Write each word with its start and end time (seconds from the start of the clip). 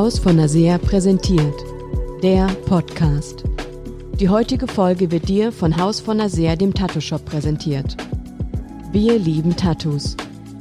Haus 0.00 0.18
von 0.18 0.36
Nasea 0.36 0.78
präsentiert. 0.78 1.62
Der 2.22 2.46
Podcast. 2.64 3.44
Die 4.18 4.30
heutige 4.30 4.66
Folge 4.66 5.10
wird 5.10 5.28
dir 5.28 5.52
von 5.52 5.76
Haus 5.76 6.00
von 6.00 6.16
Nasea, 6.16 6.56
dem 6.56 6.72
Tattoo-Shop, 6.72 7.22
präsentiert. 7.26 7.98
Wir 8.92 9.18
lieben 9.18 9.56
Tattoos. 9.56 10.16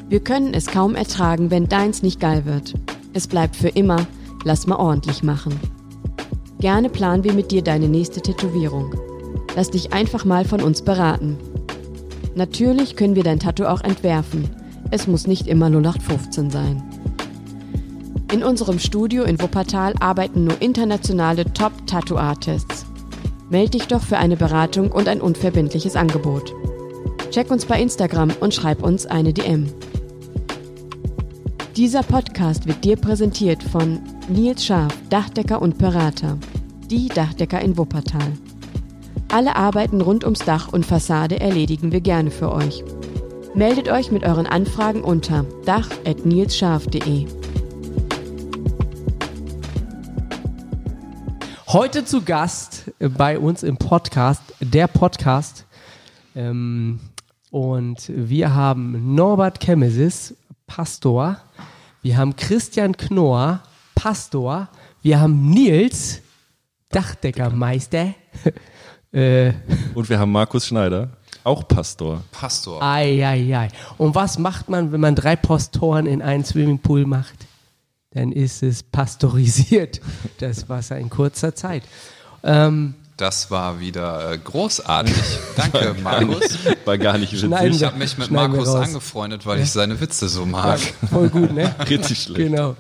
Wir 0.09 0.20
können 0.20 0.53
es 0.53 0.67
kaum 0.67 0.93
ertragen, 0.93 1.52
wenn 1.52 1.70
deins 1.70 2.03
nicht 2.03 2.20
geil 2.20 2.43
wird. 2.43 2.73
Es 3.13 3.29
bleibt 3.29 3.55
für 3.55 3.70
immer, 3.70 4.05
lass 4.44 4.67
mal 4.67 4.75
ordentlich 4.75 5.23
machen. 5.23 5.58
Gerne 6.59 6.89
planen 6.89 7.23
wir 7.23 7.31
mit 7.31 7.49
dir 7.52 7.61
deine 7.61 7.88
nächste 7.88 8.19
Tätowierung. 8.19 8.94
Lass 9.55 9.71
dich 9.71 9.94
einfach 9.94 10.25
mal 10.25 10.44
von 10.44 10.61
uns 10.61 10.81
beraten. 10.81 11.38
Natürlich 12.35 12.97
können 12.97 13.16
wir 13.16 13.23
dein 13.23 13.39
Tattoo 13.39 13.67
auch 13.67 13.85
entwerfen. 13.85 14.49
Es 14.91 15.08
muss 15.08 15.27
nicht 15.27 15.47
immer 15.47 15.67
0815 15.67 16.49
sein. 16.49 16.88
In 18.31 18.43
unserem 18.43 18.77
Studio 18.77 19.23
in 19.23 19.41
Wuppertal 19.41 19.95
arbeiten 19.99 20.43
nur 20.43 20.61
internationale 20.61 21.45
Top-Tattoo-Artists. 21.45 22.85
Meld 23.49 23.73
dich 23.73 23.88
doch 23.88 24.03
für 24.03 24.17
eine 24.17 24.38
Beratung 24.38 24.91
und 24.91 25.07
ein 25.07 25.19
unverbindliches 25.19 25.95
Angebot. 25.95 26.53
Check 27.31 27.49
uns 27.49 27.65
bei 27.65 27.81
Instagram 27.81 28.29
und 28.39 28.53
schreib 28.53 28.83
uns 28.83 29.07
eine 29.07 29.33
DM. 29.33 29.73
Dieser 31.75 32.03
Podcast 32.03 32.67
wird 32.67 32.83
dir 32.85 32.97
präsentiert 32.97 33.63
von 33.63 33.99
Nils 34.27 34.63
Scharf, 34.63 34.93
Dachdecker 35.09 35.59
und 35.59 35.80
Berater. 35.80 36.38
Die 36.91 37.08
Dachdecker 37.08 37.61
in 37.61 37.77
Wuppertal. 37.80 38.33
Alle 39.31 39.55
Arbeiten 39.55 40.02
rund 40.02 40.23
ums 40.23 40.39
Dach 40.39 40.71
und 40.71 40.86
Fassade 40.86 41.39
erledigen 41.39 41.91
wir 41.91 42.02
gerne 42.02 42.30
für 42.30 42.52
euch. 42.52 42.83
Meldet 43.55 43.89
euch 43.89 44.11
mit 44.11 44.23
euren 44.23 44.45
Anfragen 44.45 45.02
unter 45.02 45.45
dach.nilsscharf.de. 45.66 47.39
Heute 51.72 52.03
zu 52.03 52.23
Gast 52.23 52.92
bei 52.98 53.38
uns 53.38 53.62
im 53.62 53.78
Podcast, 53.78 54.42
der 54.59 54.88
Podcast. 54.88 55.67
Ähm, 56.36 57.00
und 57.52 58.06
wir 58.08 58.56
haben 58.56 59.14
Norbert 59.14 59.59
Kemesis, 59.59 60.36
Pastor. 60.66 61.39
Wir 62.02 62.17
haben 62.17 62.36
Christian 62.36 62.98
Knorr, 62.98 63.61
Pastor. 63.94 64.67
Wir 65.03 65.20
haben 65.20 65.52
Nils, 65.52 66.22
Dachdeckermeister. 66.89 68.16
äh, 69.11 69.54
und 69.94 70.09
wir 70.09 70.17
haben 70.17 70.31
Markus 70.31 70.66
Schneider, 70.66 71.09
auch 71.44 71.67
Pastor. 71.67 72.23
Pastor. 72.31 72.81
Ei, 72.81 73.23
ei, 73.23 73.56
ei. 73.56 73.67
Und 74.00 74.16
was 74.16 74.39
macht 74.39 74.70
man, 74.70 74.92
wenn 74.92 75.02
man 75.02 75.14
drei 75.14 75.36
Pastoren 75.36 76.08
in 76.08 76.23
einen 76.23 76.44
Swimmingpool 76.44 77.06
macht? 77.06 77.45
Dann 78.11 78.31
ist 78.31 78.63
es 78.63 78.83
pastorisiert, 78.83 80.02
das 80.39 80.69
Wasser 80.69 80.97
in 80.97 81.09
kurzer 81.09 81.55
Zeit. 81.55 81.83
Ähm, 82.43 82.95
das 83.17 83.52
war 83.52 83.79
wieder 83.81 84.31
äh, 84.31 84.38
großartig. 84.38 85.13
Danke, 85.57 85.93
Markus. 86.02 86.57
War 86.85 86.97
gar 86.97 87.17
nicht 87.17 87.33
witzig. 87.33 87.52
Ich 87.52 87.83
habe 87.83 87.97
mich 87.97 88.17
mit 88.17 88.31
Markus 88.31 88.69
angefreundet, 88.69 89.45
weil 89.45 89.57
ja. 89.57 89.63
ich 89.65 89.71
seine 89.71 89.99
Witze 89.99 90.30
so 90.30 90.45
mag. 90.45 90.80
Ja, 90.80 91.07
voll 91.09 91.30
gut, 91.30 91.53
ne? 91.53 91.75
Richtig 91.89 92.23
schlecht. 92.23 92.37
Genau. 92.37 92.77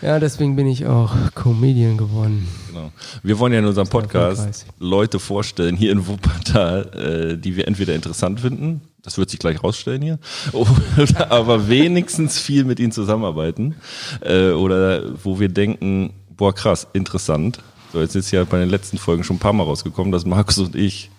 Ja, 0.00 0.20
deswegen 0.20 0.54
bin 0.54 0.68
ich 0.68 0.86
auch 0.86 1.12
Comedian 1.34 1.98
geworden. 1.98 2.48
Genau. 2.68 2.92
Wir 3.22 3.38
wollen 3.38 3.52
ja 3.52 3.58
in 3.58 3.66
unserem 3.66 3.88
Podcast 3.88 4.64
Leute 4.78 5.18
vorstellen 5.18 5.76
hier 5.76 5.92
in 5.92 6.06
Wuppertal, 6.06 7.34
äh, 7.34 7.36
die 7.36 7.56
wir 7.56 7.66
entweder 7.66 7.94
interessant 7.94 8.40
finden, 8.40 8.80
das 9.04 9.18
wird 9.18 9.30
sich 9.30 9.38
gleich 9.38 9.62
rausstellen 9.62 10.02
hier, 10.02 10.18
oder 10.52 11.30
aber 11.30 11.68
wenigstens 11.68 12.40
viel 12.40 12.64
mit 12.64 12.80
ihnen 12.80 12.92
zusammenarbeiten 12.92 13.76
äh, 14.22 14.50
oder 14.50 15.02
wo 15.22 15.38
wir 15.38 15.48
denken, 15.48 16.14
boah 16.36 16.54
krass, 16.54 16.86
interessant. 16.92 17.60
So, 17.92 18.00
jetzt 18.00 18.16
ist 18.16 18.32
ja 18.32 18.42
bei 18.44 18.58
den 18.58 18.70
letzten 18.70 18.98
Folgen 18.98 19.22
schon 19.22 19.36
ein 19.36 19.40
paar 19.40 19.52
Mal 19.52 19.62
rausgekommen, 19.62 20.10
dass 20.10 20.24
Markus 20.24 20.58
und 20.58 20.74
ich, 20.74 21.10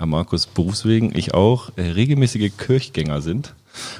ja 0.00 0.06
Markus 0.06 0.46
berufswegen, 0.46 1.14
ich 1.14 1.34
auch, 1.34 1.70
äh, 1.76 1.82
regelmäßige 1.82 2.50
Kirchgänger 2.56 3.20
sind. 3.20 3.54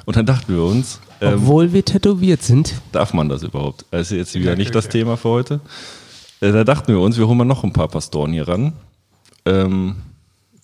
Und 0.05 0.15
dann 0.15 0.25
dachten 0.25 0.55
wir 0.55 0.63
uns, 0.63 0.99
ähm, 1.21 1.35
obwohl 1.35 1.73
wir 1.73 1.85
tätowiert 1.85 2.41
sind, 2.41 2.73
darf 2.91 3.13
man 3.13 3.29
das 3.29 3.43
überhaupt? 3.43 3.85
Das 3.91 4.11
ist 4.11 4.17
jetzt 4.17 4.35
wieder 4.35 4.55
nicht 4.55 4.73
das 4.73 4.89
Thema 4.89 5.17
für 5.17 5.29
heute. 5.29 5.59
Äh, 6.41 6.51
da 6.51 6.63
dachten 6.63 6.87
wir 6.87 6.99
uns, 6.99 7.17
wir 7.17 7.27
holen 7.27 7.37
mal 7.37 7.45
noch 7.45 7.63
ein 7.63 7.73
paar 7.73 7.89
Pastoren 7.89 8.31
hier 8.33 8.47
ran. 8.47 8.73
Ähm, 9.45 9.97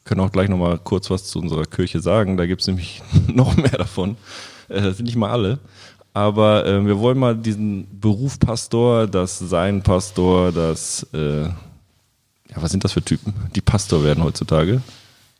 können 0.05 0.21
auch 0.21 0.31
gleich 0.31 0.47
nochmal 0.47 0.77
kurz 0.77 1.09
was 1.09 1.25
zu 1.25 1.39
unserer 1.39 1.65
Kirche 1.65 1.99
sagen. 1.99 2.37
Da 2.37 2.45
gibt 2.45 2.61
es 2.61 2.67
nämlich 2.67 3.01
noch 3.27 3.57
mehr 3.57 3.77
davon. 3.77 4.15
Äh, 4.69 4.81
das 4.81 4.97
sind 4.97 5.07
nicht 5.07 5.17
mal 5.17 5.31
alle. 5.31 5.59
Aber 6.13 6.65
äh, 6.65 6.85
wir 6.85 6.97
wollen 6.99 7.17
mal 7.17 7.35
diesen 7.35 7.87
Beruf 7.99 8.39
Pastor, 8.39 9.07
das 9.07 9.37
Sein 9.37 9.81
Pastor, 9.81 10.53
das, 10.53 11.05
äh, 11.13 11.41
ja, 11.41 11.51
was 12.55 12.71
sind 12.71 12.85
das 12.85 12.93
für 12.93 13.03
Typen, 13.03 13.33
die 13.53 13.59
Pastor 13.59 14.03
werden 14.05 14.23
heutzutage? 14.23 14.81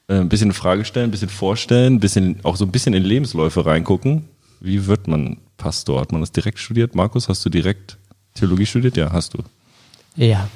Äh, 0.08 0.16
ein 0.16 0.28
bisschen 0.28 0.50
in 0.50 0.54
Frage 0.54 0.84
stellen, 0.84 1.08
ein 1.08 1.12
bisschen 1.12 1.30
vorstellen, 1.30 1.94
ein 1.94 2.00
bisschen, 2.02 2.40
auch 2.44 2.58
so 2.58 2.66
ein 2.66 2.72
bisschen 2.72 2.94
in 2.94 3.04
Lebensläufe 3.04 3.66
reingucken. 3.66 4.26
Wie 4.60 4.86
wird 4.86 5.08
man 5.08 5.38
Pastor? 5.56 6.02
Hat 6.02 6.12
man 6.12 6.22
das 6.22 6.34
direkt 6.34 6.60
studiert? 6.60 6.94
Markus, 6.94 7.30
hast 7.30 7.46
du 7.46 7.50
direkt 7.50 7.98
Theologie 8.34 8.66
studiert? 8.66 8.98
Ja, 8.98 9.12
hast 9.14 9.34
du. 9.34 9.44
Ja. 10.18 10.50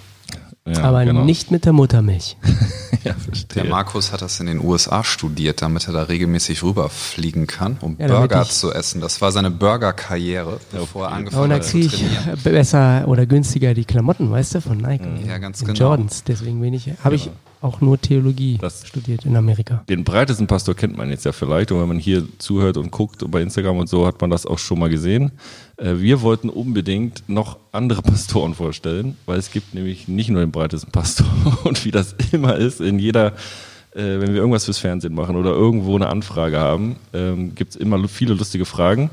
ja 0.68 0.84
aber 0.84 1.06
genau. 1.06 1.24
nicht 1.24 1.50
mit 1.50 1.64
der 1.64 1.72
Muttermilch. 1.72 2.36
ja, 3.04 3.14
verstehe. 3.14 3.64
Der 3.64 3.70
Markus 3.70 4.12
hat 4.12 4.22
das 4.22 4.40
in 4.40 4.46
den 4.46 4.64
USA 4.64 5.04
studiert, 5.04 5.62
damit 5.62 5.88
er 5.88 5.94
da 5.94 6.04
regelmäßig 6.04 6.64
rüberfliegen 6.64 7.48
kann, 7.48 7.78
um 7.82 7.96
ja, 8.00 8.08
Burger 8.08 8.44
zu 8.44 8.74
essen. 8.74 9.02
Das 9.02 9.22
war 9.22 9.32
seine 9.32 9.52
Burger-Karriere, 9.52 10.60
bevor 10.72 11.08
er 11.08 11.14
angefangen 11.14 11.54
hat 11.54 11.64
zu 11.64 11.80
trainieren. 11.88 12.34
Ich 12.36 12.44
besser 12.44 13.08
oder 13.08 13.26
günstiger 13.26 13.74
die 13.74 13.86
Klamotten, 13.86 14.32
weißt 14.32 14.56
du, 14.56 14.62
von 14.62 14.78
Nike. 14.78 15.28
Ja, 15.28 15.38
ganz 15.38 15.60
genau. 15.60 15.74
Jordans, 15.74 16.24
deswegen 16.24 16.64
ich, 16.74 16.90
habe 17.04 17.16
ich 17.16 17.30
auch 17.62 17.82
nur 17.82 18.00
Theologie 18.00 18.58
das 18.60 18.88
studiert 18.88 19.26
in 19.26 19.36
Amerika. 19.36 19.84
Den 19.90 20.04
breitesten 20.04 20.48
Pastor 20.48 20.76
kennt 20.76 20.98
man 20.98 21.10
jetzt 21.10 21.26
ja 21.26 21.32
vielleicht 21.32 21.72
und 21.72 21.82
wenn 21.82 21.88
man 21.88 22.00
hier 22.00 22.24
zuhört 22.38 22.78
und 22.78 22.92
guckt 22.92 23.24
bei 23.30 23.42
Instagram 23.42 23.78
und 23.78 23.90
so, 23.90 24.06
hat 24.06 24.22
man 24.22 24.30
das 24.30 24.46
auch 24.46 24.60
schon 24.60 24.80
mal 24.80 24.90
gesehen. 24.90 25.32
Äh, 25.78 25.96
wir 25.98 26.22
wollten 26.22 26.50
unbedingt 26.50 27.24
noch 27.28 27.58
andere 27.72 28.02
Pastoren 28.04 28.54
vorstellen, 28.54 29.18
weil 29.26 29.40
es 29.40 29.52
gibt 29.52 29.74
nämlich 29.74 30.08
nicht 30.08 30.30
nur 30.30 30.42
den 30.42 30.52
breitesten 30.52 30.92
Pastor 30.92 31.28
und 31.64 31.84
wie 31.86 31.92
das 31.92 32.16
immer 32.32 32.56
ist, 32.56 32.82
in 32.82 33.00
jeder 33.00 33.34
äh, 33.94 34.20
wenn 34.20 34.34
wir 34.34 34.38
irgendwas 34.38 34.66
fürs 34.66 34.78
Fernsehen 34.78 35.16
machen 35.16 35.36
oder 35.36 35.52
irgendwo 35.52 35.96
eine 35.96 36.08
Anfrage 36.08 36.60
haben, 36.60 36.96
ähm, 37.14 37.56
gibt 37.56 37.72
es 37.72 37.76
immer 37.76 38.08
viele 38.08 38.34
lustige 38.34 38.66
Fragen. 38.66 39.10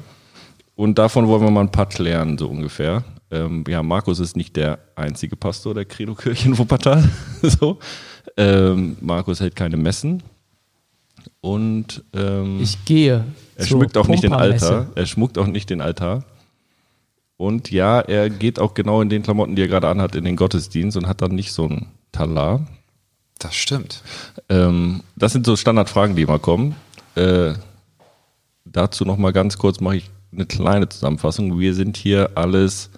Und 0.74 0.98
davon 0.98 1.26
wollen 1.26 1.42
wir 1.42 1.50
mal 1.50 1.62
ein 1.62 1.72
paar 1.72 1.88
klären, 1.88 2.36
so 2.36 2.48
ungefähr. 2.48 3.02
Ähm, 3.30 3.64
ja, 3.66 3.82
Markus 3.82 4.20
ist 4.20 4.36
nicht 4.36 4.56
der 4.56 4.78
einzige 4.94 5.34
Pastor 5.34 5.74
der 5.74 5.86
Credo-Kirche 5.86 6.48
in 6.48 6.58
Wuppertal. 6.58 7.08
so. 7.42 7.78
Ähm, 8.36 8.96
Markus 9.00 9.40
hält 9.40 9.56
keine 9.56 9.76
Messen. 9.76 10.22
Und 11.40 12.04
ähm, 12.12 12.60
ich 12.60 12.84
gehe. 12.84 13.24
Er 13.56 13.66
schmückt 13.66 13.96
auch 13.96 14.08
nicht 14.08 14.22
den 14.22 14.32
Altar. 14.32 14.88
Er 14.94 15.06
schmuckt 15.06 15.38
auch 15.38 15.46
nicht 15.46 15.70
den 15.70 15.80
Altar. 15.80 16.24
Und 17.36 17.70
ja, 17.70 18.00
er 18.00 18.30
geht 18.30 18.58
auch 18.58 18.74
genau 18.74 19.02
in 19.02 19.08
den 19.08 19.22
Klamotten, 19.22 19.56
die 19.56 19.62
er 19.62 19.68
gerade 19.68 19.88
anhat, 19.88 20.14
in 20.14 20.24
den 20.24 20.36
Gottesdienst 20.36 20.96
und 20.96 21.06
hat 21.06 21.20
dann 21.20 21.34
nicht 21.34 21.52
so 21.52 21.66
ein 21.66 21.86
Talar. 22.12 22.66
Das 23.38 23.54
stimmt. 23.54 24.02
Ähm, 24.48 25.02
das 25.16 25.32
sind 25.32 25.44
so 25.44 25.56
Standardfragen, 25.56 26.16
die 26.16 26.22
immer 26.22 26.38
kommen. 26.38 26.74
Äh, 27.14 27.54
dazu 28.64 29.04
nochmal 29.04 29.32
ganz 29.32 29.58
kurz 29.58 29.80
mache 29.80 29.96
ich 29.96 30.10
eine 30.32 30.46
kleine 30.46 30.88
Zusammenfassung. 30.88 31.58
Wir 31.58 31.74
sind 31.74 31.96
hier 31.96 32.30
alles 32.34 32.90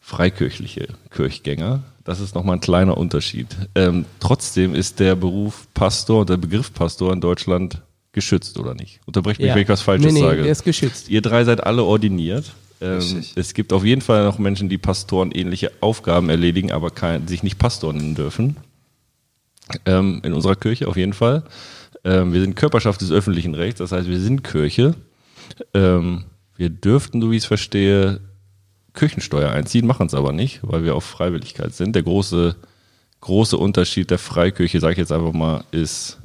freikirchliche 0.00 0.88
Kirchgänger. 1.10 1.82
Das 2.04 2.20
ist 2.20 2.34
nochmal 2.34 2.56
ein 2.56 2.60
kleiner 2.60 2.98
Unterschied. 2.98 3.48
Ähm, 3.74 4.04
trotzdem 4.20 4.74
ist 4.74 5.00
der 5.00 5.16
Beruf 5.16 5.66
Pastor, 5.72 6.26
der 6.26 6.36
Begriff 6.36 6.72
Pastor 6.72 7.12
in 7.12 7.20
Deutschland 7.20 7.80
geschützt, 8.12 8.58
oder 8.58 8.74
nicht? 8.74 9.00
Unterbrecht 9.06 9.40
mich, 9.40 9.48
ja. 9.48 9.54
wenn 9.54 9.62
ich 9.62 9.68
was 9.68 9.80
Falsches 9.80 10.12
nee, 10.12 10.20
nee, 10.20 10.26
sage. 10.26 10.42
Der 10.42 10.52
ist 10.52 10.64
geschützt. 10.64 11.08
Ihr 11.08 11.22
drei 11.22 11.44
seid 11.44 11.64
alle 11.64 11.82
ordiniert. 11.82 12.52
Ähm, 12.80 13.24
es 13.34 13.54
gibt 13.54 13.72
auf 13.72 13.84
jeden 13.84 14.02
Fall 14.02 14.24
noch 14.24 14.38
Menschen, 14.38 14.68
die 14.68 14.76
Pastoren 14.76 15.32
ähnliche 15.32 15.72
Aufgaben 15.80 16.28
erledigen, 16.28 16.72
aber 16.72 16.90
kein, 16.90 17.26
sich 17.26 17.42
nicht 17.42 17.58
Pastor 17.58 17.92
nennen 17.92 18.14
dürfen. 18.14 18.56
Ähm, 19.86 20.20
in 20.22 20.34
unserer 20.34 20.56
Kirche 20.56 20.86
auf 20.88 20.96
jeden 20.96 21.14
Fall. 21.14 21.44
Ähm, 22.04 22.34
wir 22.34 22.42
sind 22.42 22.54
Körperschaft 22.54 23.00
des 23.00 23.10
öffentlichen 23.10 23.54
Rechts, 23.54 23.78
das 23.78 23.92
heißt, 23.92 24.08
wir 24.08 24.20
sind 24.20 24.44
Kirche. 24.44 24.94
Ähm, 25.72 26.24
wir 26.56 26.68
dürften, 26.68 27.22
so 27.22 27.30
wie 27.30 27.36
ich 27.36 27.44
es 27.44 27.46
verstehe, 27.46 28.20
Kirchensteuer 28.94 29.50
einziehen, 29.50 29.86
machen 29.86 30.06
es 30.06 30.14
aber 30.14 30.32
nicht, 30.32 30.60
weil 30.62 30.84
wir 30.84 30.94
auf 30.94 31.04
Freiwilligkeit 31.04 31.74
sind. 31.74 31.94
Der 31.94 32.02
große, 32.02 32.56
große 33.20 33.58
Unterschied 33.58 34.10
der 34.10 34.18
Freikirche, 34.18 34.80
sage 34.80 34.92
ich 34.92 34.98
jetzt 34.98 35.12
einfach 35.12 35.32
mal, 35.32 35.64
ist, 35.72 36.18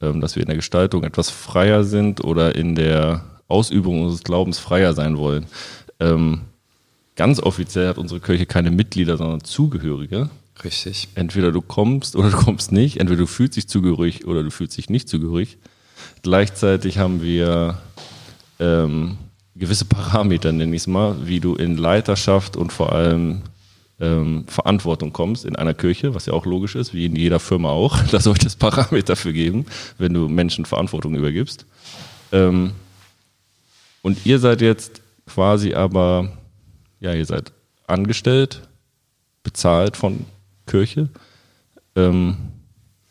ähm, 0.00 0.20
dass 0.20 0.34
wir 0.34 0.42
in 0.42 0.48
der 0.48 0.56
Gestaltung 0.56 1.04
etwas 1.04 1.30
freier 1.30 1.84
sind 1.84 2.24
oder 2.24 2.54
in 2.54 2.74
der 2.74 3.24
Ausübung 3.48 4.02
unseres 4.02 4.24
Glaubens 4.24 4.58
freier 4.58 4.94
sein 4.94 5.18
wollen. 5.18 5.46
Ähm, 6.00 6.42
ganz 7.16 7.38
offiziell 7.38 7.88
hat 7.88 7.98
unsere 7.98 8.20
Kirche 8.20 8.46
keine 8.46 8.70
Mitglieder, 8.70 9.16
sondern 9.16 9.44
Zugehörige. 9.44 10.30
Richtig. 10.62 11.08
Entweder 11.14 11.52
du 11.52 11.60
kommst 11.60 12.16
oder 12.16 12.30
du 12.30 12.36
kommst 12.36 12.72
nicht. 12.72 12.98
Entweder 12.98 13.20
du 13.20 13.26
fühlst 13.26 13.56
dich 13.56 13.68
zugehörig 13.68 14.26
oder 14.26 14.42
du 14.42 14.50
fühlst 14.50 14.76
dich 14.76 14.88
nicht 14.88 15.08
zugehörig. 15.08 15.58
Gleichzeitig 16.22 16.98
haben 16.98 17.22
wir 17.22 17.78
ähm, 18.58 19.18
gewisse 19.56 19.84
Parameter, 19.84 20.52
nenne 20.52 20.74
ich 20.74 20.82
es 20.82 20.86
mal, 20.86 21.26
wie 21.26 21.40
du 21.40 21.54
in 21.54 21.76
Leiterschaft 21.76 22.56
und 22.56 22.72
vor 22.72 22.92
allem 22.92 23.42
ähm, 24.00 24.44
Verantwortung 24.48 25.12
kommst 25.12 25.44
in 25.44 25.56
einer 25.56 25.74
Kirche, 25.74 26.14
was 26.14 26.26
ja 26.26 26.32
auch 26.32 26.46
logisch 26.46 26.74
ist, 26.74 26.94
wie 26.94 27.06
in 27.06 27.16
jeder 27.16 27.40
Firma 27.40 27.70
auch. 27.70 27.96
Da 28.10 28.20
sollte 28.20 28.46
es 28.46 28.56
Parameter 28.56 29.16
für 29.16 29.32
geben, 29.32 29.66
wenn 29.98 30.12
du 30.12 30.28
Menschen 30.28 30.64
Verantwortung 30.64 31.14
übergibst. 31.14 31.66
Ähm, 32.32 32.72
und 34.02 34.26
ihr 34.26 34.38
seid 34.38 34.60
jetzt 34.60 35.00
quasi 35.26 35.74
aber, 35.74 36.32
ja, 37.00 37.14
ihr 37.14 37.24
seid 37.24 37.52
angestellt, 37.86 38.68
bezahlt 39.42 39.96
von 39.96 40.26
Kirche. 40.66 41.08
Ähm, 41.96 42.36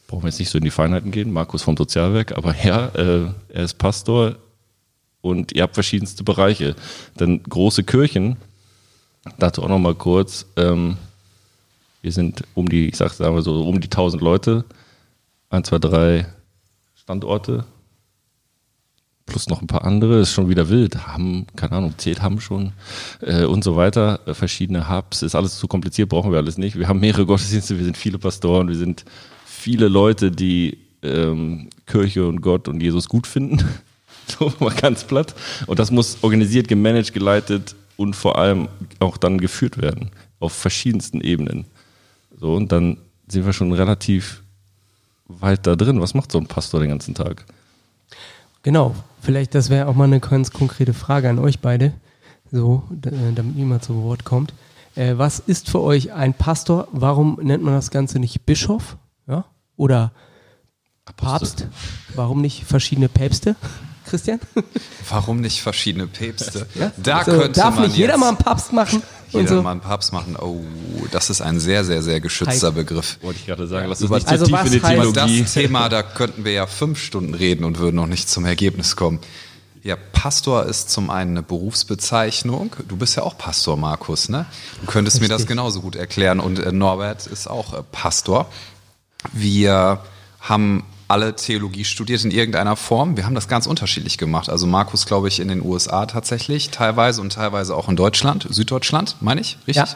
brauchen 0.07 0.23
wir 0.23 0.29
jetzt 0.29 0.39
nicht 0.39 0.49
so 0.49 0.57
in 0.57 0.63
die 0.63 0.71
Feinheiten 0.71 1.11
gehen, 1.11 1.31
Markus 1.31 1.63
vom 1.63 1.77
Sozialwerk, 1.77 2.37
aber 2.37 2.55
ja, 2.63 2.87
äh, 2.89 3.31
er 3.49 3.63
ist 3.63 3.75
Pastor 3.75 4.35
und 5.23 5.53
ihr 5.53 5.63
habt 5.63 5.73
verschiedenste 5.73 6.23
Bereiche. 6.23 6.75
Denn 7.19 7.41
große 7.41 7.83
Kirchen, 7.85 8.35
dazu 9.39 9.63
auch 9.63 9.69
nochmal 9.69 9.95
kurz, 9.95 10.45
ähm, 10.57 10.97
wir 12.01 12.11
sind 12.11 12.43
um 12.53 12.67
die, 12.67 12.89
ich 12.89 12.97
sag, 12.97 13.11
sagen 13.13 13.33
wir 13.33 13.41
so, 13.41 13.63
um 13.63 13.79
die 13.79 13.87
1000 13.87 14.21
Leute, 14.21 14.65
ein, 15.49 15.63
zwei, 15.63 15.79
drei 15.79 16.27
Standorte, 16.95 17.63
plus 19.25 19.47
noch 19.47 19.61
ein 19.61 19.67
paar 19.67 19.85
andere, 19.85 20.19
ist 20.19 20.33
schon 20.33 20.49
wieder 20.49 20.67
wild, 20.67 21.07
haben, 21.07 21.47
keine 21.55 21.71
Ahnung, 21.77 21.93
zählt 21.97 22.21
haben 22.21 22.41
schon? 22.41 22.73
Äh, 23.21 23.45
und 23.45 23.63
so 23.63 23.77
weiter, 23.77 24.19
äh, 24.25 24.33
verschiedene 24.33 24.89
Hubs, 24.89 25.21
ist 25.21 25.35
alles 25.35 25.57
zu 25.57 25.67
kompliziert, 25.67 26.09
brauchen 26.09 26.31
wir 26.31 26.39
alles 26.39 26.57
nicht. 26.57 26.77
Wir 26.77 26.89
haben 26.89 26.99
mehrere 26.99 27.25
Gottesdienste, 27.25 27.77
wir 27.77 27.85
sind 27.85 27.95
viele 27.95 28.19
Pastoren, 28.19 28.67
wir 28.67 28.75
sind 28.75 29.05
viele 29.45 29.87
Leute, 29.87 30.31
die 30.31 30.79
ähm, 31.01 31.69
Kirche 31.85 32.27
und 32.27 32.41
Gott 32.41 32.67
und 32.67 32.81
Jesus 32.81 33.07
gut 33.07 33.25
finden, 33.25 33.63
so 34.39 34.51
mal 34.59 34.73
ganz 34.73 35.03
platt. 35.03 35.33
Und 35.67 35.79
das 35.79 35.91
muss 35.91 36.17
organisiert, 36.21 36.67
gemanagt, 36.67 37.13
geleitet 37.13 37.75
und 37.97 38.15
vor 38.15 38.37
allem 38.37 38.69
auch 38.99 39.17
dann 39.17 39.39
geführt 39.39 39.77
werden, 39.77 40.11
auf 40.39 40.53
verschiedensten 40.53 41.21
Ebenen. 41.21 41.65
So, 42.39 42.53
und 42.53 42.71
dann 42.71 42.97
sind 43.27 43.45
wir 43.45 43.53
schon 43.53 43.71
relativ 43.71 44.43
weit 45.27 45.65
da 45.65 45.75
drin. 45.75 46.01
Was 46.01 46.13
macht 46.13 46.31
so 46.31 46.37
ein 46.37 46.47
Pastor 46.47 46.79
den 46.79 46.89
ganzen 46.89 47.15
Tag? 47.15 47.45
Genau, 48.63 48.95
vielleicht 49.21 49.55
das 49.55 49.69
wäre 49.69 49.87
auch 49.87 49.95
mal 49.95 50.05
eine 50.05 50.19
ganz 50.19 50.51
konkrete 50.51 50.93
Frage 50.93 51.29
an 51.29 51.39
euch 51.39 51.59
beide, 51.59 51.93
so, 52.51 52.83
äh, 53.03 53.33
damit 53.33 53.55
niemand 53.55 53.83
zu 53.83 54.03
Wort 54.03 54.23
kommt. 54.23 54.53
Äh, 54.95 55.17
was 55.17 55.39
ist 55.39 55.69
für 55.69 55.81
euch 55.81 56.13
ein 56.13 56.33
Pastor? 56.33 56.87
Warum 56.91 57.39
nennt 57.41 57.63
man 57.63 57.73
das 57.73 57.91
Ganze 57.91 58.19
nicht 58.19 58.45
Bischof? 58.45 58.97
Ja? 59.27 59.45
Oder 59.75 60.11
Papst? 61.17 61.67
Warum 62.15 62.41
nicht 62.41 62.63
verschiedene 62.63 63.09
Päpste? 63.09 63.55
Christian? 64.13 64.39
Warum 65.09 65.41
nicht 65.41 65.63
verschiedene 65.63 66.05
Päpste? 66.05 66.67
Ja? 66.75 66.91
Da 66.97 67.17
also, 67.19 67.31
könnte 67.31 67.59
darf 67.59 67.75
man 67.75 67.85
nicht 67.85 67.97
jeder 67.97 68.17
mal 68.17 68.29
einen 68.29 68.37
Papst 68.37 68.73
machen? 68.73 69.01
Jeder 69.31 69.47
so. 69.47 69.61
mal 69.63 69.71
einen 69.71 69.79
Papst 69.79 70.13
machen. 70.13 70.35
Oh, 70.39 70.61
das 71.09 71.31
ist 71.31 71.41
ein 71.41 71.59
sehr, 71.59 71.83
sehr, 71.83 72.03
sehr 72.03 72.19
geschützter 72.19 72.67
Heik. 72.67 72.75
Begriff. 72.75 73.17
Wollte 73.23 73.39
ich 73.39 73.47
gerade 73.47 73.65
sagen. 73.65 73.87
Lass 73.89 73.99
uns 74.03 74.11
nicht 74.11 74.27
also 74.27 74.45
zu 74.45 74.51
tief 74.51 74.65
in 74.65 74.71
die 74.73 74.79
Theologie. 74.79 75.41
Das 75.41 75.53
Thema, 75.53 75.89
da 75.89 76.03
könnten 76.03 76.45
wir 76.45 76.51
ja 76.51 76.67
fünf 76.67 76.99
Stunden 76.99 77.33
reden 77.33 77.63
und 77.63 77.79
würden 77.79 77.95
noch 77.95 78.05
nicht 78.05 78.29
zum 78.29 78.45
Ergebnis 78.45 78.95
kommen. 78.95 79.19
Ja, 79.81 79.95
Pastor 79.95 80.67
ist 80.67 80.91
zum 80.91 81.09
einen 81.09 81.31
eine 81.31 81.41
Berufsbezeichnung. 81.41 82.75
Du 82.87 82.95
bist 82.95 83.15
ja 83.15 83.23
auch 83.23 83.35
Pastor, 83.35 83.75
Markus, 83.75 84.29
ne? 84.29 84.45
Du 84.81 84.85
könntest 84.85 85.15
Richtig. 85.15 85.29
mir 85.31 85.35
das 85.35 85.47
genauso 85.47 85.81
gut 85.81 85.95
erklären. 85.95 86.39
Und 86.39 86.59
äh, 86.59 86.71
Norbert 86.71 87.25
ist 87.25 87.47
auch 87.47 87.73
äh, 87.73 87.81
Pastor. 87.91 88.45
Wir 89.31 89.99
haben 90.41 90.83
alle 91.13 91.35
Theologie 91.35 91.85
studiert 91.85 92.25
in 92.25 92.31
irgendeiner 92.31 92.75
Form. 92.75 93.17
Wir 93.17 93.25
haben 93.25 93.35
das 93.35 93.47
ganz 93.47 93.67
unterschiedlich 93.67 94.17
gemacht. 94.17 94.49
Also 94.49 94.65
Markus, 94.65 95.05
glaube 95.05 95.27
ich, 95.27 95.39
in 95.39 95.47
den 95.47 95.63
USA 95.63 96.07
tatsächlich, 96.07 96.71
teilweise 96.71 97.21
und 97.21 97.33
teilweise 97.33 97.75
auch 97.75 97.87
in 97.87 97.95
Deutschland, 97.95 98.47
Süddeutschland, 98.49 99.17
meine 99.19 99.39
ich, 99.39 99.59
richtig? 99.67 99.91
Ja. 99.91 99.95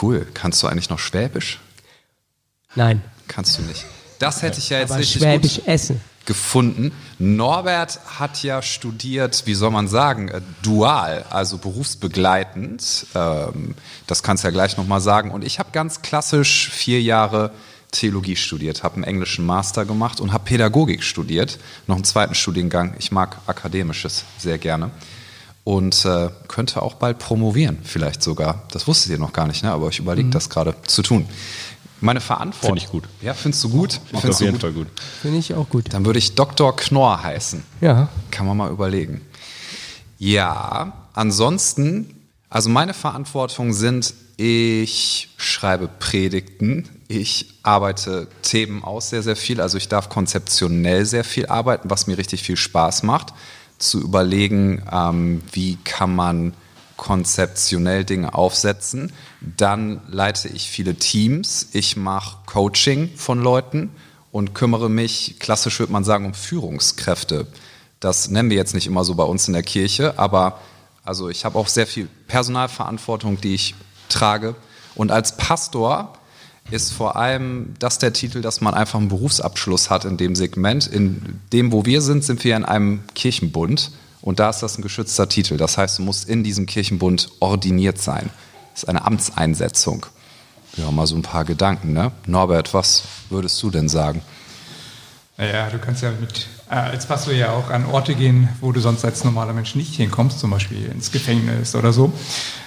Cool. 0.00 0.24
Kannst 0.32 0.62
du 0.62 0.68
eigentlich 0.68 0.90
noch 0.90 1.00
Schwäbisch? 1.00 1.58
Nein. 2.76 3.02
Kannst 3.26 3.58
du 3.58 3.62
nicht. 3.62 3.84
Das 4.20 4.42
hätte 4.42 4.60
ich 4.60 4.70
ja 4.70 4.78
jetzt 4.78 4.92
Aber 4.92 5.00
richtig 5.00 5.20
Schwäbisch 5.20 5.56
gut 5.56 5.66
essen. 5.66 6.00
gefunden. 6.24 6.92
Norbert 7.18 7.98
hat 8.20 8.44
ja 8.44 8.62
studiert, 8.62 9.42
wie 9.46 9.54
soll 9.54 9.72
man 9.72 9.88
sagen, 9.88 10.28
äh, 10.28 10.40
dual, 10.62 11.24
also 11.30 11.58
berufsbegleitend. 11.58 13.06
Ähm, 13.16 13.74
das 14.06 14.22
kannst 14.22 14.44
du 14.44 14.48
ja 14.48 14.52
gleich 14.52 14.76
nochmal 14.76 15.00
sagen. 15.00 15.32
Und 15.32 15.42
ich 15.42 15.58
habe 15.58 15.70
ganz 15.72 16.00
klassisch 16.00 16.70
vier 16.70 17.02
Jahre 17.02 17.50
Theologie 17.92 18.36
studiert, 18.36 18.82
habe 18.82 18.96
einen 18.96 19.04
englischen 19.04 19.46
Master 19.46 19.84
gemacht 19.84 20.20
und 20.20 20.32
habe 20.32 20.44
Pädagogik 20.44 21.04
studiert, 21.04 21.58
noch 21.86 21.96
einen 21.96 22.04
zweiten 22.04 22.34
Studiengang. 22.34 22.94
Ich 22.98 23.12
mag 23.12 23.38
Akademisches 23.46 24.24
sehr 24.38 24.58
gerne 24.58 24.90
und 25.64 26.04
äh, 26.04 26.30
könnte 26.48 26.82
auch 26.82 26.94
bald 26.94 27.18
promovieren, 27.18 27.78
vielleicht 27.84 28.22
sogar. 28.22 28.62
Das 28.72 28.88
wusstet 28.88 29.12
ihr 29.12 29.18
noch 29.18 29.32
gar 29.32 29.46
nicht, 29.46 29.62
ne? 29.62 29.70
aber 29.70 29.88
ich 29.88 29.98
überlege 29.98 30.26
mhm. 30.28 30.32
das 30.32 30.50
gerade 30.50 30.74
zu 30.86 31.02
tun. 31.02 31.28
Meine 32.00 32.20
Verantwortung. 32.20 32.78
Finde 32.78 32.84
ich 32.84 32.90
gut. 32.90 33.04
Ja, 33.20 33.32
findest 33.32 33.62
du 33.62 33.68
gut? 33.68 34.00
Finde 34.10 34.28
auf 34.28 34.40
jeden 34.40 34.52
gut? 34.52 34.60
Fall 34.60 34.72
gut. 34.72 34.88
Finde 35.20 35.38
ich 35.38 35.54
auch 35.54 35.68
gut. 35.68 35.84
Dann 35.90 36.04
würde 36.04 36.18
ich 36.18 36.34
Dr. 36.34 36.74
Knorr 36.74 37.22
heißen. 37.22 37.62
Ja. 37.80 38.08
Kann 38.32 38.46
man 38.46 38.56
mal 38.56 38.72
überlegen. 38.72 39.20
Ja, 40.18 40.92
ansonsten, 41.12 42.12
also 42.50 42.70
meine 42.70 42.92
Verantwortungen 42.92 43.72
sind, 43.72 44.14
ich 44.36 45.28
schreibe 45.36 45.86
Predigten, 45.86 46.88
ich 47.18 47.54
arbeite 47.62 48.28
Themen 48.42 48.84
aus 48.84 49.10
sehr, 49.10 49.22
sehr 49.22 49.36
viel. 49.36 49.60
Also 49.60 49.76
ich 49.78 49.88
darf 49.88 50.08
konzeptionell 50.08 51.04
sehr 51.06 51.24
viel 51.24 51.46
arbeiten, 51.46 51.90
was 51.90 52.06
mir 52.06 52.18
richtig 52.18 52.42
viel 52.42 52.56
Spaß 52.56 53.02
macht. 53.02 53.32
Zu 53.78 54.00
überlegen, 54.00 54.82
ähm, 54.90 55.42
wie 55.52 55.76
kann 55.84 56.14
man 56.14 56.54
konzeptionell 56.96 58.04
Dinge 58.04 58.34
aufsetzen. 58.34 59.12
Dann 59.40 60.00
leite 60.08 60.48
ich 60.48 60.68
viele 60.68 60.94
Teams. 60.94 61.68
Ich 61.72 61.96
mache 61.96 62.36
Coaching 62.46 63.10
von 63.16 63.42
Leuten 63.42 63.90
und 64.30 64.54
kümmere 64.54 64.88
mich, 64.88 65.36
klassisch 65.40 65.80
würde 65.80 65.92
man 65.92 66.04
sagen, 66.04 66.26
um 66.26 66.34
Führungskräfte. 66.34 67.48
Das 67.98 68.30
nennen 68.30 68.50
wir 68.50 68.56
jetzt 68.56 68.74
nicht 68.74 68.86
immer 68.86 69.04
so 69.04 69.16
bei 69.16 69.24
uns 69.24 69.48
in 69.48 69.54
der 69.54 69.64
Kirche, 69.64 70.18
aber 70.18 70.60
also 71.04 71.28
ich 71.28 71.44
habe 71.44 71.58
auch 71.58 71.66
sehr 71.66 71.86
viel 71.86 72.08
Personalverantwortung, 72.28 73.40
die 73.40 73.54
ich 73.54 73.74
trage. 74.08 74.54
Und 74.94 75.10
als 75.10 75.36
Pastor 75.36 76.14
ist 76.70 76.92
vor 76.92 77.16
allem 77.16 77.74
das 77.78 77.98
der 77.98 78.12
Titel, 78.12 78.40
dass 78.40 78.60
man 78.60 78.74
einfach 78.74 78.98
einen 78.98 79.08
Berufsabschluss 79.08 79.90
hat 79.90 80.04
in 80.04 80.16
dem 80.16 80.34
Segment. 80.34 80.86
In 80.86 81.40
dem, 81.52 81.72
wo 81.72 81.84
wir 81.84 82.00
sind, 82.00 82.24
sind 82.24 82.44
wir 82.44 82.56
in 82.56 82.64
einem 82.64 83.00
Kirchenbund 83.14 83.90
und 84.22 84.38
da 84.38 84.50
ist 84.50 84.60
das 84.60 84.78
ein 84.78 84.82
geschützter 84.82 85.28
Titel. 85.28 85.56
Das 85.56 85.76
heißt, 85.76 85.98
du 85.98 86.02
musst 86.02 86.28
in 86.28 86.44
diesem 86.44 86.66
Kirchenbund 86.66 87.30
ordiniert 87.40 88.00
sein. 88.00 88.30
Das 88.72 88.84
ist 88.84 88.88
eine 88.88 89.04
Amtseinsetzung. 89.04 90.06
Ja, 90.76 90.90
mal 90.90 91.06
so 91.06 91.16
ein 91.16 91.22
paar 91.22 91.44
Gedanken. 91.44 91.92
Ne? 91.92 92.12
Norbert, 92.26 92.72
was 92.72 93.02
würdest 93.28 93.62
du 93.62 93.70
denn 93.70 93.88
sagen? 93.88 94.22
Naja, 95.36 95.68
du 95.70 95.78
kannst 95.78 96.02
ja 96.02 96.10
mit, 96.12 96.46
äh, 96.70 96.74
als 96.74 97.06
Pastor 97.06 97.34
ja 97.34 97.52
auch 97.52 97.68
an 97.70 97.84
Orte 97.86 98.14
gehen, 98.14 98.48
wo 98.60 98.72
du 98.72 98.80
sonst 98.80 99.04
als 99.04 99.24
normaler 99.24 99.52
Mensch 99.52 99.74
nicht 99.74 99.94
hinkommst, 99.94 100.38
zum 100.38 100.50
Beispiel 100.50 100.86
ins 100.86 101.10
Gefängnis 101.10 101.74
oder 101.74 101.92
so. 101.92 102.12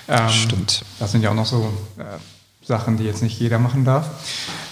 Ähm, 0.08 0.30
Stimmt. 0.30 0.84
Das 1.00 1.12
sind 1.12 1.24
ja 1.24 1.32
auch 1.32 1.36
noch 1.36 1.46
so 1.46 1.72
äh, 1.98 2.04
Sachen, 2.66 2.98
die 2.98 3.04
jetzt 3.04 3.22
nicht 3.22 3.40
jeder 3.40 3.60
machen 3.60 3.86
darf. 3.86 4.10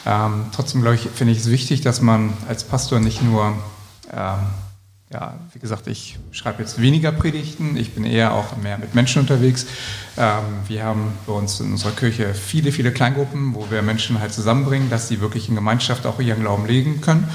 Ähm, 0.06 0.46
trotzdem 0.52 0.82
glaube 0.82 0.96
ich, 0.96 1.08
finde 1.14 1.34
ich 1.34 1.40
es 1.40 1.50
wichtig, 1.50 1.82
dass 1.82 2.02
man 2.02 2.34
als 2.48 2.64
Pastor 2.64 3.00
nicht 3.00 3.22
nur, 3.22 3.54
ähm, 4.12 4.40
ja, 5.12 5.36
wie 5.54 5.60
gesagt, 5.60 5.86
ich 5.88 6.18
schreibe 6.32 6.64
jetzt 6.64 6.82
weniger 6.82 7.12
Predigten, 7.12 7.78
ich 7.78 7.94
bin 7.94 8.04
eher 8.04 8.34
auch 8.34 8.58
mehr 8.58 8.80
mit 8.80 8.96
Menschen 8.96 9.22
unterwegs. 9.22 9.68
Ähm, 10.18 10.42
wir 10.68 10.84
haben 10.84 11.14
bei 11.28 11.34
uns 11.34 11.60
in 11.60 11.72
unserer 11.72 11.92
Kirche 11.92 12.34
viele, 12.34 12.72
viele 12.72 12.92
Kleingruppen, 12.92 13.54
wo 13.54 13.70
wir 13.70 13.84
Menschen 13.84 14.20
halt 14.20 14.34
zusammenbringen, 14.34 14.90
dass 14.90 15.08
sie 15.08 15.22
wirklich 15.22 15.48
in 15.48 15.56
Gemeinschaft 15.56 16.08
auch 16.08 16.20
ihren 16.20 16.42
Glauben 16.42 16.66
legen 16.66 17.00
können. 17.02 17.30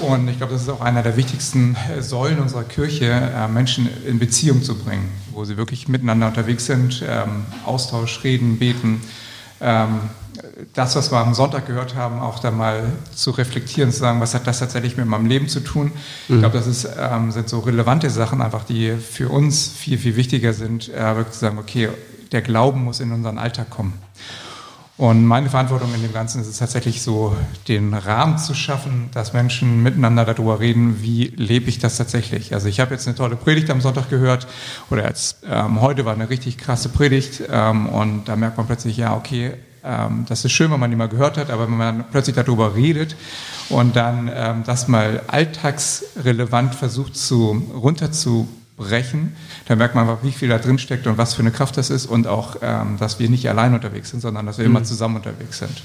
Und 0.00 0.26
ich 0.28 0.38
glaube, 0.38 0.54
das 0.54 0.62
ist 0.62 0.68
auch 0.68 0.80
einer 0.80 1.02
der 1.02 1.16
wichtigsten 1.16 1.76
Säulen 2.00 2.40
unserer 2.40 2.64
Kirche, 2.64 3.06
äh, 3.06 3.46
Menschen 3.46 3.88
in 4.04 4.18
Beziehung 4.18 4.62
zu 4.64 4.76
bringen, 4.76 5.08
wo 5.30 5.44
sie 5.44 5.56
wirklich 5.56 5.86
miteinander 5.86 6.26
unterwegs 6.26 6.66
sind, 6.66 7.04
ähm, 7.06 7.44
Austausch, 7.64 8.24
reden, 8.24 8.58
beten 8.58 9.00
das, 10.74 10.96
was 10.96 11.12
wir 11.12 11.18
am 11.18 11.34
Sonntag 11.34 11.66
gehört 11.66 11.94
haben, 11.94 12.20
auch 12.20 12.38
da 12.38 12.50
mal 12.50 12.84
zu 13.14 13.30
reflektieren, 13.30 13.90
zu 13.92 13.98
sagen, 13.98 14.20
was 14.20 14.34
hat 14.34 14.46
das 14.46 14.58
tatsächlich 14.58 14.96
mit 14.96 15.06
meinem 15.06 15.26
Leben 15.26 15.48
zu 15.48 15.60
tun. 15.60 15.92
Mhm. 16.28 16.34
Ich 16.34 16.40
glaube, 16.40 16.56
das 16.56 16.66
ist, 16.66 16.88
ähm, 16.98 17.30
sind 17.30 17.48
so 17.48 17.60
relevante 17.60 18.10
Sachen, 18.10 18.40
einfach 18.40 18.64
die 18.64 18.96
für 18.96 19.28
uns 19.28 19.68
viel, 19.68 19.98
viel 19.98 20.16
wichtiger 20.16 20.52
sind, 20.52 20.88
äh, 20.88 21.16
wirklich 21.16 21.34
zu 21.34 21.40
sagen, 21.40 21.58
okay, 21.58 21.90
der 22.32 22.42
Glauben 22.42 22.84
muss 22.84 23.00
in 23.00 23.12
unseren 23.12 23.38
Alltag 23.38 23.70
kommen. 23.70 23.94
Und 25.02 25.26
meine 25.26 25.50
Verantwortung 25.50 25.92
in 25.96 26.00
dem 26.00 26.12
Ganzen 26.12 26.40
ist 26.40 26.46
es 26.46 26.58
tatsächlich 26.58 27.02
so, 27.02 27.36
den 27.66 27.92
Rahmen 27.92 28.38
zu 28.38 28.54
schaffen, 28.54 29.10
dass 29.12 29.32
Menschen 29.32 29.82
miteinander 29.82 30.24
darüber 30.24 30.60
reden, 30.60 31.02
wie 31.02 31.24
lebe 31.24 31.68
ich 31.68 31.80
das 31.80 31.96
tatsächlich. 31.96 32.54
Also 32.54 32.68
ich 32.68 32.78
habe 32.78 32.94
jetzt 32.94 33.08
eine 33.08 33.16
tolle 33.16 33.34
Predigt 33.34 33.68
am 33.70 33.80
Sonntag 33.80 34.10
gehört 34.10 34.46
oder 34.90 35.08
jetzt 35.08 35.38
ähm, 35.44 35.80
heute 35.80 36.04
war 36.04 36.14
eine 36.14 36.30
richtig 36.30 36.56
krasse 36.56 36.88
Predigt 36.88 37.42
ähm, 37.50 37.88
und 37.88 38.28
da 38.28 38.36
merkt 38.36 38.58
man 38.58 38.68
plötzlich, 38.68 38.96
ja 38.96 39.16
okay, 39.16 39.54
ähm, 39.82 40.24
das 40.28 40.44
ist 40.44 40.52
schön, 40.52 40.70
wenn 40.70 40.78
man 40.78 40.90
die 40.90 40.96
mal 40.96 41.08
gehört 41.08 41.36
hat, 41.36 41.50
aber 41.50 41.66
wenn 41.66 41.76
man 41.76 42.04
plötzlich 42.12 42.36
darüber 42.36 42.76
redet 42.76 43.16
und 43.70 43.96
dann 43.96 44.30
ähm, 44.32 44.62
das 44.64 44.86
mal 44.86 45.22
alltagsrelevant 45.26 46.76
versucht 46.76 47.16
zu 47.16 47.60
runter 47.74 48.12
zu 48.12 48.46
brechen, 48.76 49.36
dann 49.66 49.78
merkt 49.78 49.94
man 49.94 50.08
einfach, 50.08 50.22
wie 50.22 50.32
viel 50.32 50.48
da 50.48 50.58
drin 50.58 50.78
steckt 50.78 51.06
und 51.06 51.18
was 51.18 51.34
für 51.34 51.42
eine 51.42 51.50
Kraft 51.50 51.76
das 51.76 51.90
ist 51.90 52.06
und 52.06 52.26
auch, 52.26 52.56
ähm, 52.62 52.96
dass 52.98 53.18
wir 53.18 53.28
nicht 53.28 53.48
allein 53.48 53.74
unterwegs 53.74 54.10
sind, 54.10 54.20
sondern 54.20 54.46
dass 54.46 54.58
wir 54.58 54.68
mhm. 54.68 54.76
immer 54.76 54.84
zusammen 54.84 55.16
unterwegs 55.16 55.58
sind. 55.58 55.82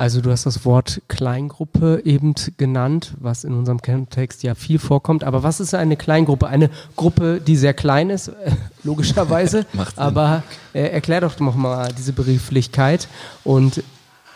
Also 0.00 0.22
du 0.22 0.30
hast 0.30 0.46
das 0.46 0.64
Wort 0.64 1.02
Kleingruppe 1.08 2.00
eben 2.06 2.34
genannt, 2.56 3.12
was 3.20 3.44
in 3.44 3.52
unserem 3.52 3.82
Kontext 3.82 4.42
ja 4.42 4.54
viel 4.54 4.78
vorkommt. 4.78 5.24
Aber 5.24 5.42
was 5.42 5.60
ist 5.60 5.74
eine 5.74 5.98
Kleingruppe? 5.98 6.46
Eine 6.46 6.70
Gruppe, 6.96 7.38
die 7.38 7.54
sehr 7.54 7.74
klein 7.74 8.08
ist, 8.08 8.28
äh, 8.28 8.52
logischerweise. 8.82 9.66
aber 9.96 10.42
äh, 10.72 10.84
erklär 10.88 11.20
doch 11.20 11.38
noch 11.38 11.54
mal 11.54 11.92
diese 11.92 12.14
Begrifflichkeit 12.14 13.08
und 13.44 13.82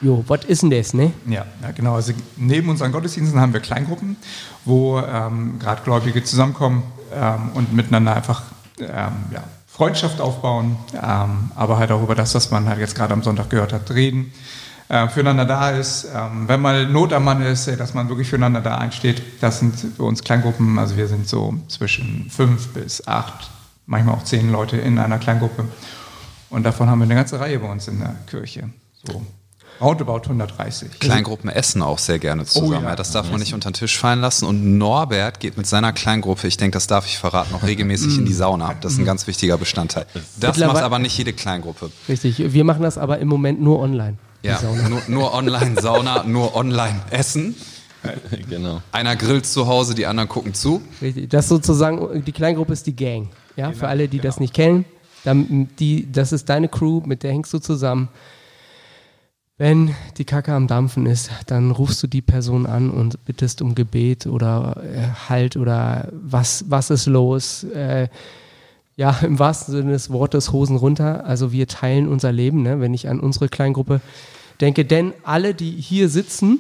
Jo, 0.00 0.24
was 0.26 0.44
ist 0.44 0.62
denn 0.62 0.70
das, 0.70 0.92
ne? 0.92 1.12
Ja, 1.26 1.46
ja, 1.62 1.70
genau. 1.70 1.94
Also 1.94 2.12
neben 2.36 2.68
unseren 2.68 2.92
Gottesdiensten 2.92 3.40
haben 3.40 3.52
wir 3.52 3.60
Kleingruppen, 3.60 4.16
wo 4.64 4.98
ähm, 4.98 5.58
gerade 5.58 5.82
Gläubige 5.82 6.22
zusammenkommen 6.24 6.82
ähm, 7.12 7.50
und 7.54 7.72
miteinander 7.72 8.14
einfach 8.14 8.42
ähm, 8.80 9.12
ja, 9.32 9.44
Freundschaft 9.66 10.20
aufbauen, 10.20 10.76
ähm, 10.94 11.50
aber 11.54 11.78
halt 11.78 11.90
auch 11.92 12.02
über 12.02 12.14
das, 12.14 12.34
was 12.34 12.50
man 12.50 12.68
halt 12.68 12.80
jetzt 12.80 12.94
gerade 12.94 13.12
am 13.12 13.22
Sonntag 13.22 13.50
gehört 13.50 13.72
hat, 13.72 13.90
reden, 13.92 14.32
äh, 14.88 15.08
füreinander 15.08 15.44
da 15.44 15.70
ist. 15.70 16.06
Ähm, 16.14 16.48
wenn 16.48 16.60
mal 16.60 16.86
Not 16.86 17.12
am 17.12 17.24
Mann 17.24 17.40
ist, 17.42 17.68
äh, 17.68 17.76
dass 17.76 17.94
man 17.94 18.08
wirklich 18.08 18.28
füreinander 18.28 18.60
da 18.60 18.78
einsteht. 18.78 19.22
Das 19.40 19.60
sind 19.60 19.74
für 19.78 20.02
uns 20.02 20.22
Kleingruppen, 20.22 20.78
also 20.78 20.96
wir 20.96 21.06
sind 21.06 21.28
so 21.28 21.54
zwischen 21.68 22.28
fünf 22.30 22.68
bis 22.68 23.06
acht, 23.06 23.50
manchmal 23.86 24.16
auch 24.16 24.24
zehn 24.24 24.50
Leute 24.50 24.76
in 24.76 24.98
einer 24.98 25.18
Kleingruppe. 25.18 25.66
Und 26.50 26.64
davon 26.64 26.90
haben 26.90 26.98
wir 26.98 27.04
eine 27.04 27.14
ganze 27.14 27.40
Reihe 27.40 27.58
bei 27.58 27.70
uns 27.70 27.88
in 27.88 28.00
der 28.00 28.14
Kirche. 28.26 28.70
So 29.04 29.22
Roundabout 29.80 30.22
130. 30.24 31.00
Kleingruppen 31.00 31.50
essen 31.50 31.82
auch 31.82 31.98
sehr 31.98 32.18
gerne 32.18 32.44
zusammen. 32.44 32.84
Oh, 32.84 32.88
ja. 32.88 32.96
Das 32.96 33.10
darf 33.10 33.30
man 33.30 33.40
nicht 33.40 33.54
unter 33.54 33.70
den 33.70 33.74
Tisch 33.74 33.98
fallen 33.98 34.20
lassen. 34.20 34.46
Und 34.46 34.78
Norbert 34.78 35.40
geht 35.40 35.56
mit 35.56 35.66
seiner 35.66 35.92
Kleingruppe, 35.92 36.46
ich 36.46 36.56
denke, 36.56 36.74
das 36.74 36.86
darf 36.86 37.06
ich 37.06 37.18
verraten, 37.18 37.52
noch 37.52 37.62
regelmäßig 37.62 38.18
in 38.18 38.24
die 38.24 38.32
Sauna. 38.32 38.74
Das 38.80 38.92
ist 38.92 38.98
ein 38.98 39.04
ganz 39.04 39.26
wichtiger 39.26 39.58
Bestandteil. 39.58 40.06
Das 40.38 40.58
macht 40.58 40.82
aber 40.82 40.98
nicht 40.98 41.16
jede 41.16 41.32
Kleingruppe. 41.32 41.90
Richtig, 42.08 42.52
wir 42.52 42.64
machen 42.64 42.82
das 42.82 42.98
aber 42.98 43.18
im 43.18 43.28
Moment 43.28 43.60
nur 43.60 43.80
online. 43.80 44.16
Ja, 44.42 44.60
nur, 44.88 45.02
nur 45.08 45.32
online 45.32 45.80
Sauna, 45.80 46.24
nur 46.24 46.54
online 46.54 47.00
Essen. 47.10 47.54
Genau. 48.50 48.82
Einer 48.92 49.16
grillt 49.16 49.46
zu 49.46 49.66
Hause, 49.66 49.94
die 49.94 50.04
anderen 50.04 50.28
gucken 50.28 50.52
zu. 50.52 50.82
Richtig. 51.00 51.30
Das 51.30 51.48
sozusagen, 51.48 52.22
die 52.22 52.32
Kleingruppe 52.32 52.74
ist 52.74 52.86
die 52.86 52.94
Gang. 52.94 53.30
Ja, 53.56 53.68
genau, 53.68 53.78
für 53.78 53.88
alle, 53.88 54.08
die 54.08 54.18
genau. 54.18 54.28
das 54.28 54.40
nicht 54.40 54.52
kennen. 54.52 54.84
Dann, 55.24 55.70
die, 55.78 56.10
das 56.12 56.32
ist 56.32 56.48
deine 56.48 56.68
Crew, 56.68 57.00
mit 57.06 57.22
der 57.22 57.32
hängst 57.32 57.52
du 57.54 57.58
zusammen. 57.58 58.08
Wenn 59.56 59.94
die 60.18 60.24
Kacke 60.24 60.52
am 60.52 60.66
Dampfen 60.66 61.06
ist, 61.06 61.30
dann 61.46 61.70
rufst 61.70 62.02
du 62.02 62.08
die 62.08 62.22
Person 62.22 62.66
an 62.66 62.90
und 62.90 63.24
bittest 63.24 63.62
um 63.62 63.76
Gebet 63.76 64.26
oder 64.26 64.82
äh, 64.82 65.28
Halt 65.28 65.56
oder 65.56 66.08
was, 66.10 66.64
was 66.68 66.90
ist 66.90 67.06
los? 67.06 67.62
Äh, 67.62 68.08
ja, 68.96 69.16
im 69.22 69.38
wahrsten 69.38 69.74
Sinne 69.74 69.92
des 69.92 70.10
Wortes 70.10 70.50
Hosen 70.50 70.76
runter. 70.76 71.24
Also 71.24 71.52
wir 71.52 71.68
teilen 71.68 72.08
unser 72.08 72.32
Leben, 72.32 72.62
ne, 72.62 72.80
wenn 72.80 72.94
ich 72.94 73.08
an 73.08 73.20
unsere 73.20 73.48
Kleingruppe 73.48 74.00
denke. 74.60 74.84
Denn 74.84 75.12
alle, 75.22 75.54
die 75.54 75.70
hier 75.70 76.08
sitzen, 76.08 76.58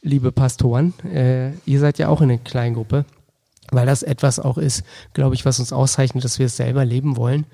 liebe 0.00 0.32
Pastoren, 0.32 0.94
äh, 1.04 1.52
ihr 1.66 1.78
seid 1.78 1.98
ja 1.98 2.08
auch 2.08 2.22
in 2.22 2.30
einer 2.30 2.38
Kleingruppe, 2.38 3.04
weil 3.70 3.84
das 3.84 4.02
etwas 4.02 4.40
auch 4.40 4.56
ist, 4.56 4.82
glaube 5.12 5.34
ich, 5.34 5.44
was 5.44 5.60
uns 5.60 5.74
auszeichnet, 5.74 6.24
dass 6.24 6.38
wir 6.38 6.46
es 6.46 6.56
selber 6.56 6.86
leben 6.86 7.18
wollen, 7.18 7.44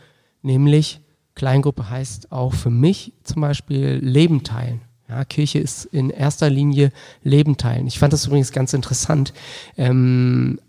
nämlich 0.42 1.00
Kleingruppe 1.34 1.90
heißt 1.90 2.32
auch 2.32 2.54
für 2.54 2.70
mich 2.70 3.12
zum 3.24 3.42
Beispiel 3.42 3.98
Leben 4.02 4.44
teilen. 4.44 4.80
Ja, 5.08 5.24
Kirche 5.24 5.58
ist 5.58 5.84
in 5.86 6.10
erster 6.10 6.48
Linie 6.48 6.92
Leben 7.22 7.56
teilen. 7.56 7.86
Ich 7.86 7.98
fand 7.98 8.12
das 8.12 8.26
übrigens 8.26 8.52
ganz 8.52 8.72
interessant. 8.72 9.34
Ähm, 9.76 10.60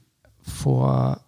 vor 0.41 1.21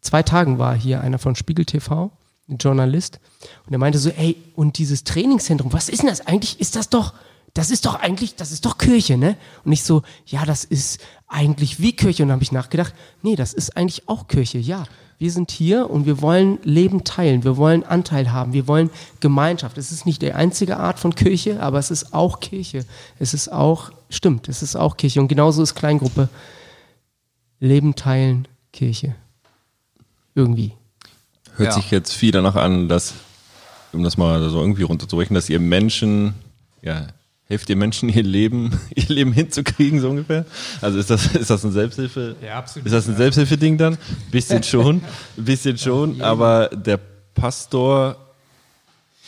zwei 0.00 0.22
Tagen 0.22 0.58
war 0.58 0.76
hier 0.76 1.00
einer 1.00 1.18
von 1.18 1.34
Spiegel 1.34 1.64
TV, 1.64 2.12
ein 2.48 2.58
Journalist, 2.58 3.18
und 3.66 3.72
er 3.72 3.78
meinte 3.78 3.98
so, 3.98 4.10
ey, 4.10 4.36
und 4.54 4.78
dieses 4.78 5.04
Trainingszentrum, 5.04 5.72
was 5.72 5.88
ist 5.88 6.02
denn 6.02 6.08
das 6.08 6.26
eigentlich? 6.26 6.60
Ist 6.60 6.76
das 6.76 6.88
doch, 6.88 7.14
das 7.54 7.70
ist 7.70 7.86
doch 7.86 7.96
eigentlich, 7.96 8.36
das 8.36 8.52
ist 8.52 8.64
doch 8.64 8.78
Kirche, 8.78 9.16
ne? 9.16 9.36
Und 9.64 9.72
ich 9.72 9.82
so, 9.82 10.02
ja, 10.26 10.44
das 10.44 10.64
ist 10.64 11.00
eigentlich 11.26 11.80
wie 11.80 11.94
Kirche. 11.94 12.22
Und 12.22 12.28
dann 12.28 12.36
habe 12.36 12.44
ich 12.44 12.52
nachgedacht, 12.52 12.94
nee, 13.22 13.34
das 13.34 13.54
ist 13.54 13.76
eigentlich 13.76 14.08
auch 14.08 14.28
Kirche, 14.28 14.58
ja 14.58 14.84
wir 15.18 15.30
sind 15.30 15.50
hier 15.50 15.88
und 15.88 16.04
wir 16.04 16.20
wollen 16.20 16.58
Leben 16.62 17.04
teilen, 17.04 17.44
wir 17.44 17.56
wollen 17.56 17.84
Anteil 17.84 18.32
haben, 18.32 18.52
wir 18.52 18.68
wollen 18.68 18.90
Gemeinschaft. 19.20 19.78
Es 19.78 19.90
ist 19.90 20.04
nicht 20.04 20.20
die 20.20 20.32
einzige 20.32 20.76
Art 20.76 20.98
von 20.98 21.14
Kirche, 21.14 21.60
aber 21.60 21.78
es 21.78 21.90
ist 21.90 22.12
auch 22.12 22.40
Kirche. 22.40 22.84
Es 23.18 23.32
ist 23.32 23.50
auch, 23.50 23.90
stimmt, 24.10 24.48
es 24.48 24.62
ist 24.62 24.76
auch 24.76 24.96
Kirche. 24.96 25.20
Und 25.20 25.28
genauso 25.28 25.62
ist 25.62 25.74
Kleingruppe. 25.74 26.28
Leben 27.60 27.94
teilen, 27.94 28.46
Kirche. 28.72 29.14
Irgendwie. 30.34 30.72
Hört 31.56 31.70
ja. 31.70 31.74
sich 31.74 31.90
jetzt 31.90 32.12
viel 32.12 32.32
danach 32.32 32.56
an, 32.56 32.88
dass, 32.88 33.14
um 33.92 34.02
das 34.02 34.18
mal 34.18 34.50
so 34.50 34.60
irgendwie 34.60 34.82
runterzubrechen, 34.82 35.34
dass 35.34 35.48
ihr 35.48 35.60
Menschen 35.60 36.34
ja, 36.82 37.06
Helft 37.48 37.70
ihr 37.70 37.76
Menschen 37.76 38.08
ihr 38.08 38.22
Leben, 38.22 38.78
ihr 38.94 39.08
Leben 39.08 39.32
hinzukriegen, 39.32 40.00
so 40.00 40.10
ungefähr? 40.10 40.44
Also 40.80 40.98
ist 40.98 41.10
das, 41.10 41.26
ist 41.34 41.50
das 41.50 41.64
ein 41.64 41.72
Selbsthilfe? 41.72 42.36
Ja, 42.44 42.58
absolut. 42.58 42.86
Ist 42.86 42.92
das 42.92 43.08
ein 43.08 43.16
Selbsthilfeding 43.16 43.78
dann? 43.78 43.98
Bisschen 44.30 44.62
schon, 44.62 45.02
bisschen 45.36 45.78
schon, 45.78 46.20
aber 46.22 46.68
der 46.68 46.98
Pastor 47.34 48.16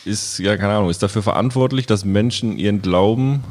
ist, 0.05 0.39
ja, 0.39 0.57
keine 0.57 0.73
Ahnung, 0.73 0.89
ist 0.89 1.03
dafür 1.03 1.23
verantwortlich, 1.23 1.85
dass 1.85 2.05
Menschen 2.05 2.57
ihren 2.57 2.81
Glauben 2.81 3.43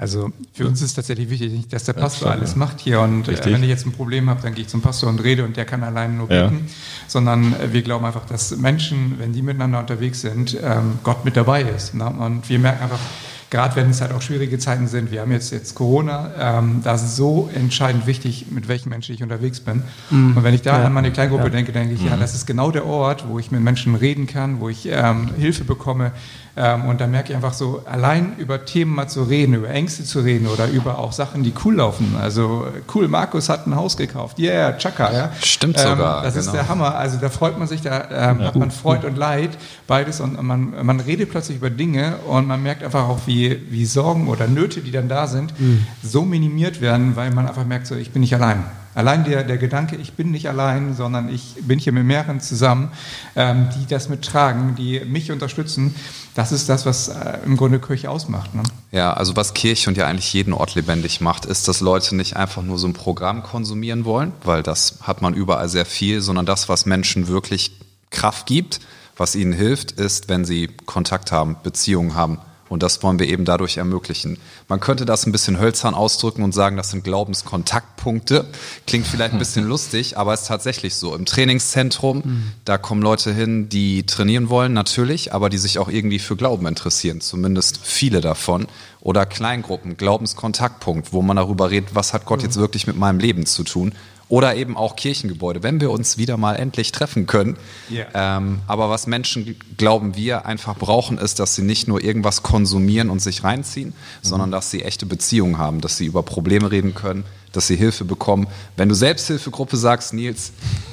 also 0.00 0.30
für 0.52 0.64
uns 0.64 0.80
ist 0.80 0.94
tatsächlich 0.94 1.28
wichtig, 1.28 1.66
dass 1.70 1.82
der 1.82 1.92
Pastor 1.92 2.30
alles 2.30 2.54
macht 2.54 2.78
hier 2.78 3.00
und 3.00 3.26
äh, 3.26 3.44
wenn 3.46 3.64
ich 3.64 3.68
jetzt 3.68 3.84
ein 3.84 3.90
Problem 3.90 4.30
habe, 4.30 4.40
dann 4.40 4.54
gehe 4.54 4.62
ich 4.62 4.68
zum 4.68 4.80
Pastor 4.80 5.08
und 5.08 5.18
rede 5.24 5.44
und 5.44 5.56
der 5.56 5.64
kann 5.64 5.82
alleine 5.82 6.14
nur 6.14 6.28
beten, 6.28 6.66
ja. 6.68 6.72
sondern 7.08 7.52
äh, 7.54 7.72
wir 7.72 7.82
glauben 7.82 8.04
einfach, 8.04 8.24
dass 8.24 8.56
Menschen, 8.56 9.18
wenn 9.18 9.32
die 9.32 9.42
miteinander 9.42 9.80
unterwegs 9.80 10.20
sind, 10.20 10.56
ähm, 10.62 11.00
Gott 11.02 11.24
mit 11.24 11.36
dabei 11.36 11.62
ist. 11.62 11.94
Ne? 11.94 12.08
Und 12.08 12.48
wir 12.48 12.60
merken 12.60 12.84
einfach, 12.84 13.00
gerade 13.50 13.76
wenn 13.76 13.90
es 13.90 14.00
halt 14.00 14.12
auch 14.12 14.22
schwierige 14.22 14.58
Zeiten 14.58 14.88
sind, 14.88 15.10
wir 15.10 15.22
haben 15.22 15.32
jetzt, 15.32 15.52
jetzt 15.52 15.74
Corona, 15.74 16.30
ähm, 16.38 16.80
da 16.84 16.94
ist 16.94 17.16
so 17.16 17.48
entscheidend 17.54 18.06
wichtig, 18.06 18.46
mit 18.50 18.68
welchen 18.68 18.90
Menschen 18.90 19.14
ich 19.14 19.22
unterwegs 19.22 19.60
bin. 19.60 19.82
Mhm. 20.10 20.36
Und 20.36 20.44
wenn 20.44 20.54
ich 20.54 20.62
da 20.62 20.78
ja. 20.78 20.86
an 20.86 20.92
meine 20.92 21.10
Kleingruppe 21.10 21.44
ja. 21.44 21.50
denke, 21.50 21.72
denke 21.72 21.94
ich, 21.94 22.02
mhm. 22.02 22.08
ja, 22.08 22.16
das 22.16 22.34
ist 22.34 22.46
genau 22.46 22.70
der 22.70 22.84
Ort, 22.84 23.26
wo 23.28 23.38
ich 23.38 23.50
mit 23.50 23.60
Menschen 23.60 23.94
reden 23.94 24.26
kann, 24.26 24.60
wo 24.60 24.68
ich 24.68 24.86
ähm, 24.90 25.30
Hilfe 25.38 25.64
bekomme, 25.64 26.12
ähm, 26.58 26.86
und 26.86 27.00
da 27.00 27.06
merke 27.06 27.30
ich 27.30 27.36
einfach 27.36 27.52
so, 27.52 27.82
allein 27.84 28.34
über 28.36 28.64
Themen 28.64 28.92
mal 28.92 29.06
zu 29.06 29.22
reden, 29.22 29.54
über 29.54 29.70
Ängste 29.70 30.02
zu 30.02 30.20
reden 30.20 30.48
oder 30.48 30.66
über 30.68 30.98
auch 30.98 31.12
Sachen, 31.12 31.44
die 31.44 31.52
cool 31.64 31.76
laufen. 31.76 32.16
Also 32.20 32.66
cool, 32.94 33.06
Markus 33.06 33.48
hat 33.48 33.68
ein 33.68 33.76
Haus 33.76 33.96
gekauft. 33.96 34.40
Yeah, 34.40 34.76
Chaka, 34.76 35.12
ja. 35.12 35.32
Stimmt 35.40 35.78
sogar. 35.78 36.18
Ähm, 36.18 36.24
das 36.24 36.34
genau. 36.34 36.46
ist 36.46 36.52
der 36.52 36.68
Hammer. 36.68 36.96
Also 36.96 37.18
da 37.18 37.28
freut 37.28 37.58
man 37.60 37.68
sich, 37.68 37.82
da 37.82 38.08
ähm, 38.10 38.42
hat 38.42 38.56
man 38.56 38.72
Freude 38.72 39.06
und 39.06 39.16
Leid, 39.16 39.50
beides. 39.86 40.20
Und 40.20 40.42
man, 40.42 40.74
man 40.84 40.98
redet 40.98 41.30
plötzlich 41.30 41.58
über 41.58 41.70
Dinge 41.70 42.16
und 42.26 42.48
man 42.48 42.60
merkt 42.60 42.82
einfach 42.82 43.08
auch, 43.08 43.20
wie, 43.26 43.37
wie 43.70 43.84
Sorgen 43.84 44.28
oder 44.28 44.46
Nöte, 44.46 44.80
die 44.80 44.90
dann 44.90 45.08
da 45.08 45.26
sind, 45.26 45.58
mhm. 45.58 45.86
so 46.02 46.24
minimiert 46.24 46.80
werden, 46.80 47.16
weil 47.16 47.30
man 47.32 47.46
einfach 47.46 47.64
merkt, 47.64 47.86
so, 47.86 47.94
ich 47.94 48.10
bin 48.10 48.20
nicht 48.20 48.34
allein. 48.34 48.64
Allein 48.98 49.22
der, 49.24 49.44
der 49.44 49.58
Gedanke, 49.58 49.94
ich 49.94 50.14
bin 50.14 50.32
nicht 50.32 50.48
allein, 50.48 50.94
sondern 50.94 51.28
ich 51.28 51.54
bin 51.60 51.78
hier 51.78 51.92
mit 51.92 52.04
mehreren 52.04 52.40
zusammen, 52.40 52.90
ähm, 53.36 53.68
die 53.76 53.86
das 53.86 54.08
mittragen, 54.08 54.74
die 54.74 55.00
mich 55.00 55.30
unterstützen, 55.30 55.94
das 56.34 56.50
ist 56.50 56.68
das, 56.68 56.84
was 56.84 57.06
äh, 57.06 57.38
im 57.44 57.56
Grunde 57.56 57.78
Kirche 57.78 58.10
ausmacht. 58.10 58.56
Ne? 58.56 58.62
Ja, 58.90 59.12
also 59.12 59.36
was 59.36 59.54
Kirche 59.54 59.88
und 59.88 59.96
ja 59.96 60.08
eigentlich 60.08 60.32
jeden 60.32 60.52
Ort 60.52 60.74
lebendig 60.74 61.20
macht, 61.20 61.46
ist, 61.46 61.68
dass 61.68 61.80
Leute 61.80 62.16
nicht 62.16 62.36
einfach 62.36 62.62
nur 62.62 62.76
so 62.76 62.88
ein 62.88 62.92
Programm 62.92 63.44
konsumieren 63.44 64.04
wollen, 64.04 64.32
weil 64.42 64.64
das 64.64 64.98
hat 65.02 65.22
man 65.22 65.32
überall 65.32 65.68
sehr 65.68 65.86
viel, 65.86 66.20
sondern 66.20 66.44
das, 66.44 66.68
was 66.68 66.84
Menschen 66.84 67.28
wirklich 67.28 67.78
Kraft 68.10 68.46
gibt, 68.46 68.80
was 69.16 69.36
ihnen 69.36 69.52
hilft, 69.52 69.92
ist, 69.92 70.28
wenn 70.28 70.44
sie 70.44 70.68
Kontakt 70.86 71.30
haben, 71.30 71.56
Beziehungen 71.62 72.16
haben 72.16 72.38
und 72.68 72.82
das 72.82 73.02
wollen 73.02 73.18
wir 73.18 73.28
eben 73.28 73.44
dadurch 73.44 73.76
ermöglichen. 73.76 74.38
Man 74.68 74.80
könnte 74.80 75.04
das 75.04 75.26
ein 75.26 75.32
bisschen 75.32 75.58
hölzern 75.58 75.94
ausdrücken 75.94 76.42
und 76.42 76.52
sagen, 76.52 76.76
das 76.76 76.90
sind 76.90 77.04
Glaubenskontaktpunkte. 77.04 78.46
Klingt 78.86 79.06
vielleicht 79.06 79.32
ein 79.32 79.38
bisschen 79.38 79.64
lustig, 79.68 80.18
aber 80.18 80.34
ist 80.34 80.46
tatsächlich 80.46 80.94
so. 80.94 81.14
Im 81.14 81.26
Trainingszentrum, 81.26 82.22
mhm. 82.24 82.52
da 82.64 82.78
kommen 82.78 83.02
Leute 83.02 83.32
hin, 83.32 83.68
die 83.68 84.04
trainieren 84.06 84.48
wollen, 84.48 84.72
natürlich, 84.72 85.32
aber 85.32 85.48
die 85.48 85.58
sich 85.58 85.78
auch 85.78 85.88
irgendwie 85.88 86.18
für 86.18 86.36
Glauben 86.36 86.66
interessieren. 86.66 87.20
Zumindest 87.20 87.80
viele 87.82 88.20
davon. 88.20 88.66
Oder 89.00 89.26
Kleingruppen, 89.26 89.96
Glaubenskontaktpunkt, 89.96 91.12
wo 91.12 91.22
man 91.22 91.36
darüber 91.36 91.70
redet, 91.70 91.94
was 91.94 92.12
hat 92.12 92.26
Gott 92.26 92.40
mhm. 92.40 92.46
jetzt 92.46 92.56
wirklich 92.56 92.86
mit 92.86 92.96
meinem 92.96 93.18
Leben 93.18 93.46
zu 93.46 93.64
tun 93.64 93.94
oder 94.28 94.56
eben 94.56 94.76
auch 94.76 94.96
Kirchengebäude, 94.96 95.62
wenn 95.62 95.80
wir 95.80 95.90
uns 95.90 96.18
wieder 96.18 96.36
mal 96.36 96.54
endlich 96.54 96.92
treffen 96.92 97.26
können. 97.26 97.56
Yeah. 97.90 98.36
Ähm, 98.36 98.60
aber 98.66 98.90
was 98.90 99.06
Menschen, 99.06 99.58
glauben 99.76 100.16
wir, 100.16 100.44
einfach 100.44 100.76
brauchen, 100.76 101.18
ist, 101.18 101.38
dass 101.40 101.54
sie 101.54 101.62
nicht 101.62 101.88
nur 101.88 102.02
irgendwas 102.02 102.42
konsumieren 102.42 103.10
und 103.10 103.20
sich 103.20 103.42
reinziehen, 103.42 103.90
mhm. 103.90 103.92
sondern 104.22 104.50
dass 104.50 104.70
sie 104.70 104.82
echte 104.82 105.06
Beziehungen 105.06 105.58
haben, 105.58 105.80
dass 105.80 105.96
sie 105.96 106.06
über 106.06 106.22
Probleme 106.22 106.70
reden 106.70 106.94
können, 106.94 107.24
dass 107.52 107.66
sie 107.66 107.76
Hilfe 107.76 108.04
bekommen. 108.04 108.48
Wenn 108.76 108.88
du 108.88 108.94
Selbsthilfegruppe 108.94 109.76
sagst, 109.76 110.12
Nils, 110.12 110.52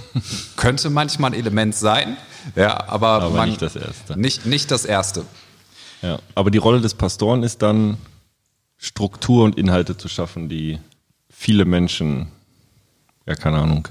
könnte 0.56 0.90
manchmal 0.90 1.32
ein 1.32 1.40
Element 1.40 1.76
sein, 1.76 2.18
ja, 2.56 2.88
aber, 2.88 3.08
aber 3.08 3.30
man, 3.32 3.50
nicht 3.50 3.62
das 3.62 3.76
Erste. 3.76 4.20
Nicht, 4.20 4.46
nicht 4.46 4.72
das 4.72 4.86
Erste. 4.86 5.26
Ja, 6.02 6.20
aber 6.36 6.52
die 6.52 6.58
Rolle 6.58 6.82
des 6.82 6.94
Pastoren 6.94 7.44
ist 7.44 7.62
dann, 7.62 7.98
Struktur 8.78 9.46
und 9.46 9.58
Inhalte 9.58 9.98
zu 9.98 10.08
schaffen, 10.08 10.50
die 10.50 10.80
viele 11.30 11.66
Menschen 11.66 12.28
ja, 13.26 13.36
keine 13.36 13.58
Ahnung, 13.58 13.88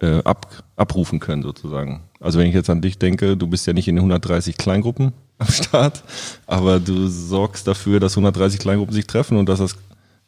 äh, 0.00 0.22
ab, 0.24 0.62
abrufen 0.76 1.20
können 1.20 1.42
sozusagen. 1.42 2.02
Also 2.20 2.38
wenn 2.38 2.48
ich 2.48 2.54
jetzt 2.54 2.70
an 2.70 2.80
dich 2.80 2.98
denke, 2.98 3.36
du 3.36 3.46
bist 3.46 3.66
ja 3.66 3.72
nicht 3.72 3.88
in 3.88 3.96
den 3.96 4.00
130 4.00 4.56
Kleingruppen 4.56 5.12
am 5.38 5.48
Start, 5.48 6.02
aber 6.46 6.80
du 6.80 7.08
sorgst 7.08 7.66
dafür, 7.66 8.00
dass 8.00 8.12
130 8.12 8.60
Kleingruppen 8.60 8.94
sich 8.94 9.06
treffen 9.06 9.36
und 9.36 9.48
dass 9.48 9.58
das 9.58 9.76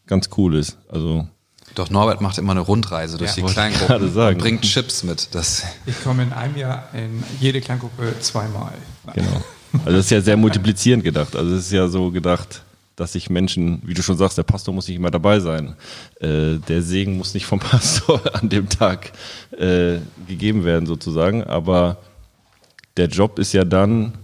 ganz 0.07 0.29
cool 0.37 0.57
ist. 0.57 0.79
Also 0.89 1.27
Doch 1.75 1.91
Norbert 1.91 2.21
macht 2.21 2.39
immer 2.39 2.53
eine 2.53 2.61
Rundreise 2.61 3.19
durch 3.19 3.37
Ja, 3.37 3.47
die 3.47 3.53
Kleingruppen 3.53 4.17
und 4.17 4.39
bringt 4.39 4.63
Chips 4.63 5.03
mit. 5.03 5.35
Das, 5.35 5.65
Ich 5.87 6.03
komme 6.03 6.23
in 6.23 6.33
einem 6.33 6.57
Jahr 6.57 6.89
in 6.93 7.23
jede 7.41 7.61
Kleingruppe 7.61 8.15
zweimal. 8.21 8.73
Genau. 9.15 9.43
Also 9.85 9.97
das 9.97 10.07
ist 10.07 10.11
ja 10.11 10.21
sehr 10.21 10.37
multiplizierend 10.37 11.05
gedacht. 11.05 11.37
Also 11.37 11.55
es 11.55 11.67
ist 11.67 11.73
ja 11.73 11.89
so 11.89 12.11
gedacht, 12.11 12.63
dass 12.99 13.13
sich 13.13 13.31
Menschen, 13.31 13.81
wie 13.85 13.95
du 13.95 14.03
schon 14.03 14.17
sagst, 14.17 14.37
der 14.39 14.43
Pastor 14.43 14.75
muss 14.75 14.89
nicht 14.89 14.97
immer 14.97 15.13
dabei 15.13 15.39
sein. 15.39 15.77
Äh, 16.21 16.57
der 16.57 16.83
Segen 16.83 17.17
muss 17.17 17.33
nicht 17.33 17.47
vom 17.47 17.59
Pastor 17.61 18.21
an 18.35 18.49
dem 18.49 18.69
Tag 18.69 19.13
äh, 19.57 19.99
gegeben 20.27 20.65
werden 20.65 20.87
sozusagen. 20.87 21.45
Aber 21.45 21.99
der 22.97 23.07
Job 23.07 23.39
ist 23.39 23.53
ja 23.53 23.65
dann, 23.65 24.15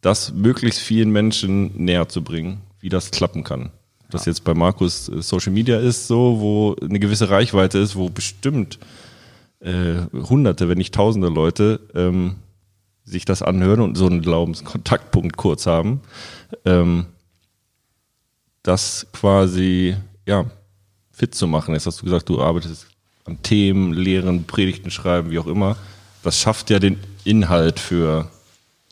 das 0.00 0.32
möglichst 0.32 0.78
vielen 0.78 1.10
Menschen 1.10 1.72
näher 1.76 2.08
zu 2.08 2.22
bringen, 2.22 2.60
wie 2.78 2.88
das 2.88 3.10
klappen 3.10 3.42
kann. 3.42 3.72
Ob 4.04 4.10
Das 4.12 4.26
jetzt 4.26 4.44
bei 4.44 4.54
Markus 4.54 5.08
äh, 5.08 5.22
Social 5.22 5.52
Media 5.52 5.80
ist, 5.80 6.06
so, 6.06 6.36
wo 6.38 6.76
eine 6.80 7.00
gewisse 7.00 7.30
Reichweite 7.30 7.78
ist, 7.78 7.96
wo 7.96 8.10
bestimmt 8.10 8.78
äh, 9.58 10.02
Hunderte, 10.12 10.68
wenn 10.68 10.78
nicht 10.78 10.94
Tausende 10.94 11.28
Leute 11.28 11.80
ähm, 11.96 12.36
sich 13.02 13.24
das 13.24 13.42
anhören 13.42 13.80
und 13.80 13.96
so 13.96 14.06
einen 14.06 14.22
Glaubenskontaktpunkt 14.22 15.36
kurz 15.36 15.66
haben, 15.66 16.00
ähm, 16.64 17.06
das 18.62 19.06
quasi 19.12 19.96
ja 20.26 20.46
fit 21.12 21.34
zu 21.34 21.46
machen. 21.46 21.74
Jetzt 21.74 21.86
hast 21.86 22.00
du 22.00 22.04
gesagt, 22.04 22.28
du 22.28 22.40
arbeitest 22.40 22.86
an 23.24 23.42
Themen, 23.42 23.92
Lehren, 23.92 24.44
Predigten 24.44 24.90
schreiben, 24.90 25.30
wie 25.30 25.38
auch 25.38 25.46
immer. 25.46 25.76
Das 26.22 26.38
schafft 26.38 26.70
ja 26.70 26.78
den 26.78 26.98
Inhalt 27.24 27.78
für 27.78 28.30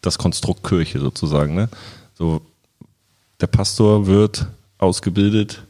das 0.01 0.19
Konstrukt 0.19 0.65
Kirche 0.65 1.01
sozusagen. 1.01 1.55
Ne? 1.55 1.69
So, 2.15 2.41
der 3.41 3.47
Pastor 3.47 4.07
wird 4.07 4.47
ausgebildet. 4.79 5.63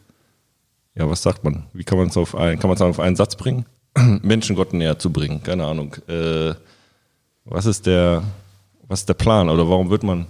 Ja, 0.95 1.09
was 1.09 1.23
sagt 1.23 1.45
man? 1.45 1.67
Wie 1.73 1.85
kann 1.85 1.99
man 1.99 2.09
es 2.09 2.17
auf 2.17 2.35
einen, 2.35 2.59
kann 2.59 2.69
man 2.69 2.77
es 2.77 2.83
auf 2.83 3.01
einen 3.01 3.17
Satz 3.17 3.37
bringen? 3.37 3.67
Menschen 4.23 4.57
Gott 4.57 4.73
näher 4.73 4.99
zu 4.99 5.13
bringen. 5.13 5.43
Keine 5.43 5.65
Ahnung. 5.65 5.95
Äh, 6.09 6.55
was 7.45 7.67
ist 7.67 7.87
der, 7.87 8.23
was 8.87 9.01
ist 9.01 9.09
der 9.09 9.15
Plan 9.15 9.49
oder 9.49 9.69
warum 9.69 9.91
wird 9.91 10.03
man, 10.03 10.27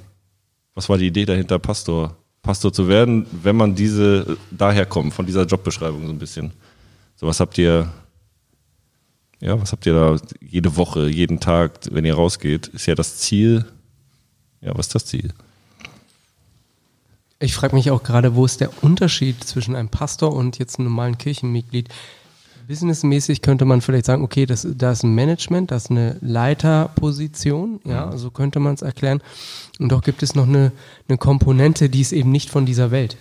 was 0.74 0.88
war 0.88 0.98
die 0.98 1.08
Idee 1.08 1.24
dahinter, 1.24 1.58
Pastor, 1.58 2.16
Pastor 2.42 2.72
zu 2.72 2.88
werden, 2.88 3.26
wenn 3.42 3.56
man 3.56 3.74
diese 3.74 4.36
daher 4.50 4.86
kommt, 4.86 5.14
von 5.14 5.26
dieser 5.26 5.44
Jobbeschreibung 5.44 6.06
so 6.06 6.12
ein 6.12 6.18
bisschen? 6.18 6.52
So, 7.16 7.26
was 7.26 7.40
habt 7.40 7.58
ihr, 7.58 7.92
ja, 9.40 9.60
was 9.60 9.72
habt 9.72 9.86
ihr 9.86 9.94
da 9.94 10.16
jede 10.40 10.76
Woche, 10.76 11.08
jeden 11.08 11.40
Tag, 11.40 11.80
wenn 11.90 12.04
ihr 12.04 12.14
rausgeht, 12.14 12.68
ist 12.68 12.86
ja 12.86 12.94
das 12.94 13.18
Ziel. 13.18 13.66
Ja, 14.60 14.76
was 14.76 14.86
ist 14.86 14.94
das 14.94 15.06
Ziel? 15.06 15.32
Ich 17.40 17.54
frage 17.54 17.76
mich 17.76 17.90
auch 17.90 18.02
gerade, 18.02 18.34
wo 18.34 18.44
ist 18.44 18.60
der 18.60 18.82
Unterschied 18.82 19.44
zwischen 19.44 19.76
einem 19.76 19.88
Pastor 19.88 20.32
und 20.32 20.58
jetzt 20.58 20.78
einem 20.78 20.88
normalen 20.88 21.18
Kirchenmitglied? 21.18 21.88
Businessmäßig 22.68 23.40
könnte 23.40 23.64
man 23.64 23.80
vielleicht 23.80 24.04
sagen, 24.04 24.22
okay, 24.22 24.44
das, 24.44 24.68
da 24.76 24.92
ist 24.92 25.02
ein 25.02 25.14
Management, 25.14 25.70
das 25.70 25.84
ist 25.84 25.90
eine 25.90 26.18
Leiterposition, 26.20 27.80
ja, 27.86 28.14
so 28.14 28.30
könnte 28.30 28.60
man 28.60 28.74
es 28.74 28.82
erklären. 28.82 29.22
Und 29.78 29.90
doch 29.90 30.02
gibt 30.02 30.22
es 30.22 30.34
noch 30.34 30.46
eine, 30.46 30.72
eine 31.08 31.16
Komponente, 31.16 31.88
die 31.88 32.02
ist 32.02 32.12
eben 32.12 32.30
nicht 32.30 32.50
von 32.50 32.66
dieser 32.66 32.90
Welt. 32.90 33.16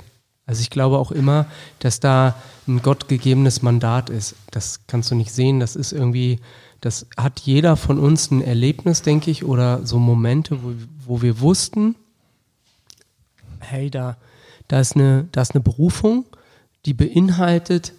Also 0.45 0.62
ich 0.62 0.69
glaube 0.69 0.97
auch 0.97 1.12
immer, 1.12 1.45
dass 1.79 2.01
da 2.01 2.36
ein 2.67 2.81
gottgegebenes 2.81 3.62
Mandat 3.62 4.10
ist. 4.10 4.36
Das 4.51 4.81
kannst 4.86 5.12
du 5.12 5.15
nicht 5.15 5.31
sehen, 5.31 5.62
das 5.62 5.77
ist 5.77 5.93
irgendwie, 5.93 6.41
das 6.81 7.07
hat 7.15 7.39
jeder 7.39 7.77
von 7.77 7.99
uns 7.99 8.29
ein 8.31 8.41
Erlebnis, 8.41 9.01
denke 9.01 9.31
ich, 9.31 9.45
oder 9.45 9.86
so 9.88 9.97
Momente, 9.97 10.62
wo, 10.62 10.73
wo 11.05 11.21
wir 11.21 11.39
wussten, 11.39 11.95
hey, 13.60 13.89
da, 13.89 14.17
da, 14.67 14.81
ist 14.81 14.97
eine, 14.97 15.29
da 15.31 15.41
ist 15.41 15.55
eine 15.55 15.63
Berufung, 15.63 16.25
die 16.86 16.93
beinhaltet 16.93 17.93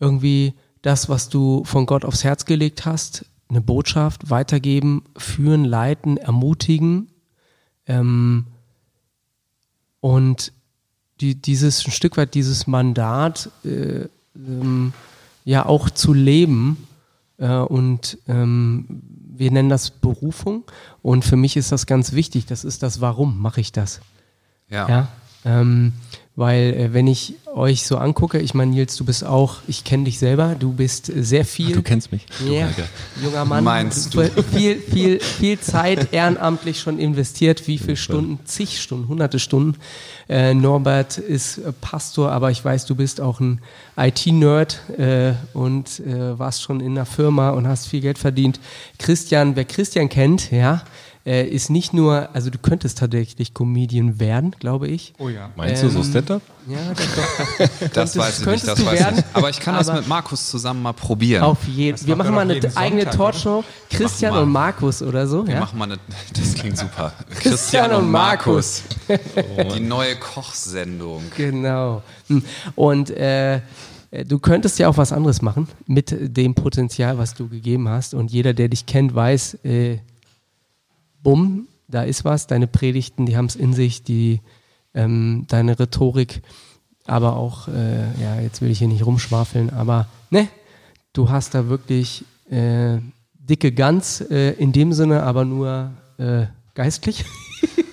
irgendwie 0.00 0.54
das, 0.82 1.08
was 1.08 1.28
du 1.28 1.64
von 1.64 1.86
Gott 1.86 2.04
aufs 2.04 2.24
Herz 2.24 2.44
gelegt 2.44 2.84
hast, 2.86 3.24
eine 3.48 3.60
Botschaft 3.60 4.30
weitergeben, 4.30 5.04
führen, 5.16 5.64
leiten, 5.64 6.16
ermutigen. 6.16 7.08
Ähm, 7.86 8.46
und 10.00 10.52
die, 11.20 11.34
dieses 11.34 11.86
ein 11.86 11.90
Stück 11.90 12.16
weit 12.16 12.34
dieses 12.34 12.66
Mandat 12.66 13.50
äh, 13.64 14.06
ähm, 14.36 14.92
ja 15.44 15.66
auch 15.66 15.90
zu 15.90 16.12
leben 16.12 16.86
äh, 17.38 17.48
und 17.48 18.18
ähm, 18.28 19.02
wir 19.34 19.50
nennen 19.50 19.68
das 19.68 19.90
Berufung 19.90 20.64
und 21.02 21.24
für 21.24 21.36
mich 21.36 21.56
ist 21.56 21.72
das 21.72 21.86
ganz 21.86 22.12
wichtig. 22.12 22.46
Das 22.46 22.64
ist 22.64 22.82
das 22.82 23.00
Warum 23.00 23.40
mache 23.40 23.60
ich 23.60 23.72
das? 23.72 24.00
ja. 24.68 24.88
Ja, 24.88 25.08
ähm, 25.44 25.92
weil 26.38 26.72
äh, 26.74 26.92
wenn 26.94 27.08
ich 27.08 27.34
euch 27.52 27.82
so 27.82 27.98
angucke, 27.98 28.38
ich 28.38 28.54
meine 28.54 28.70
Nils, 28.70 28.94
du 28.94 29.04
bist 29.04 29.24
auch, 29.24 29.56
ich 29.66 29.82
kenne 29.82 30.04
dich 30.04 30.20
selber, 30.20 30.54
du 30.56 30.72
bist 30.72 31.08
äh, 31.08 31.24
sehr 31.24 31.44
viel. 31.44 31.82
kennst 31.82 32.12
mich. 32.12 32.26
Ja, 32.48 32.68
junger 33.20 33.44
Mann. 33.44 33.64
Meinst 33.64 34.14
du? 34.14 34.22
Viel, 34.54 34.78
viel, 34.78 35.18
viel 35.40 35.58
Zeit 35.58 36.12
ehrenamtlich 36.12 36.78
schon 36.78 37.00
investiert. 37.00 37.66
Wie 37.66 37.76
viele 37.76 37.96
Stunden? 37.96 38.38
Zig 38.44 38.80
Stunden, 38.80 39.08
hunderte 39.08 39.40
Stunden. 39.40 39.80
Äh, 40.28 40.54
Norbert 40.54 41.18
ist 41.18 41.58
äh, 41.58 41.72
Pastor, 41.72 42.30
aber 42.30 42.52
ich 42.52 42.64
weiß, 42.64 42.86
du 42.86 42.94
bist 42.94 43.20
auch 43.20 43.40
ein 43.40 43.60
IT-Nerd 43.96 44.80
äh, 44.96 45.32
und 45.54 45.98
äh, 46.06 46.38
warst 46.38 46.62
schon 46.62 46.78
in 46.78 46.92
einer 46.92 47.06
Firma 47.06 47.50
und 47.50 47.66
hast 47.66 47.88
viel 47.88 48.00
Geld 48.00 48.16
verdient. 48.16 48.60
Christian, 49.00 49.56
wer 49.56 49.64
Christian 49.64 50.08
kennt, 50.08 50.52
ja, 50.52 50.84
äh, 51.28 51.44
ist 51.46 51.68
nicht 51.68 51.92
nur, 51.92 52.30
also 52.32 52.48
du 52.48 52.56
könntest 52.58 52.96
tatsächlich 52.98 53.52
Comedian 53.52 54.18
werden, 54.18 54.52
glaube 54.58 54.88
ich. 54.88 55.12
Oh 55.18 55.28
ja. 55.28 55.50
Meinst 55.56 55.82
du 55.82 55.90
so 55.90 55.98
Ähm, 55.98 56.04
Stand-up? 56.04 56.42
Ja, 56.66 56.78
doch, 56.88 57.04
doch. 57.04 57.68
Das 57.92 58.14
Könntest- 58.14 58.16
weiß 58.18 58.40
ich 58.40 58.46
nicht, 58.46 58.66
das 58.66 58.86
weiß 58.86 58.92
ich 58.94 59.00
werden, 59.00 59.16
nicht. 59.16 59.26
Aber 59.34 59.50
ich 59.50 59.60
kann 59.60 59.74
das 59.74 59.88
aber- 59.90 59.98
mit 60.00 60.08
Markus 60.08 60.48
zusammen 60.48 60.80
mal 60.82 60.94
probieren. 60.94 61.42
Auf 61.42 61.68
jeden 61.68 61.98
Wir 62.06 62.16
macht 62.16 62.30
machen 62.30 62.34
mal 62.34 62.50
eine 62.50 62.76
eigene 62.76 63.02
Sonntag, 63.02 63.16
Talkshow. 63.18 63.64
Christian 63.90 64.32
mal. 64.34 64.42
und 64.44 64.48
Markus 64.52 65.02
oder 65.02 65.26
so. 65.26 65.46
Wir 65.46 65.54
Ja? 65.54 65.60
machen 65.60 65.78
mal 65.78 65.84
eine, 65.84 65.98
das 66.34 66.54
klingt 66.54 66.78
super. 66.84 67.12
Christian 67.40 67.92
und 67.92 68.10
Markus. 68.10 68.82
Die 69.76 69.80
neue 69.80 70.16
Kochsendung. 70.16 71.22
Genau. 71.36 72.02
Hm. 72.28 72.42
Und 72.74 73.10
äh, 73.10 73.60
du 74.26 74.38
könntest 74.38 74.78
ja 74.78 74.88
auch 74.88 74.96
was 74.96 75.12
anderes 75.12 75.42
machen 75.42 75.68
mit 75.86 76.14
dem 76.18 76.54
Potenzial, 76.54 77.18
was 77.18 77.34
du 77.34 77.48
gegeben 77.48 77.88
hast. 77.88 78.14
Und 78.14 78.30
jeder, 78.30 78.54
der 78.54 78.68
dich 78.68 78.86
kennt, 78.86 79.14
weiß, 79.14 79.58
äh, 79.64 79.98
bumm, 81.22 81.68
da 81.88 82.02
ist 82.02 82.24
was. 82.24 82.46
Deine 82.46 82.66
Predigten, 82.66 83.26
die 83.26 83.36
haben 83.36 83.46
es 83.46 83.56
in 83.56 83.72
sich, 83.72 84.02
die, 84.02 84.40
ähm, 84.94 85.46
deine 85.48 85.78
Rhetorik, 85.78 86.42
aber 87.06 87.36
auch, 87.36 87.68
äh, 87.68 88.20
ja, 88.20 88.40
jetzt 88.40 88.60
will 88.60 88.70
ich 88.70 88.78
hier 88.78 88.88
nicht 88.88 89.06
rumschwafeln, 89.06 89.70
aber 89.70 90.08
ne, 90.30 90.48
du 91.12 91.30
hast 91.30 91.54
da 91.54 91.68
wirklich 91.68 92.24
äh, 92.50 92.98
dicke 93.32 93.72
Gans 93.72 94.20
äh, 94.20 94.52
in 94.52 94.72
dem 94.72 94.92
Sinne, 94.92 95.22
aber 95.22 95.44
nur 95.44 95.92
äh, 96.18 96.46
geistlich. 96.74 97.24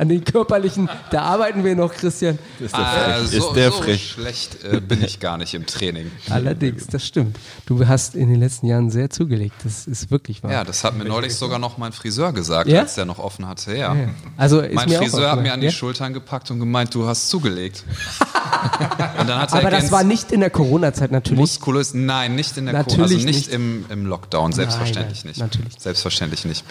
An 0.00 0.08
den 0.08 0.24
körperlichen, 0.24 0.88
da 1.10 1.20
arbeiten 1.24 1.62
wir 1.62 1.76
noch, 1.76 1.92
Christian. 1.92 2.38
Ist 2.58 2.74
der 2.74 2.80
Ah, 2.80 3.14
frech? 3.18 3.28
so, 3.28 3.36
ist 3.48 3.54
der 3.54 3.70
so 3.70 3.82
frech? 3.82 4.10
schlecht 4.12 4.64
äh, 4.64 4.80
bin 4.80 5.04
ich 5.04 5.20
gar 5.20 5.36
nicht 5.36 5.52
im 5.52 5.66
Training. 5.66 6.10
Allerdings, 6.30 6.86
das 6.86 7.06
stimmt. 7.06 7.36
Du 7.66 7.86
hast 7.86 8.14
in 8.14 8.30
den 8.30 8.40
letzten 8.40 8.66
Jahren 8.66 8.90
sehr 8.90 9.10
zugelegt. 9.10 9.56
Das 9.62 9.86
ist 9.86 10.10
wirklich 10.10 10.42
wahr. 10.42 10.52
Ja, 10.52 10.64
das 10.64 10.84
hat 10.84 10.96
mir 10.96 11.04
neulich 11.04 11.36
sogar 11.36 11.58
noch 11.58 11.76
mein 11.76 11.92
Friseur 11.92 12.32
gesagt, 12.32 12.70
Ja? 12.70 12.80
als 12.80 12.94
der 12.94 13.04
noch 13.04 13.18
offen 13.18 13.46
hatte. 13.46 13.76
Ja. 13.76 13.94
Ja. 13.94 14.08
Also 14.38 14.60
ist 14.60 14.74
Mein 14.74 14.88
mir 14.88 15.00
auch 15.00 15.02
Friseur 15.02 15.32
hat 15.32 15.42
mir 15.42 15.52
an 15.52 15.60
die 15.60 15.66
ja? 15.66 15.70
Schultern 15.72 16.14
gepackt 16.14 16.50
und 16.50 16.60
gemeint, 16.60 16.94
du 16.94 17.06
hast 17.06 17.28
zugelegt. 17.28 17.84
und 19.20 19.28
dann 19.28 19.38
hat 19.38 19.52
er 19.52 19.58
Aber 19.60 19.70
das 19.70 19.92
war 19.92 20.02
nicht 20.02 20.32
in 20.32 20.40
der 20.40 20.48
Corona-Zeit 20.50 21.10
natürlich. 21.12 21.38
muskulös. 21.38 21.92
Nein, 21.92 22.34
nicht 22.36 22.56
in 22.56 22.64
der 22.64 22.72
Co 22.72 22.78
Natürlich 22.90 23.02
also 23.02 23.14
nicht, 23.16 23.26
nicht. 23.26 23.48
Im, 23.48 23.84
im 23.90 24.06
Lockdown, 24.06 24.52
selbstverständlich 24.52 25.24
nein, 25.24 25.28
nicht. 25.32 25.40
natürlich. 25.40 25.74
Selbstverständlich 25.78 26.46
nicht. 26.46 26.64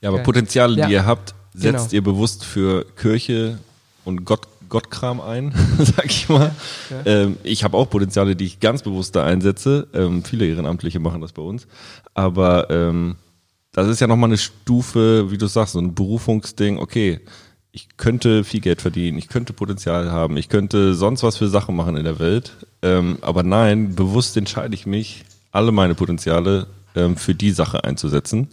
Ja, 0.00 0.08
aber 0.08 0.18
Geil. 0.18 0.24
Potenziale, 0.24 0.76
Ja. 0.76 0.86
die 0.88 0.92
ihr 0.94 1.06
habt, 1.06 1.34
setzt 1.54 1.90
Genau. 1.90 1.94
ihr 1.94 2.02
bewusst 2.02 2.44
für 2.44 2.84
Kirche 2.96 3.58
und 4.04 4.24
Gott, 4.24 4.46
Gottkram 4.68 5.20
ein, 5.20 5.54
sag 5.78 6.06
ich 6.06 6.28
mal. 6.28 6.54
Ähm, 7.04 7.36
ich 7.42 7.64
habe 7.64 7.76
auch 7.76 7.88
Potenziale, 7.88 8.36
die 8.36 8.44
ich 8.44 8.60
ganz 8.60 8.82
bewusst 8.82 9.16
da 9.16 9.24
einsetze. 9.24 9.88
Ähm, 9.94 10.22
viele 10.24 10.46
Ehrenamtliche 10.46 11.00
machen 11.00 11.20
das 11.20 11.32
bei 11.32 11.42
uns. 11.42 11.66
Aber 12.14 12.68
ähm, 12.70 13.16
das 13.72 13.88
ist 13.88 14.00
ja 14.00 14.06
nochmal 14.06 14.28
eine 14.30 14.38
Stufe, 14.38 15.30
wie 15.30 15.38
du 15.38 15.46
sagst, 15.46 15.72
so 15.74 15.78
ein 15.78 15.94
Berufungsding. 15.94 16.78
Okay, 16.78 17.20
ich 17.72 17.96
könnte 17.96 18.44
viel 18.44 18.60
Geld 18.60 18.82
verdienen, 18.82 19.18
ich 19.18 19.28
könnte 19.28 19.52
Potenzial 19.52 20.10
haben, 20.10 20.36
ich 20.36 20.48
könnte 20.48 20.94
sonst 20.94 21.22
was 21.22 21.36
für 21.36 21.48
Sachen 21.48 21.76
machen 21.76 21.96
in 21.96 22.04
der 22.04 22.18
Welt. 22.18 22.52
Ähm, 22.82 23.18
aber 23.20 23.42
nein, 23.42 23.94
bewusst 23.94 24.36
entscheide 24.36 24.74
ich 24.74 24.86
mich, 24.86 25.24
alle 25.52 25.70
meine 25.72 25.94
Potenziale 25.94 26.66
ähm, 26.94 27.16
für 27.16 27.34
die 27.34 27.52
Sache 27.52 27.84
einzusetzen. 27.84 28.48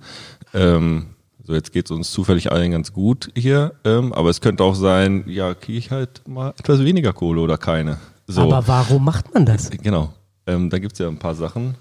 Ähm, 0.53 1.07
so, 1.45 1.53
jetzt 1.53 1.71
geht 1.71 1.85
es 1.85 1.91
uns 1.91 2.11
zufällig 2.11 2.51
allen 2.51 2.71
ganz 2.71 2.91
gut 2.91 3.29
hier, 3.35 3.73
ähm, 3.83 4.13
aber 4.13 4.29
es 4.29 4.41
könnte 4.41 4.63
auch 4.63 4.73
sein, 4.73 5.23
ja, 5.27 5.53
kriege 5.53 5.77
ich 5.77 5.91
halt 5.91 6.27
mal 6.27 6.53
etwas 6.57 6.83
weniger 6.83 7.13
Kohle 7.13 7.39
oder 7.39 7.57
keine. 7.57 7.97
So, 8.25 8.41
Aber 8.41 8.67
warum 8.67 9.05
macht 9.05 9.31
man 9.33 9.45
das? 9.45 9.69
genau. 9.69 10.11
Ähm, 10.47 10.69
da 10.71 10.79
gibt's 10.79 10.97
ja 10.99 11.07
ein 11.07 11.19
paar 11.19 11.35
Sachen. 11.35 11.75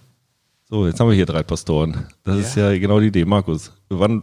So, 0.69 0.87
jetzt 0.87 1.01
haben 1.01 1.09
wir 1.09 1.15
hier 1.15 1.27
drei 1.27 1.43
Pastoren. 1.43 2.07
Das 2.25 2.39
ist 2.39 2.57
ja 2.57 2.77
genau 2.79 3.01
die 3.01 3.07
Idee. 3.07 3.25
Markus, 3.25 3.73
wann, 3.89 4.23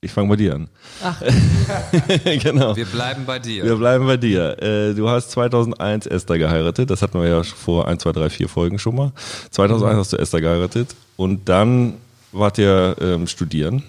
ich 0.00 0.10
fange 0.10 0.28
bei 0.28 0.36
dir 0.36 0.54
an. 0.54 0.68
Ach, 1.02 1.20
genau. 2.42 2.74
Wir 2.76 2.86
bleiben 2.86 3.24
bei 3.26 3.38
dir. 3.38 3.64
Wir 3.64 3.76
bleiben 3.76 4.06
bei 4.06 4.16
dir. 4.16 4.62
Äh, 4.62 4.94
du 4.94 5.08
hast 5.08 5.30
2001 5.32 6.06
Esther 6.06 6.38
geheiratet. 6.38 6.88
Das 6.88 7.02
hatten 7.02 7.20
wir 7.20 7.28
ja 7.28 7.42
vor 7.42 7.86
1, 7.86 8.02
2, 8.02 8.12
3, 8.12 8.30
4 8.30 8.48
Folgen 8.48 8.78
schon 8.78 8.94
mal. 8.94 9.12
2001 9.50 9.98
hast 9.98 10.12
du 10.14 10.16
Esther 10.16 10.40
geheiratet. 10.40 10.94
Und 11.16 11.48
dann 11.48 11.94
wart 12.32 12.56
ihr 12.58 12.96
ähm, 13.00 13.26
studieren. 13.26 13.82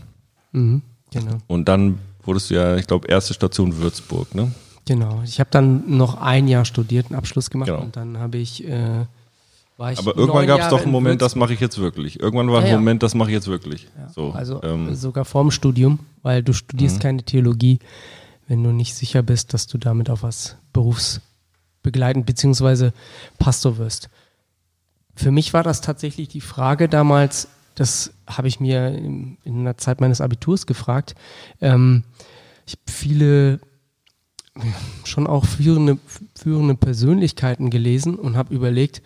Mhm, 0.51 0.81
genau. 1.11 1.37
Und 1.47 1.67
dann 1.67 1.99
wurdest 2.23 2.49
du 2.49 2.55
ja, 2.55 2.75
ich 2.77 2.87
glaube, 2.87 3.07
erste 3.07 3.33
Station 3.33 3.77
Würzburg, 3.77 4.33
ne? 4.35 4.51
Genau. 4.85 5.21
Ich 5.23 5.39
habe 5.39 5.49
dann 5.51 5.95
noch 5.97 6.15
ein 6.19 6.47
Jahr 6.47 6.65
studiert, 6.65 7.07
einen 7.07 7.15
Abschluss 7.15 7.49
gemacht 7.49 7.67
Genau. 7.69 7.81
und 7.81 7.95
dann 7.95 8.17
habe 8.17 8.37
ich, 8.37 8.67
äh, 8.67 9.05
war 9.77 9.91
ich 9.91 9.99
Aber 9.99 10.15
irgendwann 10.17 10.47
gab 10.47 10.59
es 10.59 10.69
doch 10.69 10.77
einen 10.79 10.87
in 10.87 10.91
Moment, 10.91 11.21
das 11.21 11.35
mache 11.35 11.53
ich 11.53 11.59
jetzt 11.59 11.77
wirklich. 11.79 12.19
Irgendwann 12.19 12.49
war 12.49 12.59
ein 12.59 12.65
Ja, 12.65 12.71
ja. 12.73 12.77
Moment, 12.77 13.01
das 13.03 13.13
mache 13.15 13.29
ich 13.29 13.33
jetzt 13.35 13.47
wirklich. 13.47 13.87
so, 14.13 14.31
Also 14.31 14.61
ähm, 14.63 14.93
sogar 14.95 15.23
vorm 15.25 15.51
Studium, 15.51 15.99
weil 16.23 16.43
du 16.43 16.53
studierst 16.53 16.97
Mhm. 16.97 17.01
keine 17.01 17.23
Theologie, 17.23 17.79
wenn 18.47 18.63
du 18.63 18.71
nicht 18.71 18.95
sicher 18.95 19.21
bist, 19.23 19.53
dass 19.53 19.67
du 19.67 19.77
damit 19.77 20.09
auf 20.09 20.23
was 20.23 20.57
berufsbegleitend 20.73 22.25
beziehungsweise 22.25 22.93
Pastor 23.39 23.77
wirst. 23.77 24.09
Für 25.15 25.31
mich 25.31 25.53
war 25.53 25.63
das 25.63 25.81
tatsächlich 25.81 26.27
die 26.27 26.41
Frage 26.41 26.89
damals, 26.89 27.47
das 27.81 28.13
habe 28.27 28.47
ich 28.47 28.59
mir 28.59 28.89
in, 28.89 29.37
in 29.43 29.63
der 29.63 29.77
Zeit 29.77 30.01
meines 30.01 30.21
Abiturs 30.21 30.67
gefragt. 30.67 31.15
Ähm, 31.61 32.03
ich 32.67 32.73
habe 32.73 32.91
viele 32.91 33.59
schon 35.03 35.25
auch 35.25 35.45
führende, 35.45 35.97
führende 36.35 36.75
Persönlichkeiten 36.75 37.71
gelesen 37.71 38.15
und 38.15 38.37
habe 38.37 38.53
überlegt, 38.53 39.01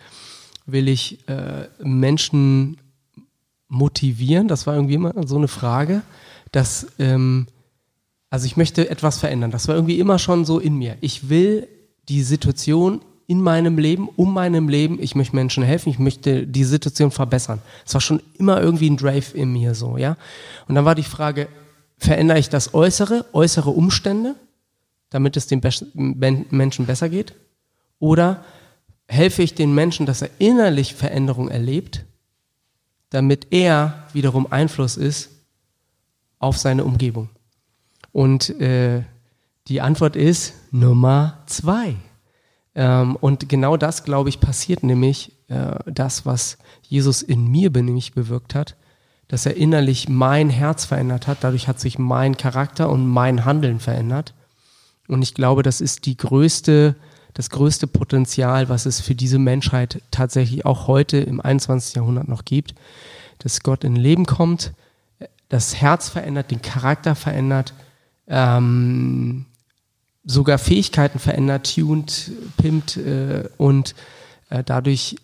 will 0.66 0.88
ich 0.88 1.26
äh, 1.26 1.68
Menschen 1.82 2.76
motivieren? 3.68 4.46
Das 4.46 4.66
war 4.66 4.74
irgendwie 4.74 4.94
immer 4.94 5.14
so 5.26 5.36
eine 5.36 5.48
Frage, 5.48 6.02
dass, 6.52 6.88
ähm, 6.98 7.46
also 8.28 8.44
ich 8.44 8.58
möchte 8.58 8.90
etwas 8.90 9.18
verändern. 9.18 9.52
Das 9.52 9.68
war 9.68 9.74
irgendwie 9.74 9.98
immer 9.98 10.18
schon 10.18 10.44
so 10.44 10.58
in 10.58 10.76
mir. 10.76 10.98
Ich 11.00 11.30
will 11.30 11.66
die 12.10 12.22
Situation 12.22 13.00
in 13.26 13.40
meinem 13.40 13.76
Leben, 13.78 14.08
um 14.08 14.32
meinem 14.32 14.68
Leben, 14.68 15.02
ich 15.02 15.14
möchte 15.14 15.34
Menschen 15.34 15.64
helfen, 15.64 15.88
ich 15.88 15.98
möchte 15.98 16.46
die 16.46 16.64
Situation 16.64 17.10
verbessern. 17.10 17.60
Es 17.84 17.94
war 17.94 18.00
schon 18.00 18.22
immer 18.38 18.60
irgendwie 18.60 18.88
ein 18.88 18.96
Drive 18.96 19.34
in 19.34 19.52
mir 19.52 19.74
so, 19.74 19.96
ja. 19.96 20.16
Und 20.68 20.76
dann 20.76 20.84
war 20.84 20.94
die 20.94 21.02
Frage, 21.02 21.48
verändere 21.98 22.38
ich 22.38 22.48
das 22.48 22.72
Äußere, 22.74 23.26
äußere 23.32 23.70
Umstände, 23.70 24.36
damit 25.10 25.36
es 25.36 25.50
Bes- 25.50 25.86
Men- 25.94 26.46
Menschen 26.50 26.86
besser 26.86 27.08
geht? 27.08 27.34
Oder 27.98 28.44
helfe 29.08 29.42
ich 29.42 29.54
den 29.54 29.74
Menschen, 29.74 30.06
dass 30.06 30.22
er 30.22 30.30
innerlich 30.38 30.94
Veränderung 30.94 31.48
erlebt, 31.48 32.04
damit 33.10 33.48
er 33.50 34.04
wiederum 34.12 34.52
Einfluss 34.52 34.96
ist 34.96 35.30
auf 36.38 36.58
seine 36.58 36.84
Umgebung? 36.84 37.28
Und 38.12 38.50
äh, 38.60 39.02
die 39.68 39.80
Antwort 39.80 40.14
ist 40.16 40.54
Nummer 40.70 41.42
zwei. 41.46 41.96
Ähm, 42.76 43.16
und 43.16 43.48
genau 43.48 43.76
das, 43.76 44.04
glaube 44.04 44.28
ich, 44.28 44.38
passiert 44.38 44.84
nämlich, 44.84 45.32
äh, 45.48 45.74
das, 45.86 46.26
was 46.26 46.58
Jesus 46.82 47.22
in 47.22 47.50
mir 47.50 47.70
nämlich 47.70 48.12
bewirkt 48.12 48.54
hat, 48.54 48.76
dass 49.28 49.46
er 49.46 49.56
innerlich 49.56 50.08
mein 50.08 50.50
Herz 50.50 50.84
verändert 50.84 51.26
hat. 51.26 51.38
Dadurch 51.40 51.66
hat 51.66 51.80
sich 51.80 51.98
mein 51.98 52.36
Charakter 52.36 52.90
und 52.90 53.06
mein 53.08 53.44
Handeln 53.44 53.80
verändert. 53.80 54.34
Und 55.08 55.22
ich 55.22 55.34
glaube, 55.34 55.62
das 55.62 55.80
ist 55.80 56.06
die 56.06 56.16
größte, 56.16 56.94
das 57.32 57.50
größte 57.50 57.86
Potenzial, 57.86 58.68
was 58.68 58.86
es 58.86 59.00
für 59.00 59.14
diese 59.14 59.38
Menschheit 59.38 60.02
tatsächlich 60.10 60.66
auch 60.66 60.86
heute 60.86 61.16
im 61.16 61.40
21. 61.40 61.96
Jahrhundert 61.96 62.28
noch 62.28 62.44
gibt, 62.44 62.74
dass 63.38 63.62
Gott 63.62 63.84
in 63.84 63.96
Leben 63.96 64.26
kommt, 64.26 64.72
das 65.48 65.76
Herz 65.76 66.08
verändert, 66.08 66.50
den 66.50 66.62
Charakter 66.62 67.14
verändert, 67.14 67.72
ähm, 68.28 69.46
sogar 70.26 70.58
Fähigkeiten 70.58 71.18
verändert, 71.18 71.74
tuned, 71.74 72.32
pimpt 72.58 72.96
äh, 72.98 73.48
und 73.56 73.94
äh, 74.50 74.62
dadurch 74.64 75.16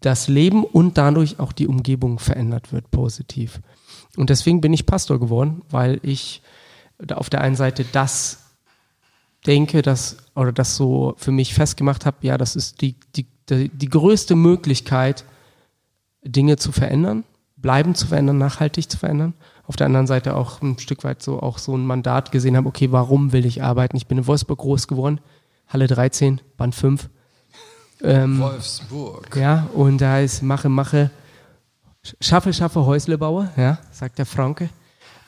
das 0.00 0.28
Leben 0.28 0.64
und 0.64 0.98
dadurch 0.98 1.38
auch 1.38 1.52
die 1.52 1.68
Umgebung 1.68 2.18
verändert 2.18 2.72
wird 2.72 2.90
positiv. 2.90 3.60
Und 4.16 4.30
deswegen 4.30 4.60
bin 4.60 4.72
ich 4.72 4.84
Pastor 4.84 5.20
geworden, 5.20 5.62
weil 5.70 6.00
ich 6.02 6.42
auf 7.12 7.30
der 7.30 7.40
einen 7.40 7.56
Seite 7.56 7.84
das 7.92 8.50
denke, 9.46 9.82
dass 9.82 10.16
oder 10.34 10.52
das 10.52 10.76
so 10.76 11.14
für 11.16 11.32
mich 11.32 11.54
festgemacht 11.54 12.04
habe, 12.04 12.18
ja, 12.22 12.36
das 12.36 12.56
ist 12.56 12.80
die, 12.80 12.96
die, 13.16 13.26
die, 13.48 13.68
die 13.68 13.88
größte 13.88 14.34
Möglichkeit, 14.34 15.24
Dinge 16.22 16.56
zu 16.56 16.72
verändern, 16.72 17.24
bleiben 17.56 17.94
zu 17.94 18.06
verändern, 18.06 18.38
nachhaltig 18.38 18.90
zu 18.90 18.98
verändern. 18.98 19.34
Auf 19.70 19.76
der 19.76 19.86
anderen 19.86 20.08
Seite 20.08 20.34
auch 20.34 20.62
ein 20.62 20.80
Stück 20.80 21.04
weit 21.04 21.22
so 21.22 21.38
auch 21.38 21.58
so 21.58 21.76
ein 21.76 21.86
Mandat 21.86 22.32
gesehen 22.32 22.56
habe, 22.56 22.66
okay, 22.66 22.90
warum 22.90 23.30
will 23.30 23.46
ich 23.46 23.62
arbeiten? 23.62 23.96
Ich 23.96 24.08
bin 24.08 24.18
in 24.18 24.26
Wolfsburg 24.26 24.58
groß 24.58 24.88
geworden, 24.88 25.20
Halle 25.68 25.86
13, 25.86 26.40
Band 26.56 26.74
5. 26.74 27.08
Ähm, 28.02 28.40
Wolfsburg. 28.40 29.36
ja, 29.36 29.68
und 29.72 30.00
da 30.00 30.18
ist 30.18 30.42
Mache, 30.42 30.68
Mache, 30.68 31.12
Schaffe, 32.20 32.52
Schaffe, 32.52 32.84
Häusle 32.84 33.16
baue, 33.16 33.48
ja, 33.56 33.78
sagt 33.92 34.18
der 34.18 34.26
Franke. 34.26 34.70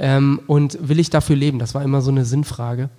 Ähm, 0.01 0.41
und 0.49 0.77
will 0.89 0.99
ich 0.99 1.09
dafür 1.09 1.37
leben? 1.37 1.61
Das 1.61 1.77
war 1.77 1.85
immer 1.85 2.03
so 2.03 2.11
eine 2.11 2.25
Sinnfrage. 2.25 2.91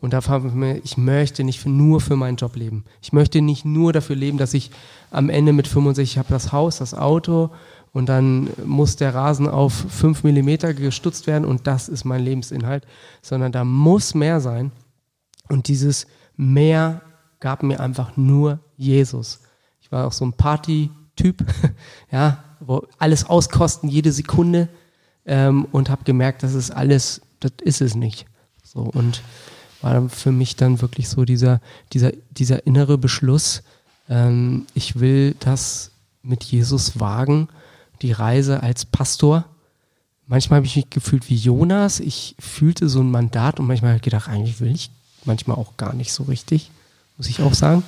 Und 0.00 0.14
da 0.14 0.26
habe 0.26 0.48
ich 0.48 0.54
mir, 0.54 0.78
ich 0.78 0.96
möchte 0.96 1.44
nicht 1.44 1.60
für, 1.60 1.68
nur 1.68 2.00
für 2.00 2.16
meinen 2.16 2.38
Job 2.38 2.56
leben. 2.56 2.84
Ich 3.02 3.12
möchte 3.12 3.40
nicht 3.40 3.64
nur 3.64 3.92
dafür 3.92 4.16
leben, 4.16 4.36
dass 4.36 4.52
ich 4.52 4.72
am 5.12 5.30
Ende 5.30 5.52
mit 5.52 5.68
65 5.68 6.14
ich 6.14 6.18
habe 6.18 6.28
das 6.28 6.50
Haus, 6.50 6.78
das 6.78 6.92
Auto 6.92 7.50
und 7.92 8.08
dann 8.08 8.50
muss 8.64 8.96
der 8.96 9.14
Rasen 9.14 9.48
auf 9.48 9.72
5 9.72 10.24
Millimeter 10.24 10.74
gestutzt 10.74 11.26
werden 11.26 11.44
und 11.44 11.66
das 11.66 11.88
ist 11.88 12.04
mein 12.04 12.22
Lebensinhalt, 12.22 12.86
sondern 13.22 13.52
da 13.52 13.64
muss 13.64 14.14
mehr 14.14 14.40
sein. 14.40 14.72
Und 15.48 15.68
dieses 15.68 16.06
mehr 16.36 17.02
gab 17.40 17.62
mir 17.62 17.80
einfach 17.80 18.16
nur 18.16 18.60
Jesus. 18.76 19.40
Ich 19.80 19.90
war 19.90 20.06
auch 20.06 20.12
so 20.12 20.24
ein 20.24 20.32
Party-Typ, 20.32 21.44
ja, 22.10 22.44
wo 22.60 22.86
alles 22.98 23.24
auskosten, 23.24 23.88
jede 23.88 24.12
Sekunde 24.12 24.68
ähm, 25.24 25.66
und 25.72 25.90
habe 25.90 26.04
gemerkt, 26.04 26.42
das 26.42 26.54
ist 26.54 26.70
alles, 26.70 27.20
das 27.40 27.52
ist 27.62 27.80
es 27.80 27.94
nicht. 27.94 28.26
So 28.62 28.80
und 28.80 29.22
war 29.80 30.08
für 30.08 30.32
mich 30.32 30.56
dann 30.56 30.80
wirklich 30.80 31.08
so 31.08 31.24
dieser, 31.24 31.60
dieser, 31.92 32.12
dieser 32.30 32.66
innere 32.66 32.98
Beschluss, 32.98 33.62
ähm, 34.08 34.66
ich 34.74 34.98
will 35.00 35.36
das 35.38 35.92
mit 36.22 36.44
Jesus 36.44 36.98
wagen, 36.98 37.48
die 38.02 38.12
Reise 38.12 38.62
als 38.62 38.84
Pastor. 38.84 39.44
Manchmal 40.26 40.58
habe 40.58 40.66
ich 40.66 40.76
mich 40.76 40.90
gefühlt 40.90 41.28
wie 41.30 41.36
Jonas. 41.36 42.00
Ich 42.00 42.36
fühlte 42.38 42.88
so 42.88 43.00
ein 43.00 43.10
Mandat 43.10 43.58
und 43.58 43.66
manchmal 43.66 43.90
habe 43.90 43.96
ich 43.96 44.02
gedacht, 44.02 44.28
eigentlich 44.28 44.60
will 44.60 44.74
ich 44.74 44.90
manchmal 45.24 45.56
auch 45.56 45.76
gar 45.76 45.94
nicht 45.94 46.12
so 46.12 46.24
richtig, 46.24 46.70
muss 47.16 47.28
ich 47.28 47.40
auch 47.40 47.54
sagen. 47.54 47.82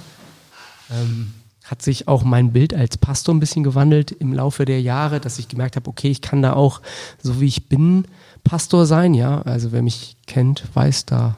Ähm, 0.90 1.35
hat 1.64 1.83
sich 1.83 2.09
auch 2.09 2.25
mein 2.25 2.53
Bild 2.53 2.75
als 2.75 2.96
Pastor 2.96 3.35
ein 3.35 3.40
bisschen 3.40 3.62
gewandelt 3.62 4.11
im 4.11 4.33
Laufe 4.33 4.64
der 4.64 4.81
Jahre, 4.81 5.20
dass 5.20 5.38
ich 5.38 5.49
gemerkt 5.49 5.77
habe, 5.77 5.88
okay, 5.88 6.11
ich 6.11 6.20
kann 6.20 6.42
da 6.42 6.55
auch, 6.55 6.81
so 7.23 7.40
wie 7.40 7.46
ich 7.46 7.68
bin, 7.68 8.07
Pastor 8.42 8.87
sein, 8.87 9.14
ja. 9.14 9.42
Also 9.42 9.70
wer 9.70 9.83
mich 9.83 10.16
kennt, 10.27 10.64
weiß, 10.75 11.07
da 11.07 11.37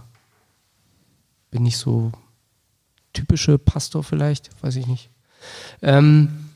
bin 1.51 1.67
ich 1.67 1.77
so 1.77 2.13
typische 3.13 3.59
Pastor 3.59 4.03
vielleicht, 4.03 4.51
weiß 4.63 4.77
ich 4.77 4.87
nicht. 4.87 5.11
Ähm, 5.83 6.49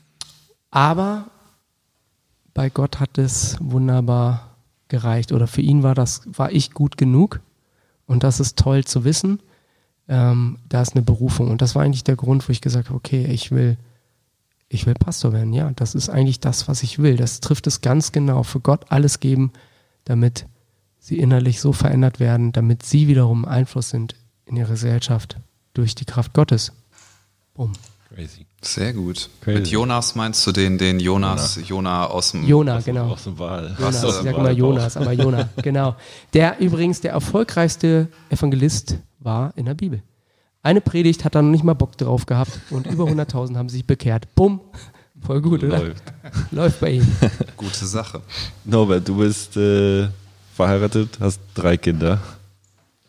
aber 0.71 1.29
bei 2.57 2.71
Gott 2.71 2.99
hat 2.99 3.19
es 3.19 3.55
wunderbar 3.59 4.55
gereicht 4.87 5.31
oder 5.31 5.45
für 5.45 5.61
ihn 5.61 5.83
war 5.83 5.93
das, 5.93 6.23
war 6.25 6.51
ich 6.51 6.71
gut 6.71 6.97
genug 6.97 7.39
und 8.07 8.23
das 8.23 8.39
ist 8.39 8.57
toll 8.57 8.83
zu 8.83 9.03
wissen. 9.03 9.43
Ähm, 10.07 10.57
da 10.67 10.81
ist 10.81 10.95
eine 10.95 11.03
Berufung 11.03 11.51
und 11.51 11.61
das 11.61 11.75
war 11.75 11.83
eigentlich 11.83 12.03
der 12.03 12.15
Grund, 12.15 12.49
wo 12.49 12.51
ich 12.51 12.61
gesagt 12.61 12.89
habe, 12.89 12.97
okay, 12.97 13.25
ich 13.25 13.51
will, 13.51 13.77
ich 14.69 14.87
will 14.87 14.95
Pastor 14.95 15.33
werden. 15.33 15.53
Ja, 15.53 15.69
das 15.75 15.93
ist 15.93 16.09
eigentlich 16.09 16.39
das, 16.39 16.67
was 16.67 16.81
ich 16.81 16.97
will. 16.97 17.15
Das 17.15 17.41
trifft 17.41 17.67
es 17.67 17.81
ganz 17.81 18.11
genau. 18.11 18.41
Für 18.41 18.59
Gott 18.59 18.85
alles 18.89 19.19
geben, 19.19 19.53
damit 20.05 20.47
sie 20.97 21.19
innerlich 21.19 21.61
so 21.61 21.73
verändert 21.73 22.19
werden, 22.19 22.53
damit 22.53 22.81
sie 22.81 23.07
wiederum 23.07 23.45
Einfluss 23.45 23.91
sind 23.91 24.15
in 24.45 24.55
ihre 24.55 24.71
Gesellschaft 24.71 25.37
durch 25.75 25.93
die 25.93 26.05
Kraft 26.05 26.33
Gottes. 26.33 26.71
Bumm. 27.53 27.73
Crazy. 28.09 28.46
Sehr 28.61 28.91
gut. 28.93 29.29
Crazy. 29.41 29.59
Mit 29.59 29.67
Jonas 29.67 30.15
meinst 30.15 30.45
du 30.47 30.51
den, 30.51 30.77
den 30.77 30.99
Jonas, 30.99 31.59
Jona 31.67 32.05
aus 32.07 32.31
dem 32.31 32.43
Jona, 32.45 32.79
genau. 32.79 33.11
Aus 33.11 33.23
dem 33.25 33.37
Wahl. 33.37 33.75
Jonas, 33.77 33.79
Hast 33.79 33.95
ich 33.95 34.01
du- 34.09 34.23
sage 34.23 34.29
immer 34.37 34.51
Jonas, 34.51 34.97
aber 34.97 35.11
Jona, 35.11 35.47
genau. 35.61 35.95
Der 36.33 36.59
übrigens 36.59 36.99
der 37.01 37.11
erfolgreichste 37.11 38.07
Evangelist 38.29 38.97
war 39.19 39.53
in 39.55 39.65
der 39.65 39.75
Bibel. 39.75 40.01
Eine 40.63 40.81
Predigt 40.81 41.23
hat 41.23 41.35
er 41.35 41.43
noch 41.43 41.51
nicht 41.51 41.63
mal 41.63 41.75
Bock 41.75 41.97
drauf 41.97 42.25
gehabt 42.25 42.59
und 42.71 42.87
über 42.87 43.05
100.000 43.05 43.55
haben 43.55 43.69
sich 43.69 43.85
bekehrt. 43.85 44.33
Bumm. 44.35 44.59
Voll 45.21 45.41
gut, 45.41 45.63
oder? 45.63 45.79
Läuft. 45.79 46.03
Läuft 46.51 46.79
bei 46.79 46.91
ihm. 46.93 47.07
Gute 47.57 47.85
Sache. 47.85 48.21
Norbert, 48.65 49.07
du 49.07 49.17
bist 49.17 49.55
äh, 49.55 50.07
verheiratet, 50.55 51.17
hast 51.19 51.39
drei 51.53 51.77
Kinder. 51.77 52.19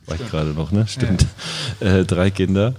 War 0.06 0.14
ich 0.16 0.28
gerade 0.30 0.50
noch, 0.50 0.72
ne? 0.72 0.86
Stimmt. 0.86 1.26
Äh, 1.80 2.04
drei 2.04 2.30
Kinder. 2.30 2.74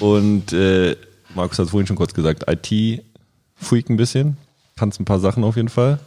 Und 0.00 0.52
äh, 0.52 0.96
Markus 1.34 1.58
hat 1.58 1.70
vorhin 1.70 1.86
schon 1.86 1.96
kurz 1.96 2.14
gesagt, 2.14 2.44
IT-Freak 2.48 3.90
ein 3.90 3.96
bisschen. 3.96 4.36
kannst 4.76 5.00
ein 5.00 5.04
paar 5.04 5.20
Sachen 5.20 5.44
auf 5.44 5.56
jeden 5.56 5.68
Fall. 5.68 5.98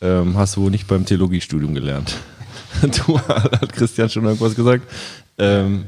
Ähm, 0.00 0.36
hast 0.36 0.56
du 0.56 0.62
wohl 0.62 0.70
nicht 0.70 0.86
beim 0.86 1.04
Theologiestudium 1.04 1.74
gelernt. 1.74 2.16
du 2.82 3.18
hat 3.20 3.72
Christian 3.72 4.08
schon 4.08 4.24
irgendwas 4.24 4.54
gesagt. 4.54 4.90
Ähm, 5.38 5.86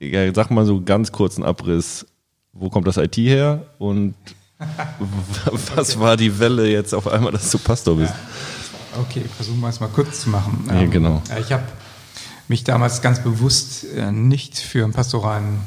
ja, 0.00 0.32
sag 0.34 0.50
mal 0.50 0.64
so 0.64 0.82
ganz 0.82 1.12
kurzen 1.12 1.44
Abriss. 1.44 2.06
Wo 2.52 2.70
kommt 2.70 2.86
das 2.86 2.96
IT 2.96 3.16
her 3.16 3.64
und 3.78 4.14
was 5.76 5.98
war 6.00 6.16
die 6.16 6.38
Welle 6.38 6.68
jetzt 6.68 6.92
auf 6.92 7.06
einmal, 7.06 7.32
dass 7.32 7.50
du 7.50 7.58
Pastor 7.58 7.96
bist? 7.96 8.14
Okay, 9.00 9.22
versuchen 9.36 9.60
wir 9.60 9.68
es 9.68 9.78
mal 9.78 9.88
kurz 9.88 10.22
zu 10.22 10.30
machen. 10.30 10.64
Ja, 10.68 10.86
genau. 10.86 11.22
Ähm, 11.30 11.42
ich 11.42 11.52
habe 11.52 11.62
mich 12.48 12.64
damals 12.64 13.00
ganz 13.00 13.22
bewusst 13.22 13.84
äh, 13.94 14.10
nicht 14.10 14.58
für 14.58 14.82
einen 14.82 14.92
pastoralen 14.92 15.60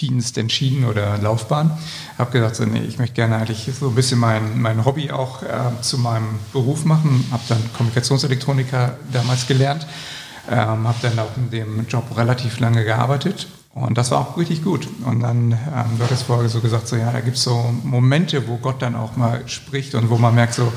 Dienst 0.00 0.38
entschieden 0.38 0.84
oder 0.84 1.18
Laufbahn. 1.18 1.76
Habe 2.18 2.30
gesagt, 2.30 2.56
so, 2.56 2.64
nee, 2.64 2.82
ich 2.82 2.98
möchte 2.98 3.14
gerne 3.14 3.36
eigentlich 3.36 3.70
so 3.78 3.88
ein 3.88 3.94
bisschen 3.94 4.18
mein, 4.18 4.60
mein 4.60 4.84
Hobby 4.84 5.10
auch 5.10 5.42
äh, 5.42 5.46
zu 5.80 5.98
meinem 5.98 6.38
Beruf 6.52 6.84
machen. 6.84 7.26
Habe 7.30 7.42
dann 7.48 7.72
Kommunikationselektroniker 7.74 8.96
damals 9.12 9.46
gelernt. 9.46 9.86
Ähm, 10.50 10.86
habe 10.86 10.98
dann 11.02 11.18
auch 11.18 11.36
in 11.36 11.50
dem 11.50 11.86
Job 11.86 12.04
relativ 12.16 12.60
lange 12.60 12.84
gearbeitet 12.84 13.46
und 13.74 13.98
das 13.98 14.12
war 14.12 14.20
auch 14.20 14.36
richtig 14.38 14.62
gut. 14.62 14.86
Und 15.04 15.20
dann, 15.20 15.52
ähm, 15.52 15.98
du 15.98 16.04
hattest 16.04 16.24
vorher 16.24 16.48
so 16.48 16.60
gesagt, 16.60 16.86
so 16.86 16.96
ja, 16.96 17.10
da 17.10 17.20
gibt 17.20 17.36
es 17.36 17.42
so 17.42 17.74
Momente, 17.82 18.46
wo 18.46 18.56
Gott 18.56 18.80
dann 18.80 18.94
auch 18.94 19.16
mal 19.16 19.42
spricht 19.48 19.96
und 19.96 20.10
wo 20.10 20.16
man 20.16 20.34
merkt 20.34 20.54
so, 20.54 20.72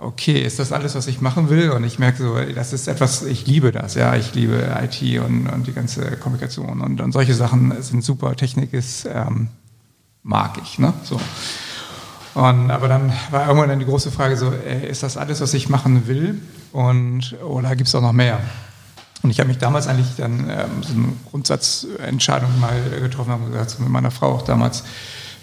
okay, 0.00 0.40
ist 0.40 0.58
das 0.58 0.72
alles, 0.72 0.94
was 0.94 1.06
ich 1.06 1.20
machen 1.20 1.48
will? 1.48 1.70
Und 1.70 1.84
ich 1.84 1.98
merke 1.98 2.22
so, 2.22 2.38
das 2.54 2.72
ist 2.72 2.88
etwas, 2.88 3.22
ich 3.22 3.46
liebe 3.46 3.72
das, 3.72 3.94
ja, 3.94 4.14
ich 4.14 4.34
liebe 4.34 4.76
IT 4.82 5.20
und, 5.20 5.48
und 5.48 5.66
die 5.66 5.72
ganze 5.72 6.16
Kommunikation 6.16 6.80
und, 6.80 7.00
und 7.00 7.12
solche 7.12 7.34
Sachen 7.34 7.80
sind 7.82 8.04
super, 8.04 8.36
Technik 8.36 8.72
ist, 8.72 9.06
ähm, 9.06 9.48
mag 10.22 10.58
ich, 10.62 10.78
ne, 10.78 10.92
so. 11.02 11.20
Und, 12.34 12.70
aber 12.70 12.88
dann 12.88 13.14
war 13.30 13.46
irgendwann 13.46 13.70
dann 13.70 13.78
die 13.78 13.86
große 13.86 14.10
Frage 14.10 14.36
so, 14.36 14.52
ey, 14.52 14.86
ist 14.86 15.02
das 15.02 15.16
alles, 15.16 15.40
was 15.40 15.54
ich 15.54 15.70
machen 15.70 16.06
will? 16.06 16.38
Und, 16.72 17.34
oder 17.42 17.74
gibt 17.76 17.88
es 17.88 17.94
auch 17.94 18.02
noch 18.02 18.12
mehr? 18.12 18.40
Und 19.22 19.30
ich 19.30 19.40
habe 19.40 19.48
mich 19.48 19.56
damals 19.56 19.86
eigentlich 19.86 20.16
dann 20.18 20.40
ähm, 20.50 20.82
so 20.82 20.92
eine 20.92 21.08
Grundsatzentscheidung 21.30 22.60
mal 22.60 22.78
getroffen, 23.00 23.32
habe 23.32 23.50
gesagt, 23.50 23.80
mit 23.80 23.88
meiner 23.88 24.10
Frau 24.10 24.32
auch 24.34 24.42
damals, 24.42 24.84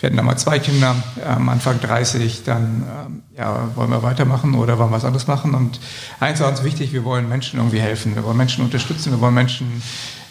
wir 0.04 0.08
hatten 0.08 0.18
damals 0.18 0.42
zwei 0.42 0.60
Kinder, 0.60 0.98
ähm, 1.26 1.48
Anfang 1.48 1.80
30, 1.80 2.44
dann 2.44 2.84
ähm, 3.06 3.22
ja, 3.38 3.70
wollen 3.76 3.90
wir 3.90 4.04
weitermachen 4.04 4.54
oder 4.54 4.78
wollen 4.78 4.90
wir 4.90 4.98
was 4.98 5.06
anderes 5.06 5.28
machen. 5.28 5.56
Und 5.56 5.80
eins 6.20 6.42
war 6.42 6.50
uns 6.50 6.62
wichtig, 6.66 6.92
wir 6.92 7.06
wollen 7.06 7.30
Menschen 7.30 7.58
irgendwie 7.58 7.80
helfen, 7.80 8.14
wir 8.14 8.26
wollen 8.26 8.36
Menschen 8.36 8.66
unterstützen, 8.66 9.14
wir 9.14 9.22
wollen 9.22 9.34
Menschen 9.34 9.82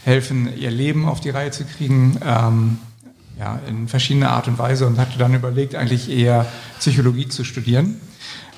helfen, 0.04 0.54
ihr 0.58 0.70
Leben 0.70 1.08
auf 1.08 1.20
die 1.20 1.30
Reihe 1.30 1.52
zu 1.52 1.64
kriegen, 1.64 2.18
ähm, 2.22 2.80
ja, 3.38 3.60
in 3.66 3.88
verschiedener 3.88 4.32
Art 4.32 4.46
und 4.46 4.58
Weise 4.58 4.86
und 4.86 4.98
hatte 4.98 5.16
dann 5.16 5.32
überlegt, 5.32 5.74
eigentlich 5.74 6.10
eher 6.10 6.44
Psychologie 6.78 7.28
zu 7.28 7.42
studieren. 7.42 7.98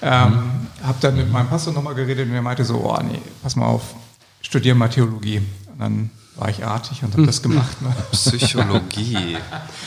Ähm, 0.03 0.31
mhm. 0.31 0.85
Habe 0.85 0.99
dann 1.01 1.17
mit 1.17 1.31
meinem 1.31 1.47
Pastor 1.47 1.73
nochmal 1.73 1.95
geredet 1.95 2.27
und 2.29 2.35
er 2.35 2.43
meinte 2.43 2.65
so, 2.65 2.93
oh 2.93 2.99
nee, 3.05 3.21
pass 3.41 3.55
mal 3.55 3.67
auf, 3.67 3.95
studiere 4.43 4.75
mal 4.75 4.89
Theologie. 4.89 5.43
Und 5.71 5.79
dann 5.79 6.11
war 6.37 6.49
ich 6.49 6.65
artig 6.65 7.03
und 7.03 7.13
habe 7.13 7.27
das 7.27 7.43
gemacht. 7.43 7.81
Ne? 7.81 7.95
Psychologie. 8.13 9.37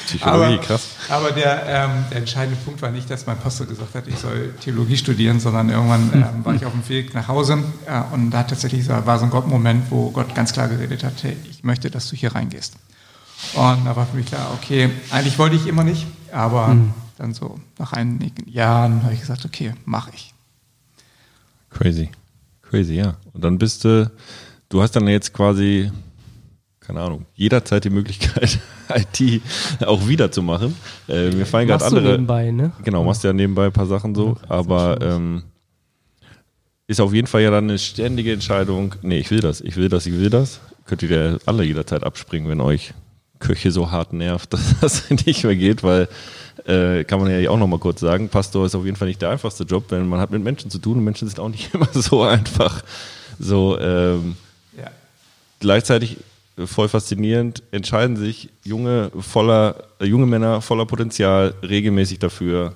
Psychologie, 0.05 0.53
aber, 0.55 0.57
krass. 0.59 0.87
Aber 1.09 1.31
der, 1.31 1.65
ähm, 1.65 2.05
der, 2.09 2.19
entscheidende 2.19 2.59
Punkt 2.63 2.81
war 2.81 2.89
nicht, 2.89 3.09
dass 3.09 3.25
mein 3.25 3.37
Pastor 3.37 3.67
gesagt 3.67 3.95
hat, 3.95 4.07
ich 4.07 4.17
soll 4.17 4.53
Theologie 4.61 4.95
studieren, 4.95 5.39
sondern 5.39 5.69
irgendwann 5.69 6.09
ähm, 6.13 6.45
war 6.45 6.55
ich 6.55 6.65
auf 6.65 6.71
dem 6.71 6.87
Weg 6.87 7.13
nach 7.13 7.27
Hause 7.27 7.63
äh, 7.85 8.01
und 8.13 8.31
da 8.31 8.43
tatsächlich 8.43 8.87
war 8.87 9.19
so 9.19 9.25
ein 9.25 9.31
Gott-Moment, 9.31 9.91
wo 9.91 10.09
Gott 10.11 10.33
ganz 10.35 10.53
klar 10.53 10.69
geredet 10.69 11.03
hat, 11.03 11.21
hey, 11.21 11.35
ich 11.49 11.63
möchte, 11.63 11.91
dass 11.91 12.09
du 12.09 12.15
hier 12.15 12.33
reingehst. 12.33 12.75
Und 13.53 13.85
da 13.85 13.95
war 13.95 14.05
für 14.05 14.15
mich 14.15 14.27
klar, 14.27 14.51
okay, 14.53 14.89
eigentlich 15.11 15.37
wollte 15.37 15.57
ich 15.57 15.67
immer 15.67 15.83
nicht, 15.83 16.07
aber 16.31 16.69
mhm. 16.69 16.93
dann 17.17 17.33
so 17.33 17.59
nach 17.77 17.91
einigen 17.91 18.49
Jahren 18.49 19.03
habe 19.03 19.13
ich 19.13 19.19
gesagt, 19.19 19.43
okay, 19.45 19.73
mache 19.85 20.11
ich. 20.15 20.33
Crazy. 21.69 22.09
Crazy, 22.61 22.95
ja. 22.95 23.15
Und 23.33 23.43
dann 23.43 23.57
bist 23.57 23.83
du, 23.83 24.09
du 24.69 24.81
hast 24.81 24.95
dann 24.95 25.07
jetzt 25.07 25.33
quasi 25.33 25.91
keine 26.87 27.01
Ahnung, 27.01 27.25
jederzeit 27.35 27.83
die 27.83 27.89
Möglichkeit, 27.89 28.59
IT 28.95 29.41
auch 29.85 30.07
wieder 30.07 30.31
zu 30.31 30.41
machen. 30.41 30.73
Äh, 31.09 31.31
mir 31.31 31.45
fallen 31.45 31.67
gerade 31.67 31.83
andere. 31.83 32.03
Du 32.03 32.11
nebenbei, 32.11 32.49
ne? 32.49 32.71
Genau, 32.85 33.03
machst 33.03 33.25
ja 33.25 33.33
nebenbei 33.33 33.65
ein 33.65 33.73
paar 33.73 33.87
Sachen 33.87 34.15
so, 34.15 34.37
ja, 34.41 34.49
aber 34.49 34.97
ähm, 35.01 35.43
ist 36.87 37.01
auf 37.01 37.13
jeden 37.13 37.27
Fall 37.27 37.41
ja 37.41 37.51
dann 37.51 37.65
eine 37.65 37.77
ständige 37.77 38.31
Entscheidung. 38.31 38.95
Nee, 39.01 39.19
ich 39.19 39.29
will 39.31 39.41
das, 39.41 39.59
ich 39.59 39.75
will 39.75 39.89
das, 39.89 40.05
ich 40.05 40.13
will 40.13 40.29
das. 40.29 40.61
Könnt 40.85 41.03
ihr 41.03 41.09
ja 41.09 41.37
alle 41.45 41.65
jederzeit 41.65 42.05
abspringen, 42.05 42.49
wenn 42.49 42.61
euch 42.61 42.93
Köche 43.39 43.71
so 43.71 43.91
hart 43.91 44.13
nervt, 44.13 44.53
dass 44.53 44.79
das 44.79 45.09
nicht 45.09 45.43
mehr 45.43 45.57
geht, 45.57 45.83
weil 45.83 46.07
äh, 46.65 47.03
kann 47.03 47.19
man 47.19 47.29
ja 47.29 47.49
auch 47.49 47.57
nochmal 47.57 47.79
kurz 47.79 47.99
sagen, 47.99 48.29
Pastor 48.29 48.65
ist 48.65 48.75
auf 48.75 48.85
jeden 48.85 48.95
Fall 48.95 49.09
nicht 49.09 49.21
der 49.21 49.29
einfachste 49.29 49.65
Job, 49.65 49.87
wenn 49.89 50.07
man 50.07 50.21
hat 50.21 50.31
mit 50.31 50.41
Menschen 50.41 50.71
zu 50.71 50.79
tun 50.79 50.99
und 50.99 51.03
Menschen 51.03 51.27
sind 51.27 51.41
auch 51.41 51.49
nicht 51.49 51.73
immer 51.73 51.89
so 51.93 52.23
einfach. 52.23 52.81
So 53.37 53.77
ähm, 53.77 54.37
ja. 54.77 54.89
gleichzeitig 55.59 56.15
voll 56.65 56.89
faszinierend, 56.89 57.63
entscheiden 57.71 58.17
sich 58.17 58.49
junge, 58.63 59.11
voller, 59.19 59.83
äh, 59.99 60.05
junge 60.05 60.25
Männer 60.25 60.61
voller 60.61 60.85
Potenzial 60.85 61.53
regelmäßig 61.61 62.19
dafür, 62.19 62.75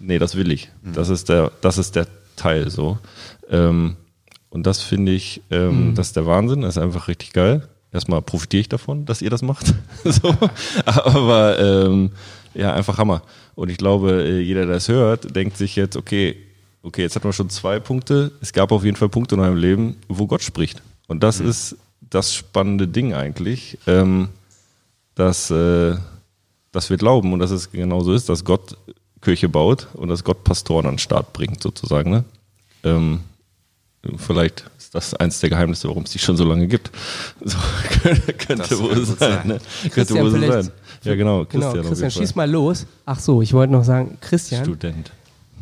nee, 0.00 0.18
das 0.18 0.36
will 0.36 0.50
ich. 0.50 0.70
Mhm. 0.82 0.94
Das 0.94 1.08
ist 1.08 1.28
der, 1.28 1.52
das 1.60 1.78
ist 1.78 1.94
der 1.96 2.08
Teil 2.36 2.70
so. 2.70 2.98
Ähm, 3.48 3.96
und 4.50 4.66
das 4.66 4.82
finde 4.82 5.12
ich, 5.12 5.42
ähm, 5.50 5.90
mhm. 5.90 5.94
das 5.94 6.08
ist 6.08 6.16
der 6.16 6.26
Wahnsinn, 6.26 6.62
das 6.62 6.76
ist 6.76 6.82
einfach 6.82 7.08
richtig 7.08 7.32
geil. 7.32 7.68
Erstmal 7.92 8.22
profitiere 8.22 8.62
ich 8.62 8.68
davon, 8.68 9.06
dass 9.06 9.22
ihr 9.22 9.30
das 9.30 9.42
macht. 9.42 9.72
so. 10.04 10.34
Aber 10.84 11.58
ähm, 11.60 12.10
ja, 12.54 12.72
einfach 12.72 12.98
Hammer. 12.98 13.22
Und 13.54 13.70
ich 13.70 13.78
glaube, 13.78 14.24
äh, 14.24 14.40
jeder, 14.40 14.66
der 14.66 14.76
es 14.76 14.88
hört, 14.88 15.36
denkt 15.36 15.56
sich 15.56 15.76
jetzt, 15.76 15.96
okay, 15.96 16.36
okay, 16.82 17.02
jetzt 17.02 17.14
hatten 17.14 17.28
wir 17.28 17.32
schon 17.32 17.50
zwei 17.50 17.78
Punkte. 17.78 18.32
Es 18.40 18.52
gab 18.52 18.72
auf 18.72 18.84
jeden 18.84 18.96
Fall 18.96 19.08
Punkte 19.08 19.36
in 19.36 19.40
eurem 19.40 19.56
Leben, 19.56 19.96
wo 20.08 20.26
Gott 20.26 20.42
spricht. 20.42 20.82
Und 21.06 21.22
das 21.22 21.40
mhm. 21.40 21.48
ist 21.48 21.76
das 22.10 22.34
spannende 22.34 22.88
Ding 22.88 23.14
eigentlich, 23.14 23.78
ähm, 23.86 24.28
dass, 25.14 25.50
äh, 25.50 25.96
dass 26.72 26.90
wir 26.90 26.96
glauben 26.96 27.32
und 27.32 27.38
dass 27.38 27.50
es 27.50 27.70
genauso 27.70 28.12
ist, 28.12 28.28
dass 28.28 28.44
Gott 28.44 28.76
Kirche 29.20 29.48
baut 29.48 29.88
und 29.94 30.08
dass 30.08 30.22
Gott 30.22 30.44
Pastoren 30.44 30.86
an 30.86 30.94
den 30.94 30.98
Start 30.98 31.32
bringt, 31.32 31.62
sozusagen. 31.62 32.10
Ne? 32.10 32.24
Ähm, 32.82 33.20
vielleicht 34.16 34.64
ist 34.78 34.94
das 34.94 35.14
eins 35.14 35.40
der 35.40 35.50
Geheimnisse, 35.50 35.88
warum 35.88 36.04
es 36.04 36.10
die 36.10 36.18
schon 36.18 36.36
so 36.36 36.44
lange 36.44 36.68
gibt. 36.68 36.90
So, 37.42 37.58
könnte 38.38 38.78
wohl 38.78 39.04
sein. 39.04 39.16
sein. 39.18 39.48
Ne? 39.48 39.60
Könnte 39.90 40.14
wohl 40.14 40.30
sein. 40.30 40.70
Ja, 41.02 41.14
genau. 41.14 41.44
Christian, 41.44 41.72
genau, 41.72 41.88
Christian 41.88 42.10
schieß 42.10 42.34
mal 42.34 42.50
los. 42.50 42.86
Ach 43.04 43.18
so, 43.18 43.42
ich 43.42 43.52
wollte 43.52 43.72
noch 43.72 43.84
sagen, 43.84 44.18
Christian. 44.20 44.64
Student. 44.64 45.10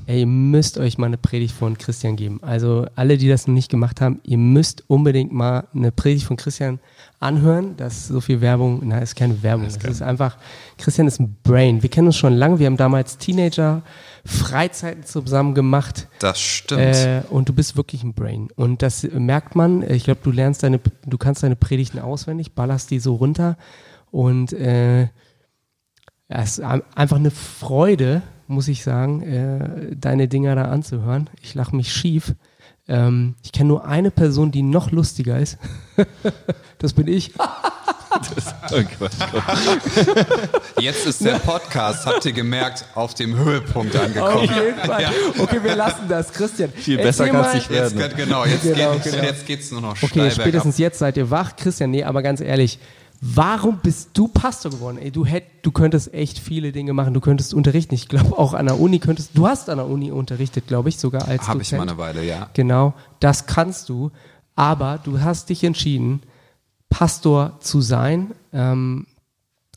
Ey, 0.07 0.21
ihr 0.21 0.27
müsst 0.27 0.79
euch 0.79 0.99
mal 0.99 1.07
eine 1.07 1.17
Predigt 1.17 1.55
von 1.55 1.79
Christian 1.79 2.17
geben. 2.17 2.41
Also 2.43 2.87
alle, 2.97 3.17
die 3.19 3.29
das 3.29 3.47
noch 3.47 3.55
nicht 3.55 3.71
gemacht 3.71 4.01
haben, 4.01 4.21
ihr 4.25 4.39
müsst 4.39 4.85
unbedingt 4.89 5.33
mal 5.33 5.69
eine 5.75 5.93
Predigt 5.93 6.27
von 6.27 6.37
Christian 6.37 6.81
anhören. 7.21 7.77
Das 7.77 7.95
ist 7.95 8.09
so 8.09 8.21
viel 8.21 8.41
Werbung. 8.41 8.81
Na, 8.85 8.99
ist 8.99 9.15
keine 9.15 9.43
Werbung. 9.43 9.67
Das, 9.67 9.79
das 9.79 9.91
ist 9.91 10.03
einfach, 10.03 10.37
Christian 10.77 11.07
ist 11.07 11.21
ein 11.21 11.37
Brain. 11.45 11.83
Wir 11.83 11.91
kennen 11.91 12.09
uns 12.09 12.17
schon 12.17 12.33
lange. 12.33 12.59
Wir 12.59 12.67
haben 12.67 12.77
damals 12.77 13.19
Teenager 13.19 13.83
Freizeiten 14.25 15.05
zusammen 15.05 15.55
gemacht. 15.55 16.09
Das 16.19 16.41
stimmt. 16.41 16.81
Äh, 16.81 17.23
und 17.31 17.49
du 17.49 17.53
bist 17.53 17.77
wirklich 17.77 18.03
ein 18.03 18.15
Brain. 18.15 18.49
Und 18.57 18.83
das 18.83 19.05
merkt 19.05 19.55
man. 19.55 19.89
Ich 19.89 20.05
glaube, 20.05 20.21
du 20.23 20.31
lernst 20.31 20.63
deine, 20.63 20.81
du 21.07 21.19
kannst 21.19 21.43
deine 21.43 21.57
Predigten 21.57 21.99
auswendig, 21.99 22.55
ballerst 22.55 22.91
die 22.91 22.99
so 22.99 23.15
runter. 23.15 23.57
Und 24.11 24.53
äh, 24.53 25.09
es 26.29 26.59
ist 26.59 26.61
einfach 26.61 27.17
eine 27.17 27.31
Freude, 27.31 28.23
muss 28.53 28.69
ich 28.69 28.85
sagen, 28.85 29.23
äh, 29.23 29.97
deine 29.97 30.29
Dinger 30.29 30.55
da 30.55 30.67
anzuhören. 30.67 31.31
Ich 31.41 31.55
lache 31.55 31.75
mich 31.75 31.93
schief. 31.93 32.35
Ähm, 32.89 33.35
ich 33.43 33.53
kenne 33.53 33.69
nur 33.69 33.87
eine 33.87 34.11
Person, 34.11 34.51
die 34.51 34.63
noch 34.63 34.91
lustiger 34.91 35.39
ist. 35.39 35.59
das 36.79 36.93
bin 36.93 37.09
ich. 37.09 37.33
das, 37.33 38.55
oh 38.73 40.81
Jetzt 40.81 41.07
ist 41.07 41.25
der 41.25 41.39
Podcast, 41.39 42.07
habt 42.07 42.25
ihr 42.25 42.33
gemerkt, 42.33 42.85
auf 42.95 43.15
dem 43.15 43.37
Höhepunkt 43.37 43.95
angekommen. 43.97 44.37
Auf 44.37 44.43
jeden 44.43 44.79
Fall. 44.79 45.03
Ja. 45.03 45.11
Okay, 45.39 45.63
wir 45.63 45.77
lassen 45.77 46.09
das. 46.09 46.33
Christian. 46.33 46.71
Viel 46.71 46.99
besser 46.99 47.29
kann 47.29 47.45
es 47.47 47.55
nicht 47.55 47.71
werden. 47.71 47.99
Jetzt, 47.99 48.17
genau, 48.17 48.45
jetzt, 48.45 48.63
genau, 48.63 48.93
geht, 48.95 49.05
genau. 49.05 49.25
jetzt 49.25 49.47
geht's 49.47 49.71
nur 49.71 49.81
noch 49.81 50.03
Okay, 50.03 50.31
spätestens 50.31 50.79
jetzt 50.79 50.99
seid 50.99 51.17
ihr 51.17 51.31
wach. 51.31 51.57
Christian, 51.57 51.91
nee, 51.91 52.05
aber 52.05 52.23
ganz 52.23 52.41
ehrlich, 52.41 52.79
Warum 53.25 53.79
bist 53.79 54.11
du 54.15 54.27
Pastor 54.27 54.73
geworden? 54.73 54.99
Ey, 54.99 55.13
du, 55.13 55.25
hätt, 55.25 55.45
du 55.63 55.71
könntest 55.71 56.13
echt 56.13 56.41
viele 56.41 56.73
Dinge 56.73 56.93
machen. 56.93 57.15
Du 57.15 57.21
könntest 57.21 57.55
unterrichten. 57.55 57.95
Ich 57.95 58.09
glaube, 58.09 58.37
auch 58.37 58.53
an 58.53 58.67
der 58.67 58.81
Uni 58.81 58.99
könntest 58.99 59.31
du. 59.35 59.47
hast 59.47 59.71
an 59.71 59.79
der 59.79 59.87
Uni 59.87 60.11
unterrichtet, 60.11 60.67
glaube 60.67 60.89
ich, 60.89 60.99
sogar 60.99 61.29
als 61.29 61.47
Habe 61.47 61.63
ich 61.63 61.71
mal 61.71 61.83
eine 61.83 61.97
Weile, 61.99 62.25
ja. 62.25 62.51
Genau, 62.55 62.95
das 63.21 63.47
kannst 63.47 63.89
du. 63.89 64.11
Aber 64.57 64.99
du 64.99 65.21
hast 65.21 65.51
dich 65.51 65.63
entschieden, 65.63 66.21
Pastor 66.89 67.59
zu 67.61 67.81
sein. 67.81 68.33
Ähm, 68.53 69.07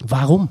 warum? 0.03 0.49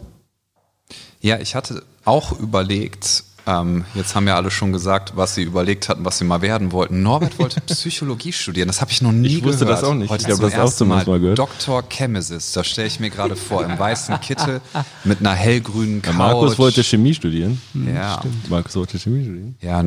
Ja, 1.20 1.40
ich 1.40 1.56
hatte 1.56 1.82
auch 2.04 2.38
überlegt, 2.38 3.24
Ähm, 3.46 3.84
jetzt 3.94 4.14
haben 4.14 4.26
ja 4.26 4.36
alle 4.36 4.50
schon 4.50 4.72
gesagt, 4.72 5.12
was 5.16 5.34
sie 5.34 5.42
überlegt 5.42 5.88
hatten, 5.90 6.04
was 6.04 6.16
sie 6.18 6.24
mal 6.24 6.40
werden 6.40 6.72
wollten. 6.72 7.02
Norbert 7.02 7.38
wollte 7.38 7.60
Psychologie 7.66 8.32
studieren. 8.32 8.68
Das 8.68 8.80
habe 8.80 8.90
ich 8.90 9.02
noch 9.02 9.12
nie 9.12 9.36
Ich 9.38 9.44
wusste 9.44 9.66
gehört. 9.66 9.82
das 9.82 9.88
auch 9.88 9.94
nicht. 9.94 10.08
Heute 10.10 10.24
Ich 10.24 10.30
habe 10.32 10.50
das 10.50 10.58
auch 10.58 10.72
zum 10.74 10.90
ersten 10.92 11.10
Mal 11.10 11.20
gehört. 11.20 11.38
Dr. 11.38 11.84
Chemesis, 11.90 12.52
das 12.52 12.66
stelle 12.66 12.86
ich 12.88 13.00
mir 13.00 13.10
gerade 13.10 13.36
vor, 13.36 13.62
im 13.64 13.78
weißen 13.78 14.18
Kittel 14.20 14.62
mit 15.04 15.20
einer 15.20 15.34
hellgrünen 15.34 16.00
Couch. 16.00 16.12
Ja, 16.12 16.18
Markus 16.18 16.58
wollte 16.58 16.82
Chemie 16.82 17.12
studieren. 17.14 17.60
ja, 17.74 18.22
Markus 18.48 18.74
wollte 18.76 18.98
Chemie 18.98 19.22
studieren. 19.24 19.56
ja. 19.60 19.84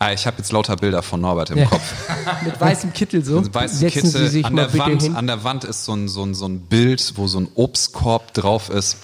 Ah, 0.00 0.12
ich 0.12 0.26
habe 0.26 0.36
jetzt 0.38 0.50
lauter 0.52 0.74
Bilder 0.76 1.02
von 1.02 1.20
Norbert 1.20 1.50
im 1.50 1.58
Ja. 1.58 1.66
Kopf. 1.66 1.94
Mit 2.44 2.60
weißem 2.60 2.92
Kittel 2.92 3.24
so. 3.24 3.40
Mit 3.40 3.54
weißen 3.54 3.78
Setzen 3.78 4.06
Sie 4.08 4.12
Kittel. 4.12 4.28
sich 4.28 4.44
an, 4.44 4.52
mal 4.54 4.62
der 4.62 4.68
bitte 4.72 4.84
Wand, 4.84 5.02
hin. 5.02 5.16
an 5.16 5.26
der 5.28 5.44
Wand 5.44 5.64
ist 5.64 5.84
so 5.84 5.94
ein, 5.94 6.08
so, 6.08 6.24
ein, 6.24 6.34
so 6.34 6.46
ein 6.46 6.60
Bild, 6.62 7.12
wo 7.16 7.26
so 7.28 7.38
ein 7.38 7.48
Obstkorb 7.54 8.34
drauf 8.34 8.70
ist. 8.70 8.98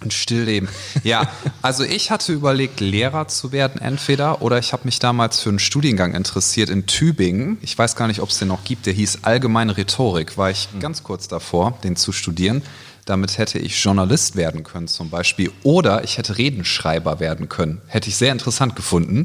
Ein 0.00 0.10
Stillleben. 0.10 0.68
Ja, 1.04 1.28
also 1.62 1.82
ich 1.82 2.10
hatte 2.10 2.32
überlegt, 2.32 2.80
Lehrer 2.80 3.28
zu 3.28 3.50
werden 3.50 3.80
entweder 3.80 4.42
oder 4.42 4.58
ich 4.58 4.72
habe 4.72 4.84
mich 4.84 4.98
damals 4.98 5.40
für 5.40 5.48
einen 5.48 5.58
Studiengang 5.58 6.14
interessiert 6.14 6.68
in 6.68 6.86
Tübingen. 6.86 7.56
Ich 7.62 7.76
weiß 7.78 7.96
gar 7.96 8.06
nicht, 8.06 8.20
ob 8.20 8.28
es 8.28 8.38
den 8.38 8.48
noch 8.48 8.64
gibt. 8.64 8.84
Der 8.86 8.92
hieß 8.92 9.20
Allgemeine 9.22 9.76
Rhetorik. 9.76 10.36
War 10.36 10.50
ich 10.50 10.68
ganz 10.80 11.02
kurz 11.02 11.28
davor, 11.28 11.78
den 11.82 11.96
zu 11.96 12.12
studieren. 12.12 12.62
Damit 13.06 13.38
hätte 13.38 13.58
ich 13.58 13.82
Journalist 13.82 14.36
werden 14.36 14.64
können 14.64 14.88
zum 14.88 15.08
Beispiel 15.08 15.50
oder 15.62 16.04
ich 16.04 16.18
hätte 16.18 16.36
Redenschreiber 16.36 17.18
werden 17.20 17.48
können. 17.48 17.80
Hätte 17.86 18.08
ich 18.10 18.16
sehr 18.16 18.32
interessant 18.32 18.76
gefunden. 18.76 19.24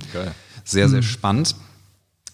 Sehr, 0.64 0.88
sehr 0.88 1.02
spannend 1.02 1.56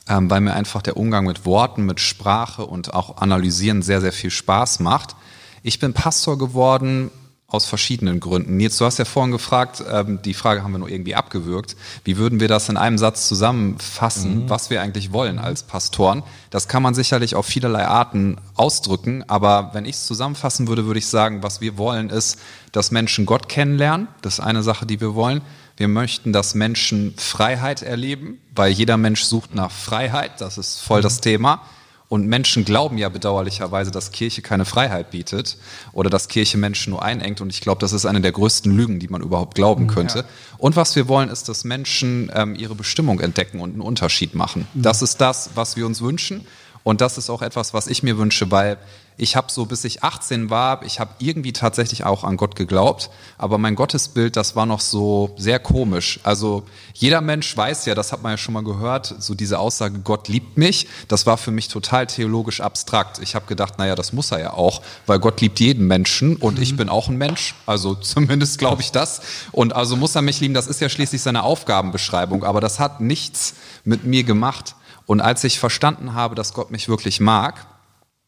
ähm, 0.09 0.29
weil 0.29 0.41
mir 0.41 0.53
einfach 0.53 0.81
der 0.81 0.97
Umgang 0.97 1.25
mit 1.25 1.45
Worten, 1.45 1.85
mit 1.85 1.99
Sprache 1.99 2.65
und 2.65 2.93
auch 2.93 3.17
Analysieren 3.17 3.81
sehr, 3.81 4.01
sehr 4.01 4.13
viel 4.13 4.31
Spaß 4.31 4.79
macht. 4.79 5.15
Ich 5.63 5.79
bin 5.79 5.93
Pastor 5.93 6.37
geworden 6.37 7.11
aus 7.49 7.65
verschiedenen 7.65 8.19
Gründen. 8.19 8.57
Nils, 8.57 8.77
du 8.77 8.83
hast 8.83 8.99
ja 8.99 9.05
vorhin 9.05 9.31
gefragt, 9.31 9.81
ähm, 9.89 10.19
die 10.21 10.33
Frage 10.33 10.63
haben 10.63 10.73
wir 10.73 10.79
nur 10.79 10.89
irgendwie 10.89 11.15
abgewürgt. 11.15 11.77
Wie 12.03 12.17
würden 12.17 12.41
wir 12.41 12.49
das 12.49 12.67
in 12.67 12.75
einem 12.75 12.97
Satz 12.97 13.29
zusammenfassen, 13.29 14.49
was 14.49 14.69
wir 14.69 14.81
eigentlich 14.81 15.13
wollen 15.13 15.39
als 15.39 15.63
Pastoren? 15.63 16.23
Das 16.49 16.67
kann 16.67 16.83
man 16.83 16.93
sicherlich 16.93 17.35
auf 17.35 17.45
vielerlei 17.45 17.87
Arten 17.87 18.35
ausdrücken, 18.55 19.23
aber 19.29 19.69
wenn 19.71 19.85
ich 19.85 19.95
es 19.95 20.05
zusammenfassen 20.05 20.67
würde, 20.67 20.87
würde 20.87 20.99
ich 20.99 21.07
sagen, 21.07 21.41
was 21.41 21.61
wir 21.61 21.77
wollen 21.77 22.09
ist, 22.09 22.37
dass 22.73 22.91
Menschen 22.91 23.25
Gott 23.25 23.47
kennenlernen. 23.47 24.09
Das 24.21 24.39
ist 24.39 24.39
eine 24.41 24.61
Sache, 24.61 24.85
die 24.85 24.99
wir 24.99 25.15
wollen. 25.15 25.41
Wir 25.77 25.87
möchten, 25.87 26.33
dass 26.33 26.53
Menschen 26.53 27.13
Freiheit 27.15 27.81
erleben, 27.81 28.41
weil 28.55 28.73
jeder 28.73 28.97
Mensch 28.97 29.23
sucht 29.23 29.55
nach 29.55 29.71
Freiheit. 29.71 30.41
Das 30.41 30.57
ist 30.57 30.81
voll 30.81 31.01
das 31.01 31.21
Thema. 31.21 31.61
Und 32.09 32.25
Menschen 32.25 32.63
glauben 32.63 32.97
ja 32.97 33.09
bedauerlicherweise, 33.09 33.91
dass 33.91 34.13
Kirche 34.13 34.41
keine 34.41 34.63
Freiheit 34.63 35.11
bietet 35.11 35.57
oder 35.91 36.09
dass 36.09 36.29
Kirche 36.29 36.57
Menschen 36.57 36.91
nur 36.91 37.03
einengt. 37.03 37.41
Und 37.41 37.49
ich 37.49 37.59
glaube, 37.59 37.81
das 37.81 37.91
ist 37.91 38.05
eine 38.05 38.21
der 38.21 38.31
größten 38.31 38.75
Lügen, 38.75 38.99
die 38.99 39.09
man 39.09 39.21
überhaupt 39.21 39.55
glauben 39.55 39.87
könnte. 39.87 40.23
Und 40.57 40.77
was 40.77 40.95
wir 40.95 41.09
wollen, 41.09 41.27
ist, 41.27 41.49
dass 41.49 41.65
Menschen 41.65 42.31
ähm, 42.33 42.55
ihre 42.55 42.75
Bestimmung 42.75 43.19
entdecken 43.19 43.59
und 43.59 43.73
einen 43.73 43.81
Unterschied 43.81 44.35
machen. 44.35 44.67
Das 44.73 45.01
ist 45.01 45.19
das, 45.19 45.51
was 45.55 45.75
wir 45.75 45.85
uns 45.85 46.01
wünschen. 46.01 46.47
Und 46.83 47.01
das 47.01 47.17
ist 47.17 47.29
auch 47.29 47.41
etwas, 47.41 47.73
was 47.73 47.87
ich 47.87 48.03
mir 48.03 48.17
wünsche, 48.17 48.49
weil 48.51 48.77
ich 49.17 49.35
habe 49.35 49.51
so, 49.51 49.65
bis 49.65 49.83
ich 49.83 50.03
18 50.03 50.51
war, 50.51 50.83
ich 50.83 50.99
habe 50.99 51.11
irgendwie 51.17 51.51
tatsächlich 51.51 52.03
auch 52.03 52.23
an 52.23 52.37
Gott 52.37 52.55
geglaubt, 52.55 53.09
aber 53.39 53.57
mein 53.57 53.73
Gottesbild, 53.73 54.35
das 54.35 54.55
war 54.55 54.67
noch 54.67 54.79
so 54.79 55.33
sehr 55.37 55.57
komisch. 55.57 56.19
Also 56.23 56.63
jeder 56.93 57.21
Mensch 57.21 57.57
weiß 57.57 57.85
ja, 57.85 57.95
das 57.95 58.11
hat 58.11 58.21
man 58.21 58.33
ja 58.33 58.37
schon 58.37 58.53
mal 58.53 58.63
gehört, 58.63 59.15
so 59.17 59.33
diese 59.33 59.57
Aussage, 59.57 59.99
Gott 59.99 60.27
liebt 60.27 60.57
mich, 60.57 60.87
das 61.07 61.25
war 61.25 61.37
für 61.37 61.49
mich 61.49 61.67
total 61.67 62.05
theologisch 62.05 62.61
abstrakt. 62.61 63.19
Ich 63.19 63.33
habe 63.33 63.47
gedacht, 63.47 63.79
naja, 63.79 63.95
das 63.95 64.13
muss 64.13 64.31
er 64.31 64.39
ja 64.39 64.53
auch, 64.53 64.83
weil 65.07 65.17
Gott 65.17 65.41
liebt 65.41 65.59
jeden 65.59 65.87
Menschen 65.87 66.35
und 66.35 66.59
ich 66.59 66.75
bin 66.75 66.87
auch 66.87 67.09
ein 67.09 67.17
Mensch, 67.17 67.55
also 67.65 67.95
zumindest 67.95 68.59
glaube 68.59 68.83
ich 68.83 68.91
das. 68.91 69.21
Und 69.51 69.75
also 69.75 69.95
muss 69.95 70.15
er 70.15 70.21
mich 70.21 70.39
lieben, 70.41 70.53
das 70.53 70.67
ist 70.67 70.79
ja 70.79 70.89
schließlich 70.89 71.23
seine 71.23 71.41
Aufgabenbeschreibung, 71.41 72.43
aber 72.43 72.61
das 72.61 72.79
hat 72.79 73.01
nichts 73.01 73.55
mit 73.83 74.03
mir 74.05 74.23
gemacht. 74.23 74.75
Und 75.07 75.21
als 75.21 75.43
ich 75.43 75.57
verstanden 75.57 76.13
habe, 76.13 76.35
dass 76.35 76.53
Gott 76.53 76.69
mich 76.69 76.87
wirklich 76.87 77.19
mag, 77.19 77.65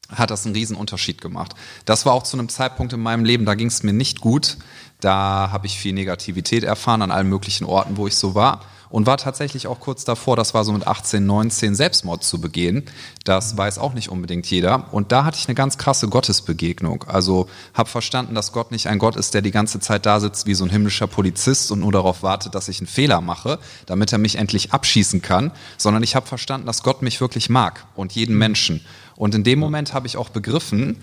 hat 0.09 0.31
das 0.31 0.45
einen 0.45 0.55
riesen 0.55 0.75
Unterschied 0.75 1.21
gemacht. 1.21 1.55
Das 1.85 2.05
war 2.05 2.13
auch 2.13 2.23
zu 2.23 2.37
einem 2.37 2.49
Zeitpunkt 2.49 2.93
in 2.93 2.99
meinem 2.99 3.25
Leben, 3.25 3.45
da 3.45 3.55
ging 3.55 3.67
es 3.67 3.83
mir 3.83 3.93
nicht 3.93 4.21
gut. 4.21 4.57
Da 4.99 5.49
habe 5.51 5.65
ich 5.65 5.79
viel 5.79 5.93
Negativität 5.93 6.63
erfahren 6.63 7.01
an 7.01 7.11
allen 7.11 7.29
möglichen 7.29 7.65
Orten, 7.65 7.95
wo 7.97 8.07
ich 8.07 8.15
so 8.15 8.35
war. 8.35 8.61
Und 8.89 9.05
war 9.05 9.17
tatsächlich 9.17 9.67
auch 9.67 9.79
kurz 9.79 10.03
davor, 10.03 10.35
das 10.35 10.55
war 10.55 10.63
so 10.63 10.73
mit 10.73 10.87
18, 10.87 11.23
19, 11.23 11.75
Selbstmord 11.75 12.23
zu 12.23 12.41
begehen. 12.41 12.83
Das 13.23 13.55
weiß 13.55 13.77
auch 13.77 13.93
nicht 13.93 14.09
unbedingt 14.09 14.47
jeder. 14.47 14.91
Und 14.91 15.11
da 15.11 15.25
hatte 15.25 15.37
ich 15.39 15.47
eine 15.47 15.53
ganz 15.53 15.77
krasse 15.77 16.09
Gottesbegegnung. 16.09 17.03
Also 17.03 17.47
habe 17.75 17.87
verstanden, 17.87 18.33
dass 18.33 18.51
Gott 18.51 18.71
nicht 18.71 18.87
ein 18.87 18.97
Gott 18.97 19.15
ist, 19.15 19.35
der 19.35 19.43
die 19.43 19.51
ganze 19.51 19.79
Zeit 19.79 20.07
da 20.07 20.19
sitzt 20.19 20.47
wie 20.47 20.55
so 20.55 20.65
ein 20.65 20.71
himmlischer 20.71 21.05
Polizist 21.05 21.71
und 21.71 21.81
nur 21.81 21.91
darauf 21.91 22.23
wartet, 22.23 22.55
dass 22.55 22.67
ich 22.67 22.79
einen 22.79 22.87
Fehler 22.87 23.21
mache, 23.21 23.59
damit 23.85 24.11
er 24.11 24.17
mich 24.17 24.37
endlich 24.37 24.73
abschießen 24.73 25.21
kann, 25.21 25.51
sondern 25.77 26.01
ich 26.01 26.15
habe 26.15 26.25
verstanden, 26.25 26.65
dass 26.65 26.81
Gott 26.81 27.03
mich 27.03 27.21
wirklich 27.21 27.47
mag 27.47 27.85
und 27.95 28.13
jeden 28.13 28.39
Menschen. 28.39 28.83
Und 29.19 29.35
in 29.35 29.43
dem 29.43 29.59
Moment 29.59 29.93
habe 29.93 30.07
ich 30.07 30.15
auch 30.15 30.29
begriffen, 30.29 30.95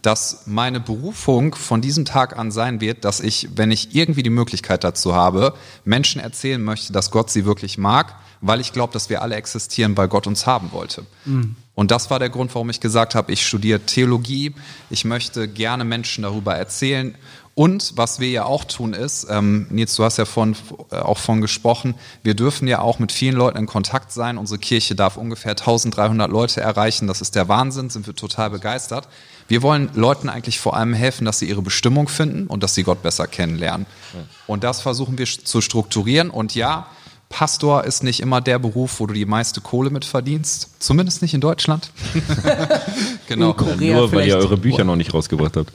dass 0.00 0.44
meine 0.46 0.78
Berufung 0.78 1.56
von 1.56 1.80
diesem 1.80 2.04
Tag 2.04 2.38
an 2.38 2.52
sein 2.52 2.80
wird, 2.80 3.04
dass 3.04 3.18
ich, 3.18 3.48
wenn 3.56 3.72
ich 3.72 3.96
irgendwie 3.96 4.22
die 4.22 4.30
Möglichkeit 4.30 4.84
dazu 4.84 5.14
habe, 5.14 5.54
Menschen 5.84 6.20
erzählen 6.20 6.62
möchte, 6.62 6.92
dass 6.92 7.10
Gott 7.10 7.30
sie 7.30 7.44
wirklich 7.44 7.76
mag, 7.76 8.14
weil 8.40 8.60
ich 8.60 8.72
glaube, 8.72 8.92
dass 8.92 9.10
wir 9.10 9.22
alle 9.22 9.34
existieren, 9.34 9.96
weil 9.96 10.06
Gott 10.06 10.28
uns 10.28 10.46
haben 10.46 10.70
wollte. 10.70 11.04
Und 11.74 11.90
das 11.90 12.10
war 12.10 12.20
der 12.20 12.28
Grund, 12.28 12.54
warum 12.54 12.70
ich 12.70 12.78
gesagt 12.78 13.16
habe, 13.16 13.32
ich 13.32 13.44
studiere 13.44 13.80
Theologie, 13.80 14.54
ich 14.88 15.04
möchte 15.04 15.48
gerne 15.48 15.84
Menschen 15.84 16.22
darüber 16.22 16.54
erzählen. 16.54 17.16
Und 17.54 17.92
was 17.96 18.18
wir 18.18 18.28
ja 18.30 18.44
auch 18.44 18.64
tun 18.64 18.94
ist, 18.94 19.28
ähm, 19.30 19.68
Nils, 19.70 19.94
du 19.94 20.02
hast 20.02 20.16
ja 20.16 20.24
von, 20.24 20.56
äh, 20.90 20.96
auch 20.96 21.18
von 21.18 21.40
gesprochen, 21.40 21.94
wir 22.24 22.34
dürfen 22.34 22.66
ja 22.66 22.80
auch 22.80 22.98
mit 22.98 23.12
vielen 23.12 23.36
Leuten 23.36 23.58
in 23.58 23.66
Kontakt 23.66 24.10
sein. 24.10 24.38
Unsere 24.38 24.58
Kirche 24.58 24.96
darf 24.96 25.16
ungefähr 25.16 25.52
1300 25.52 26.30
Leute 26.30 26.60
erreichen. 26.60 27.06
Das 27.06 27.20
ist 27.20 27.36
der 27.36 27.48
Wahnsinn, 27.48 27.90
sind 27.90 28.08
wir 28.08 28.16
total 28.16 28.50
begeistert. 28.50 29.06
Wir 29.46 29.62
wollen 29.62 29.90
Leuten 29.94 30.28
eigentlich 30.28 30.58
vor 30.58 30.76
allem 30.76 30.94
helfen, 30.94 31.26
dass 31.26 31.38
sie 31.38 31.48
ihre 31.48 31.62
Bestimmung 31.62 32.08
finden 32.08 32.48
und 32.48 32.62
dass 32.62 32.74
sie 32.74 32.82
Gott 32.82 33.02
besser 33.02 33.28
kennenlernen. 33.28 33.86
Und 34.46 34.64
das 34.64 34.80
versuchen 34.80 35.18
wir 35.18 35.26
zu 35.26 35.60
strukturieren. 35.60 36.30
Und 36.30 36.54
ja, 36.54 36.88
Pastor 37.34 37.82
ist 37.82 38.04
nicht 38.04 38.20
immer 38.20 38.40
der 38.40 38.60
Beruf, 38.60 39.00
wo 39.00 39.06
du 39.08 39.12
die 39.12 39.26
meiste 39.26 39.60
Kohle 39.60 39.90
mit 39.90 40.04
verdienst. 40.04 40.70
Zumindest 40.78 41.20
nicht 41.20 41.34
in 41.34 41.40
Deutschland. 41.40 41.90
genau. 43.26 43.50
In 43.50 43.56
Korea 43.56 43.96
Nur 43.96 44.12
weil 44.12 44.28
ihr 44.28 44.36
eure 44.36 44.56
Bücher 44.56 44.84
noch 44.84 44.94
nicht 44.94 45.12
rausgebracht 45.12 45.56
habt. 45.56 45.72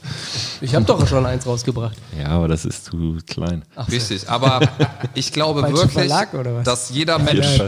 Ich 0.62 0.74
habe 0.74 0.86
doch 0.86 1.06
schon 1.06 1.26
eins 1.26 1.46
rausgebracht. 1.46 1.98
Ja, 2.18 2.28
aber 2.28 2.48
das 2.48 2.64
ist 2.64 2.86
zu 2.86 3.18
klein. 3.26 3.62
Richtig, 3.92 4.30
aber 4.30 4.60
ich 5.12 5.34
glaube 5.34 5.62
wirklich, 5.62 5.92
Verlag, 5.92 6.32
oder 6.32 6.54
was? 6.54 6.64
dass 6.64 6.88
jeder 6.88 7.18
Mensch, 7.18 7.60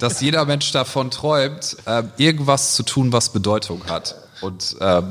dass 0.00 0.20
jeder 0.20 0.44
Mensch 0.44 0.72
davon 0.72 1.12
träumt, 1.12 1.76
äh, 1.86 2.02
irgendwas 2.16 2.74
zu 2.74 2.82
tun, 2.82 3.12
was 3.12 3.32
Bedeutung 3.32 3.82
hat. 3.88 4.16
Und 4.40 4.74
äh, 4.80 5.02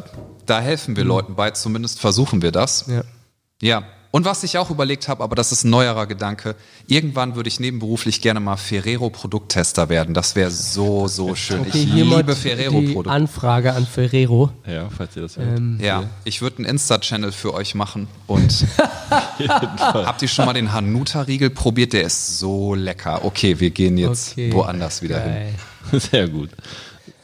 da 0.45 0.59
helfen 0.59 0.97
wir 0.97 1.05
Leuten 1.05 1.35
bei, 1.35 1.51
zumindest 1.51 2.01
versuchen 2.01 2.41
wir 2.41 2.51
das. 2.51 2.83
Ja. 2.87 3.03
Ja. 3.61 3.83
Und 4.15 4.23
was 4.23 4.43
ich 4.43 4.57
auch 4.57 4.69
überlegt 4.69 5.09
habe, 5.09 5.21
aber 5.25 5.35
das 5.35 5.51
ist 5.51 5.65
ein 5.65 5.71
neuerer 5.71 6.07
Gedanke, 6.07 6.55
irgendwann 6.87 7.35
würde 7.35 7.49
ich 7.49 7.59
nebenberuflich 7.59 8.21
gerne 8.21 8.39
mal 8.39 8.55
Ferrero-Produkttester 8.55 9.89
werden. 9.89 10.13
Das 10.13 10.37
wäre 10.37 10.51
so, 10.51 11.09
so 11.09 11.35
schön. 11.35 11.59
Okay, 11.59 11.79
ich 11.79 11.85
liebe 11.93 12.33
Ferrero-Produkte. 12.33 13.09
Anfrage 13.09 13.73
an 13.73 13.85
Ferrero. 13.85 14.51
Ja, 14.65 14.87
falls 14.89 15.17
ihr 15.17 15.23
das 15.23 15.35
hört. 15.35 15.57
Ähm, 15.57 15.79
Ja, 15.81 16.05
ich 16.23 16.41
würde 16.41 16.59
einen 16.59 16.65
Insta-Channel 16.67 17.33
für 17.33 17.53
euch 17.53 17.75
machen 17.75 18.07
und 18.25 18.65
habt 19.49 20.21
ihr 20.21 20.29
schon 20.29 20.45
mal 20.45 20.53
den 20.53 20.71
Hanuta-Riegel 20.71 21.49
probiert? 21.49 21.91
Der 21.91 22.03
ist 22.03 22.39
so 22.39 22.73
lecker. 22.73 23.25
Okay, 23.25 23.59
wir 23.59 23.71
gehen 23.71 23.97
jetzt 23.97 24.31
Okay. 24.31 24.49
woanders 24.53 25.01
wieder 25.01 25.19
hin. 25.19 25.33
Geil. 25.91 25.99
Sehr 25.99 26.29
gut. 26.29 26.51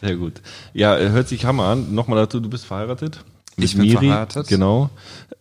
Sehr 0.01 0.17
gut. 0.17 0.41
Ja, 0.73 0.97
äh, 0.97 1.07
hört 1.11 1.29
sich 1.29 1.45
Hammer 1.45 1.67
an. 1.67 1.95
Nochmal 1.95 2.17
dazu, 2.19 2.41
du 2.41 2.49
bist 2.49 2.65
verheiratet. 2.65 3.23
Mit 3.55 3.63
Ich 3.69 3.77
bin 3.77 3.83
Miri. 3.85 4.07
verheiratet. 4.07 4.47
Genau. 4.49 4.89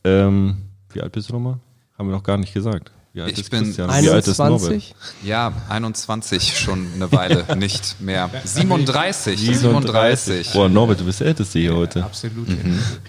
Ähm, 0.04 0.58
wie 0.92 1.00
alt 1.00 1.12
bist 1.12 1.28
du 1.28 1.32
nochmal? 1.34 1.58
Haben 1.98 2.08
wir 2.08 2.14
noch 2.16 2.22
gar 2.22 2.36
nicht 2.38 2.54
gesagt. 2.54 2.90
Wie 3.12 3.20
alt 3.22 3.32
Ich 3.32 3.40
ist 3.40 3.50
bin 3.50 3.64
Christian? 3.64 3.90
Wie 3.90 4.08
alt 4.08 4.26
ist 4.28 4.38
Norbert? 4.38 4.60
21? 4.70 4.94
Ja, 5.24 5.52
21 5.68 6.56
schon 6.58 6.86
eine 6.94 7.10
Weile, 7.10 7.44
nicht 7.56 8.00
mehr. 8.00 8.30
37, 8.44 9.38
37. 9.40 10.52
Boah, 10.52 10.68
Norbert, 10.68 11.00
du 11.00 11.04
bist 11.04 11.18
der 11.18 11.26
Älteste 11.26 11.58
hier 11.58 11.74
heute. 11.74 12.04
Absolut. 12.04 12.46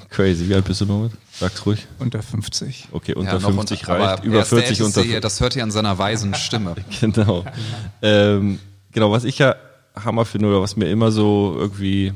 Crazy. 0.10 0.50
Wie 0.50 0.56
alt 0.56 0.66
bist 0.66 0.82
du, 0.82 0.86
Norbert? 0.86 1.12
Sag's 1.40 1.64
ruhig. 1.68 1.86
Unter 2.00 2.24
50. 2.24 2.88
Okay, 2.92 3.14
unter 3.14 3.34
Ja, 3.34 3.40
noch 3.40 3.52
50 3.54 3.82
unter- 3.82 3.94
reicht. 3.94 4.10
aber 4.20 4.24
Über 4.24 4.36
er 4.38 4.42
ist 4.42 4.52
der 4.52 4.58
40 4.60 4.80
Älteste 4.80 5.00
unter 5.00 5.10
hier, 5.10 5.22
Das 5.22 5.40
hört 5.40 5.56
ihr 5.56 5.64
an 5.64 5.72
seiner 5.72 5.98
weisen 6.00 6.34
Stimme. 6.34 6.76
Genau. 7.00 7.46
ähm, 8.02 8.58
genau, 8.92 9.12
was 9.12 9.24
ich 9.24 9.38
ja 9.38 9.56
Hammer 9.96 10.26
finde 10.26 10.48
oder 10.48 10.62
was 10.62 10.76
mir 10.76 10.90
immer 10.90 11.12
so 11.12 11.56
irgendwie 11.60 12.14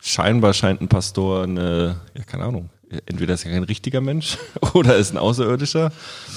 scheinbar 0.00 0.52
scheint 0.54 0.80
ein 0.80 0.88
Pastor 0.88 1.42
eine, 1.44 1.96
ja, 2.16 2.22
keine 2.24 2.44
Ahnung, 2.44 2.70
entweder 3.06 3.34
ist 3.34 3.44
er 3.44 3.52
kein 3.52 3.64
richtiger 3.64 4.00
Mensch 4.00 4.38
oder 4.74 4.96
ist 4.96 5.12
ein 5.12 5.18
Außerirdischer 5.18 5.92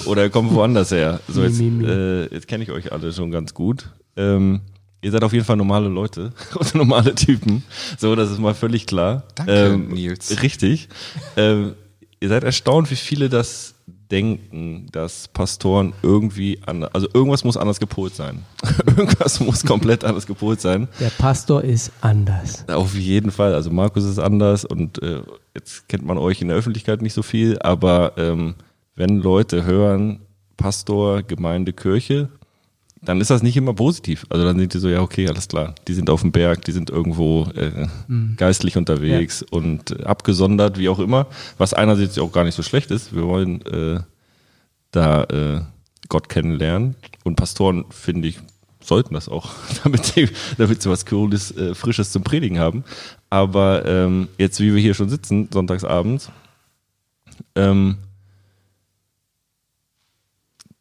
oder 0.06 0.22
er 0.22 0.30
kommt 0.30 0.52
woanders 0.52 0.90
her. 0.90 1.20
So, 1.28 1.42
jetzt, 1.44 1.60
äh, 1.60 2.24
jetzt 2.32 2.48
kenne 2.48 2.64
ich 2.64 2.70
euch 2.70 2.92
alle 2.92 3.12
schon 3.12 3.30
ganz 3.30 3.54
gut. 3.54 3.90
Ähm, 4.16 4.60
ihr 5.00 5.10
seid 5.10 5.22
auf 5.24 5.32
jeden 5.32 5.44
Fall 5.44 5.56
normale 5.56 5.88
Leute 5.88 6.32
oder 6.54 6.70
normale 6.74 7.14
Typen. 7.14 7.62
So, 7.98 8.14
das 8.16 8.30
ist 8.30 8.38
mal 8.38 8.54
völlig 8.54 8.86
klar. 8.86 9.24
Danke, 9.34 9.52
ähm, 9.52 9.88
Nils. 9.88 10.42
Richtig. 10.42 10.88
ähm, 11.36 11.74
ihr 12.20 12.28
seid 12.28 12.44
erstaunt, 12.44 12.90
wie 12.90 12.96
viele 12.96 13.28
das 13.28 13.74
denken, 14.10 14.86
dass 14.92 15.28
Pastoren 15.28 15.92
irgendwie 16.02 16.58
anders, 16.66 16.94
also 16.94 17.08
irgendwas 17.12 17.44
muss 17.44 17.56
anders 17.56 17.78
gepolt 17.78 18.14
sein. 18.14 18.44
irgendwas 18.86 19.40
muss 19.40 19.64
komplett 19.64 20.04
anders 20.04 20.26
gepolt 20.26 20.60
sein. 20.60 20.88
Der 21.00 21.10
Pastor 21.10 21.62
ist 21.62 21.92
anders. 22.00 22.66
Auf 22.68 22.94
jeden 22.94 23.30
Fall. 23.30 23.54
Also 23.54 23.70
Markus 23.70 24.04
ist 24.04 24.18
anders 24.18 24.64
und 24.64 25.02
äh, 25.02 25.22
jetzt 25.54 25.88
kennt 25.88 26.04
man 26.04 26.18
euch 26.18 26.40
in 26.40 26.48
der 26.48 26.56
Öffentlichkeit 26.56 27.02
nicht 27.02 27.14
so 27.14 27.22
viel, 27.22 27.58
aber 27.60 28.12
ähm, 28.16 28.54
wenn 28.94 29.18
Leute 29.18 29.64
hören, 29.64 30.20
Pastor, 30.56 31.22
Gemeinde, 31.22 31.72
Kirche, 31.72 32.28
dann 33.02 33.20
ist 33.20 33.30
das 33.30 33.42
nicht 33.42 33.56
immer 33.56 33.74
positiv. 33.74 34.26
Also 34.28 34.44
dann 34.44 34.58
sind 34.58 34.74
die 34.74 34.78
so, 34.78 34.88
ja, 34.88 35.00
okay, 35.00 35.28
alles 35.28 35.48
klar. 35.48 35.74
Die 35.86 35.94
sind 35.94 36.10
auf 36.10 36.22
dem 36.22 36.32
Berg, 36.32 36.64
die 36.64 36.72
sind 36.72 36.90
irgendwo 36.90 37.44
äh, 37.54 37.86
mhm. 38.08 38.34
geistlich 38.36 38.76
unterwegs 38.76 39.40
ja. 39.40 39.58
und 39.58 39.92
äh, 39.92 40.04
abgesondert, 40.04 40.78
wie 40.78 40.88
auch 40.88 40.98
immer. 40.98 41.26
Was 41.58 41.74
einerseits 41.74 42.18
auch 42.18 42.32
gar 42.32 42.44
nicht 42.44 42.54
so 42.54 42.62
schlecht 42.62 42.90
ist. 42.90 43.14
Wir 43.14 43.22
wollen 43.22 43.62
äh, 43.66 44.00
da 44.90 45.24
äh, 45.24 45.60
Gott 46.08 46.28
kennenlernen. 46.28 46.96
Und 47.24 47.36
Pastoren, 47.36 47.84
finde 47.90 48.28
ich, 48.28 48.38
sollten 48.82 49.14
das 49.14 49.28
auch, 49.28 49.50
damit 49.84 50.04
sie, 50.04 50.28
damit 50.56 50.82
sie 50.82 50.90
was 50.90 51.06
Cooles, 51.06 51.56
äh, 51.56 51.74
Frisches 51.74 52.10
zum 52.10 52.24
Predigen 52.24 52.58
haben. 52.58 52.84
Aber 53.30 53.84
ähm, 53.86 54.28
jetzt, 54.38 54.60
wie 54.60 54.74
wir 54.74 54.80
hier 54.80 54.94
schon 54.94 55.08
sitzen, 55.08 55.48
sonntagsabends, 55.52 56.30
ähm, 57.54 57.98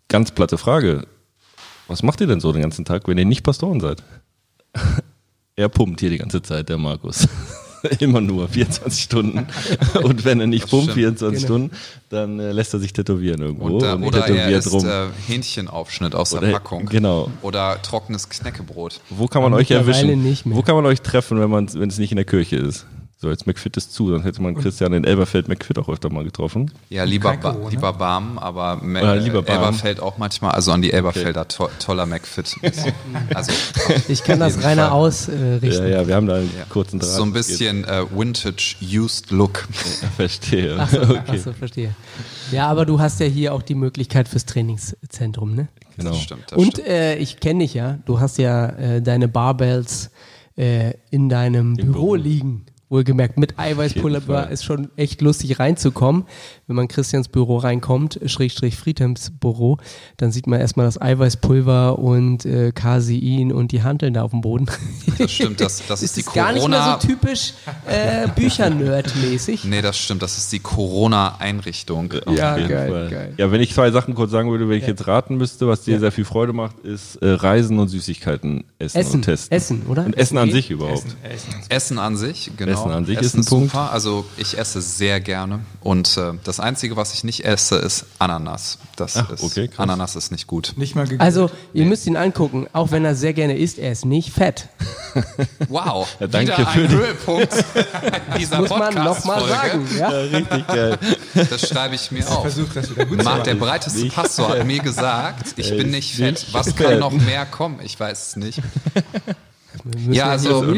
ganz 0.07 0.32
platte 0.32 0.57
Frage 0.57 1.05
was 1.88 2.03
macht 2.03 2.21
ihr 2.21 2.27
denn 2.27 2.39
so 2.39 2.51
den 2.51 2.61
ganzen 2.61 2.85
Tag, 2.85 3.07
wenn 3.07 3.17
ihr 3.17 3.25
nicht 3.25 3.43
Pastoren 3.43 3.79
seid? 3.79 4.03
er 5.55 5.69
pumpt 5.69 5.99
hier 5.99 6.09
die 6.09 6.17
ganze 6.17 6.41
Zeit, 6.41 6.69
der 6.69 6.77
Markus. 6.77 7.27
Immer 7.99 8.21
nur 8.21 8.47
24 8.47 9.01
Stunden. 9.01 9.47
Und 10.03 10.25
wenn 10.25 10.39
er 10.39 10.47
nicht 10.47 10.63
das 10.63 10.71
pumpt, 10.71 10.93
24 10.93 11.41
genau. 11.41 11.45
Stunden, 11.45 11.75
dann 12.09 12.39
äh, 12.39 12.51
lässt 12.51 12.73
er 12.73 12.79
sich 12.79 12.91
tätowieren 12.91 13.41
irgendwo. 13.41 13.77
Und, 13.77 13.83
äh, 13.83 13.91
und 13.91 14.03
oder 14.03 14.27
er 14.27 14.57
isst 14.57 14.73
äh, 14.73 15.07
Hähnchenaufschnitt 15.27 16.15
aus 16.15 16.33
oder, 16.33 16.47
der 16.47 16.53
Packung. 16.53 16.88
Genau. 16.88 17.29
Oder 17.43 17.79
trockenes 17.81 18.29
Knäckebrot. 18.29 18.99
Wo 19.09 19.27
kann 19.27 19.43
man 19.43 19.53
euch 19.53 19.69
erwischen? 19.71 20.38
Wo 20.45 20.63
kann 20.63 20.75
man 20.75 20.85
euch 20.85 21.01
treffen, 21.01 21.39
wenn 21.39 21.88
es 21.88 21.97
nicht 21.97 22.11
in 22.11 22.17
der 22.17 22.25
Kirche 22.25 22.57
ist? 22.57 22.85
So, 23.20 23.32
jetzt 23.32 23.47
McFit 23.47 23.76
ist 23.78 23.95
zu, 23.95 24.11
dann 24.11 24.22
hätte 24.22 24.43
man 24.43 24.53
Christian 24.53 24.93
in 24.93 25.03
Elberfeld 25.03 25.47
McFit 25.47 25.80
auch 25.80 25.89
öfter 25.89 26.11
mal 26.11 26.24
getroffen. 26.24 26.70
Ja, 26.89 27.03
lieber, 27.03 27.36
ba 27.36 27.57
lieber 27.68 27.91
Barm, 27.91 28.38
aber 28.38 28.76
Me 28.84 29.18
lieber 29.18 29.41
Barm. 29.41 29.63
Elberfeld 29.63 29.99
auch 29.99 30.20
manchmal, 30.20 30.51
also 30.51 30.72
an 30.72 30.84
die 30.84 30.93
Elberfelder 30.93 31.41
okay. 31.41 31.55
to 31.57 31.70
toller 31.80 32.05
McFit. 32.05 32.55
also, 33.34 33.51
ich 34.07 34.24
kann 34.24 34.39
das 34.39 34.63
reiner 34.63 34.91
ausrichten. 34.91 35.63
Äh, 35.63 35.68
ja, 35.68 35.88
ja, 35.88 36.07
wir 36.07 36.13
haben 36.13 36.28
da 36.28 36.36
einen 36.36 36.51
ja. 36.55 36.65
kurzen 36.70 36.99
Draht. 36.99 37.09
So 37.09 37.24
ein 37.24 37.34
bisschen 37.34 37.86
äh, 37.86 38.05
Vintage 38.15 38.76
Used 38.84 39.32
Look. 39.32 39.68
Ja, 40.03 40.07
verstehe. 40.15 40.76
Ach 40.78 40.88
so, 40.88 41.01
okay. 41.01 41.22
ach 41.26 41.38
so, 41.38 41.53
verstehe. 41.53 41.95
Ja, 42.51 42.68
aber 42.68 42.86
du 42.86 42.99
hast 42.99 43.20
ja 43.20 43.26
hier 43.26 43.55
auch 43.55 43.63
die 43.63 43.76
Möglichkeit 43.76 44.28
fürs 44.28 44.45
Trainingszentrum, 44.45 45.55
ne? 45.55 45.70
Genau. 45.97 46.11
Das 46.11 46.22
stimmt, 46.22 46.51
das 46.51 46.59
Und 46.59 46.74
stimmt. 46.74 46.88
Äh, 46.88 47.15
ich 47.15 47.39
kenne 47.39 47.63
dich 47.63 47.74
ja, 47.74 47.97
du 48.05 48.20
hast 48.20 48.38
ja 48.38 48.68
äh, 48.68 49.01
deine 49.01 49.28
Barbells 49.28 50.11
äh, 50.55 50.93
in 51.09 51.30
deinem 51.30 51.76
Büro, 51.76 51.91
Büro 51.91 52.15
liegen. 52.15 52.65
Wohlgemerkt, 52.89 53.38
mit 53.38 53.59
Eiweißpulver 53.59 54.49
ist 54.49 54.63
schon 54.63 54.89
echt 54.95 55.21
lustig 55.21 55.59
reinzukommen. 55.59 56.25
Wenn 56.67 56.75
man 56.77 56.88
Christians 56.88 57.27
Büro 57.27 57.57
reinkommt, 57.57 58.19
Schrägstrich 58.25 58.77
Friedhelms 58.77 59.33
Büro, 59.39 59.77
dann 60.15 60.31
sieht 60.31 60.47
man 60.47 60.61
erstmal 60.61 60.85
das 60.85 61.01
Eiweißpulver 61.01 61.99
und 61.99 62.45
äh, 62.45 62.71
Casein 62.71 63.51
und 63.51 63.73
die 63.73 63.83
Hanteln 63.83 64.13
da 64.13 64.23
auf 64.23 64.31
dem 64.31 64.41
Boden. 64.41 64.67
Das 65.17 65.31
stimmt, 65.31 65.59
das, 65.59 65.83
das 65.88 66.01
ist, 66.03 66.17
ist 66.17 66.17
die 66.17 66.23
Corona... 66.23 66.45
gar 66.45 66.53
nicht 66.53 66.69
mehr 66.69 66.97
so 67.01 67.07
typisch 67.07 67.53
äh, 67.88 68.27
Büchernerd-mäßig. 68.29 69.65
Nee, 69.65 69.81
das 69.81 69.97
stimmt, 69.97 70.21
das 70.21 70.38
ist 70.38 70.53
die 70.53 70.59
Corona-Einrichtung. 70.59 72.13
Ja, 72.29 72.55
geil, 72.57 72.89
Fall. 72.89 73.09
geil. 73.09 73.33
Ja, 73.38 73.51
wenn 73.51 73.61
ich 73.61 73.73
zwei 73.73 73.91
Sachen 73.91 74.15
kurz 74.15 74.31
sagen 74.31 74.49
würde, 74.49 74.69
wenn 74.69 74.77
ich 74.77 74.83
ja. 74.83 74.89
jetzt 74.89 75.07
raten 75.07 75.35
müsste, 75.38 75.67
was 75.67 75.81
dir 75.81 75.95
ja. 75.95 75.99
sehr 75.99 76.11
viel 76.11 76.25
Freude 76.25 76.53
macht, 76.53 76.79
ist 76.79 77.17
äh, 77.17 77.29
Reisen 77.29 77.79
und 77.79 77.89
Süßigkeiten 77.89 78.63
essen, 78.79 78.97
essen 78.97 79.15
und 79.15 79.21
testen. 79.23 79.57
Essen, 79.57 79.81
oder? 79.88 80.05
Und 80.05 80.17
Essen 80.17 80.38
an 80.38 80.51
sich 80.51 80.69
überhaupt. 80.69 80.99
Essen, 80.99 81.15
essen. 81.23 81.53
essen 81.69 81.99
an 81.99 82.15
sich, 82.15 82.51
genau. 82.55 82.76
Essen 82.80 82.91
an 82.91 83.05
sich 83.05 83.17
Essen 83.17 83.39
ist 83.39 83.47
ein 83.47 83.49
Punkt. 83.49 83.71
Super. 83.71 83.91
Also 83.91 84.25
ich 84.38 84.57
esse 84.57 84.82
sehr 84.82 85.19
gerne 85.19 85.59
und 85.82 86.17
äh, 86.17 86.34
das 86.43 86.59
Einzige, 86.59 86.95
was 86.95 87.13
ich 87.13 87.23
nicht 87.23 87.45
esse, 87.45 87.78
ist 87.78 88.05
Ananas. 88.19 88.78
Das 88.95 89.17
Ach, 89.17 89.30
ist, 89.30 89.43
okay, 89.43 89.69
Ananas 89.78 90.15
ist 90.15 90.32
nicht 90.32 90.47
gut. 90.47 90.73
Nicht 90.78 90.95
mal 90.95 91.03
gegrillt. 91.03 91.21
Also 91.21 91.49
ihr 91.73 91.84
nee. 91.84 91.89
müsst 91.89 92.07
ihn 92.07 92.17
angucken, 92.17 92.67
auch 92.73 92.91
wenn 92.91 93.05
er 93.05 93.15
sehr 93.15 93.34
gerne 93.34 93.57
isst, 93.57 93.78
er 93.78 93.91
ist 93.91 94.05
nicht 94.05 94.32
fett. 94.32 94.69
Wow, 95.69 96.07
ja, 96.19 96.28
danke 96.28 96.53
wieder 96.53 96.67
für 96.67 96.80
ein 96.80 96.89
Höhepunkt 96.89 97.65
dieser 98.38 98.59
muss 98.59 98.69
man 98.69 98.93
noch 98.93 99.25
mal 99.25 99.47
sagen. 99.47 99.88
Ja? 99.97 100.11
ja? 100.11 100.19
richtig 100.19 100.67
geil. 100.67 100.97
Das 101.49 101.69
schreibe 101.69 101.95
ich 101.95 102.11
mir 102.11 102.28
auf. 102.30 102.41
Versuch, 102.41 102.73
das 102.73 102.89
wieder 102.89 103.05
gut 103.05 103.23
Marc, 103.23 103.43
der 103.43 103.55
breiteste 103.55 103.99
nicht 103.99 104.15
Pastor, 104.15 104.49
hat 104.49 104.65
mir 104.65 104.80
gesagt, 104.80 105.53
ich 105.57 105.69
bin 105.69 105.91
nicht 105.91 106.15
fett. 106.15 106.45
Was 106.51 106.75
kann 106.75 106.99
noch 106.99 107.11
mehr 107.11 107.45
kommen? 107.45 107.80
Ich 107.84 107.99
weiß 107.99 108.30
es 108.30 108.36
nicht. 108.36 108.61
Ja, 110.09 110.26
also 110.28 110.74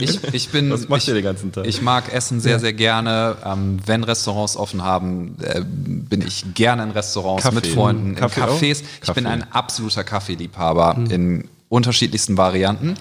ich, 0.00 0.20
ich 0.32 0.48
bin. 0.50 0.70
Was 0.70 0.88
macht 0.88 1.06
ihr 1.06 1.14
den 1.14 1.24
ganzen 1.24 1.52
Tag? 1.52 1.66
Ich 1.66 1.82
mag 1.82 2.12
Essen 2.12 2.40
sehr, 2.40 2.58
sehr 2.58 2.72
gerne. 2.72 3.36
Ähm, 3.44 3.78
wenn 3.84 4.04
Restaurants 4.04 4.56
offen 4.56 4.82
haben, 4.82 5.36
äh, 5.42 5.62
bin 5.64 6.22
ich 6.22 6.54
gerne 6.54 6.84
in 6.84 6.90
Restaurants 6.90 7.42
Kaffee. 7.42 7.54
mit 7.56 7.66
Freunden, 7.66 8.14
Kaffee 8.14 8.40
in 8.40 8.46
Cafés. 8.46 8.82
Ich 9.02 9.12
bin 9.12 9.26
ein 9.26 9.44
absoluter 9.52 10.04
Kaffeeliebhaber 10.04 10.94
mhm. 10.94 11.10
in 11.10 11.48
unterschiedlichsten 11.68 12.36
Varianten. 12.36 12.94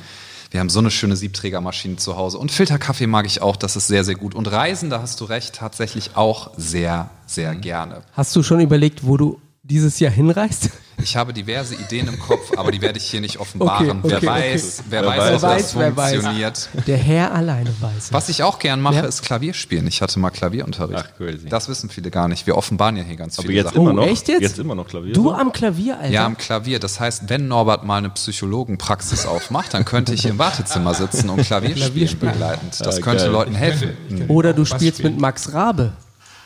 Wir 0.51 0.59
haben 0.59 0.69
so 0.69 0.79
eine 0.79 0.89
schöne 0.89 1.15
Siebträgermaschine 1.15 1.97
zu 1.97 2.17
Hause. 2.17 2.39
Und 2.39 2.51
Filterkaffee 2.51 3.05
mag 3.05 3.27
ich 3.27 3.41
auch, 3.41 3.55
das 3.55 3.75
ist 3.75 3.87
sehr, 3.87 4.03
sehr 4.03 4.15
gut. 4.15 4.33
Und 4.33 4.51
Reisen, 4.51 4.89
da 4.89 5.01
hast 5.01 5.21
du 5.21 5.25
recht, 5.25 5.55
tatsächlich 5.55 6.11
auch 6.15 6.51
sehr, 6.57 7.11
sehr 7.27 7.53
mhm. 7.53 7.61
gerne. 7.61 8.01
Hast 8.13 8.35
du 8.35 8.41
schon 8.41 8.59
überlegt, 8.59 9.05
wo 9.05 9.17
du 9.17 9.39
dieses 9.69 9.99
Jahr 9.99 10.11
hinreist? 10.11 10.69
Ich 11.01 11.15
habe 11.15 11.33
diverse 11.33 11.75
Ideen 11.75 12.07
im 12.07 12.19
Kopf, 12.19 12.57
aber 12.57 12.71
die 12.71 12.81
werde 12.81 12.97
ich 12.97 13.05
hier 13.05 13.21
nicht 13.21 13.39
offenbaren. 13.39 13.99
Okay, 14.03 14.15
okay, 14.15 14.17
wer 14.21 14.29
weiß, 14.29 14.79
okay. 14.79 14.87
wer, 14.89 15.01
wer 15.01 15.09
weiß, 15.09 15.35
ob 15.35 15.41
weiß, 15.49 15.73
das 15.73 16.11
funktioniert. 16.11 16.69
Der 16.87 16.97
Herr 16.97 17.33
alleine 17.33 17.69
weiß. 17.79 18.11
Was 18.11 18.29
ich 18.29 18.43
auch 18.43 18.59
gern 18.59 18.81
mache, 18.81 18.95
ja. 18.95 19.05
ist 19.05 19.21
Klavier 19.21 19.53
spielen. 19.53 19.87
Ich 19.87 20.01
hatte 20.01 20.19
mal 20.19 20.29
Klavierunterricht. 20.29 21.05
Ach, 21.07 21.17
crazy. 21.17 21.47
Das 21.47 21.69
wissen 21.69 21.89
viele 21.89 22.11
gar 22.11 22.27
nicht. 22.27 22.47
Wir 22.47 22.57
offenbaren 22.57 22.97
ja 22.97 23.03
hier 23.03 23.15
ganz 23.15 23.39
aber 23.39 23.47
viele 23.47 23.55
jetzt 23.55 23.67
Sachen. 23.67 23.81
Immer 23.81 23.93
noch, 23.93 24.03
oh, 24.03 24.07
echt 24.07 24.27
jetzt? 24.27 24.41
Jetzt 24.41 24.59
immer 24.59 24.75
noch 24.75 24.87
Klavier. 24.87 25.13
Du 25.13 25.31
am 25.31 25.53
Klavier, 25.53 25.97
Alter? 25.97 26.11
Ja, 26.11 26.25
am 26.25 26.37
Klavier. 26.37 26.79
Das 26.79 26.99
heißt, 26.99 27.29
wenn 27.29 27.47
Norbert 27.47 27.85
mal 27.85 27.97
eine 27.97 28.09
Psychologenpraxis 28.09 29.25
aufmacht, 29.25 29.73
dann 29.73 29.85
könnte 29.85 30.13
ich 30.13 30.25
im 30.25 30.37
Wartezimmer 30.37 30.93
sitzen 30.93 31.29
und 31.29 31.43
Klavier, 31.43 31.75
Klavier 31.75 32.07
spielen 32.07 32.33
begleitend. 32.33 32.79
Das 32.81 32.97
ja, 32.97 33.01
könnte 33.01 33.23
geil. 33.23 33.31
Leuten 33.31 33.55
helfen. 33.55 33.93
Oder 34.27 34.53
du 34.53 34.65
spielst 34.65 35.03
mit 35.03 35.19
Max 35.19 35.53
Rabe. 35.53 35.93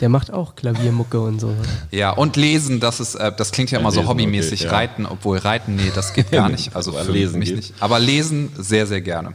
Der 0.04 0.10
macht 0.10 0.30
auch 0.30 0.54
Klaviermucke 0.54 1.18
und 1.18 1.40
so. 1.40 1.56
Ja, 1.90 2.10
und 2.10 2.36
lesen, 2.36 2.78
das 2.78 3.00
ist, 3.00 3.14
äh, 3.14 3.32
das 3.34 3.52
klingt 3.52 3.70
ja 3.70 3.78
immer 3.78 3.88
ja, 3.88 4.02
so 4.02 4.06
hobbymäßig. 4.06 4.60
Okay, 4.60 4.70
ja. 4.70 4.76
Reiten, 4.76 5.06
obwohl 5.06 5.38
Reiten, 5.38 5.76
nee, 5.76 5.90
das 5.94 6.12
geht 6.12 6.30
gar 6.30 6.50
nicht. 6.50 6.76
Also 6.76 6.92
für 6.92 7.10
lesen 7.10 7.38
mich 7.38 7.48
geht. 7.48 7.56
nicht. 7.56 7.74
Aber 7.80 7.98
lesen 7.98 8.50
sehr, 8.54 8.86
sehr 8.86 9.00
gerne. 9.00 9.32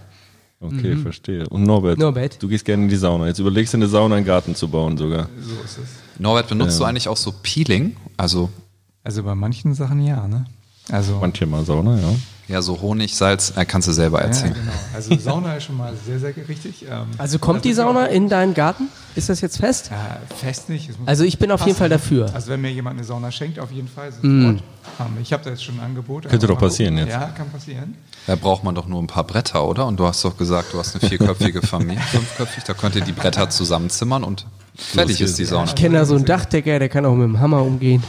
Okay, 0.61 0.93
mhm. 0.93 1.01
verstehe. 1.01 1.49
Und 1.49 1.63
Norbert, 1.63 1.97
Norbert, 1.97 2.43
du 2.43 2.47
gehst 2.47 2.65
gerne 2.65 2.83
in 2.83 2.89
die 2.89 2.97
Sauna. 2.97 3.25
Jetzt 3.25 3.39
überlegst 3.39 3.73
du 3.73 3.77
in 3.77 3.81
der 3.81 3.89
Sauna 3.89 4.17
einen 4.17 4.27
Garten 4.27 4.53
zu 4.53 4.67
bauen 4.67 4.95
sogar. 4.95 5.27
So 5.41 5.55
ist 5.65 5.79
es. 5.79 6.19
Norbert, 6.19 6.49
benutzt 6.49 6.73
ähm. 6.73 6.81
du 6.81 6.85
eigentlich 6.85 7.09
auch 7.09 7.17
so 7.17 7.33
Peeling? 7.41 7.95
Also, 8.15 8.51
also 9.03 9.23
bei 9.23 9.33
manchen 9.33 9.73
Sachen 9.73 10.05
ja, 10.05 10.27
ne? 10.27 10.45
Also 10.91 11.17
Manchmal 11.19 11.65
Sauna, 11.65 11.99
ja. 11.99 12.13
Ja, 12.49 12.63
so 12.63 12.81
Honig, 12.81 13.15
Salz, 13.15 13.53
äh, 13.55 13.63
kannst 13.63 13.87
du 13.87 13.91
selber 13.91 14.21
erzählen. 14.21 14.55
Ja, 14.55 14.59
genau. 14.59 14.71
Also 14.95 15.15
Sauna 15.19 15.55
ist 15.55 15.65
schon 15.65 15.77
mal 15.77 15.93
sehr, 16.03 16.19
sehr 16.19 16.35
richtig. 16.35 16.83
Ähm, 16.89 17.05
also 17.19 17.37
kommt 17.37 17.63
die 17.63 17.73
Sauna 17.73 18.07
in 18.07 18.27
deinen 18.27 18.55
Garten? 18.55 18.87
Ist 19.15 19.29
das 19.29 19.41
jetzt 19.41 19.59
fest? 19.59 19.91
Ja, 19.91 20.17
fest 20.35 20.67
nicht. 20.67 20.89
Also 21.05 21.23
ich 21.25 21.37
bin 21.37 21.51
auf 21.51 21.63
jeden 21.65 21.77
Fall 21.77 21.89
dafür. 21.89 22.33
Also 22.33 22.49
wenn 22.49 22.61
mir 22.61 22.71
jemand 22.71 22.97
eine 22.97 23.05
Sauna 23.05 23.31
schenkt, 23.31 23.59
auf 23.59 23.71
jeden 23.71 23.87
Fall. 23.87 24.11
Mm. 24.23 24.57
Ich 25.21 25.31
habe 25.31 25.43
da 25.43 25.51
jetzt 25.51 25.63
schon 25.63 25.75
ein 25.79 25.85
Angebot. 25.85 26.27
Könnte 26.27 26.47
doch 26.47 26.57
passieren 26.57 26.95
gucken. 26.95 27.09
jetzt. 27.09 27.21
Ja, 27.21 27.27
kann 27.27 27.49
passieren. 27.51 27.95
Da 28.25 28.35
braucht 28.35 28.63
man 28.63 28.73
doch 28.73 28.87
nur 28.87 28.99
ein 28.99 29.07
paar 29.07 29.25
Bretter, 29.25 29.67
oder? 29.67 29.85
Und 29.85 29.97
du 29.97 30.07
hast 30.07 30.25
doch 30.25 30.35
gesagt, 30.35 30.73
du 30.73 30.79
hast 30.79 30.95
eine 30.95 31.07
vierköpfige 31.07 31.61
Familie, 31.61 32.01
fünfköpfig, 32.11 32.63
da 32.63 32.73
könnt 32.73 32.95
ihr 32.95 33.03
die 33.03 33.11
Bretter 33.11 33.51
zusammenzimmern 33.51 34.23
und 34.23 34.47
fertig 34.75 35.21
ist 35.21 35.37
die 35.37 35.45
Sauna. 35.45 35.65
Ich 35.65 35.75
kenne 35.75 35.99
da 35.99 36.05
so 36.05 36.15
einen 36.15 36.25
Dachdecker, 36.25 36.79
der 36.79 36.89
kann 36.89 37.05
auch 37.05 37.13
mit 37.13 37.25
dem 37.25 37.39
Hammer 37.39 37.61
umgehen. 37.61 38.03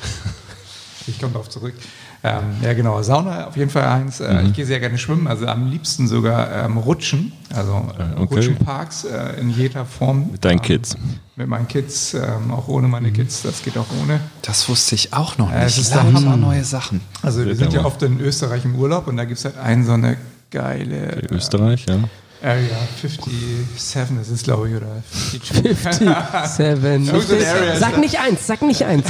Ich 1.07 1.19
komme 1.21 1.33
darauf 1.33 1.49
zurück. 1.51 1.75
Ähm, 2.23 2.57
ja, 2.63 2.75
genau. 2.75 3.03
Sauna 3.03 3.47
auf 3.47 3.57
jeden 3.57 3.71
Fall 3.71 3.85
eins. 3.85 4.21
Äh, 4.21 4.33
mhm. 4.33 4.49
Ich 4.49 4.55
gehe 4.55 4.67
sehr 4.67 4.79
gerne 4.79 4.99
schwimmen, 4.99 5.27
also 5.27 5.47
am 5.47 5.71
liebsten 5.71 6.07
sogar 6.07 6.65
ähm, 6.65 6.77
rutschen. 6.77 7.33
Also 7.55 7.73
äh, 7.73 8.21
okay. 8.21 8.35
Rutschenparks 8.35 9.05
äh, 9.05 9.41
in 9.41 9.51
jeder 9.51 9.87
Form. 9.87 10.31
Mit 10.33 10.45
deinen 10.45 10.59
ähm, 10.59 10.63
Kids. 10.63 10.97
Mit 11.37 11.49
meinen 11.49 11.67
Kids, 11.67 12.13
ähm, 12.13 12.51
auch 12.51 12.69
ohne 12.69 12.89
meine 12.89 13.09
mhm. 13.09 13.15
Kids. 13.15 13.43
Das 13.43 13.63
geht 13.63 13.79
auch 13.79 13.87
ohne. 14.03 14.21
Das 14.43 14.69
wusste 14.69 14.95
ich 14.95 15.15
auch 15.15 15.39
noch 15.39 15.51
nicht. 15.51 15.63
Es 15.63 15.79
ist 15.79 15.95
da 15.95 16.03
haben 16.03 16.25
wir 16.25 16.37
neue 16.37 16.65
Sachen. 16.65 17.01
Also 17.23 17.45
wir 17.45 17.57
sind 17.57 17.73
ja 17.73 17.85
oft 17.85 18.03
in 18.03 18.21
Österreich 18.21 18.65
im 18.67 18.75
Urlaub 18.75 19.07
und 19.07 19.17
da 19.17 19.25
gibt 19.25 19.39
es 19.39 19.47
halt 19.47 19.57
einen 19.57 19.87
so 19.87 19.93
eine 19.93 20.19
geile. 20.51 21.23
Okay, 21.25 21.35
Österreich, 21.35 21.87
ja. 21.89 21.97
Area 22.43 22.77
57 23.01 24.19
ist 24.21 24.31
es, 24.31 24.43
glaube 24.43 24.71
ich, 24.71 24.77
oder 24.77 25.03
52. 25.11 26.09
57. 26.57 27.47
sag 27.79 27.99
nicht 27.99 28.19
eins, 28.19 28.47
sag 28.47 28.63
nicht 28.63 28.85
eins. 28.85 29.07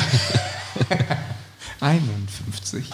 51. 1.80 2.84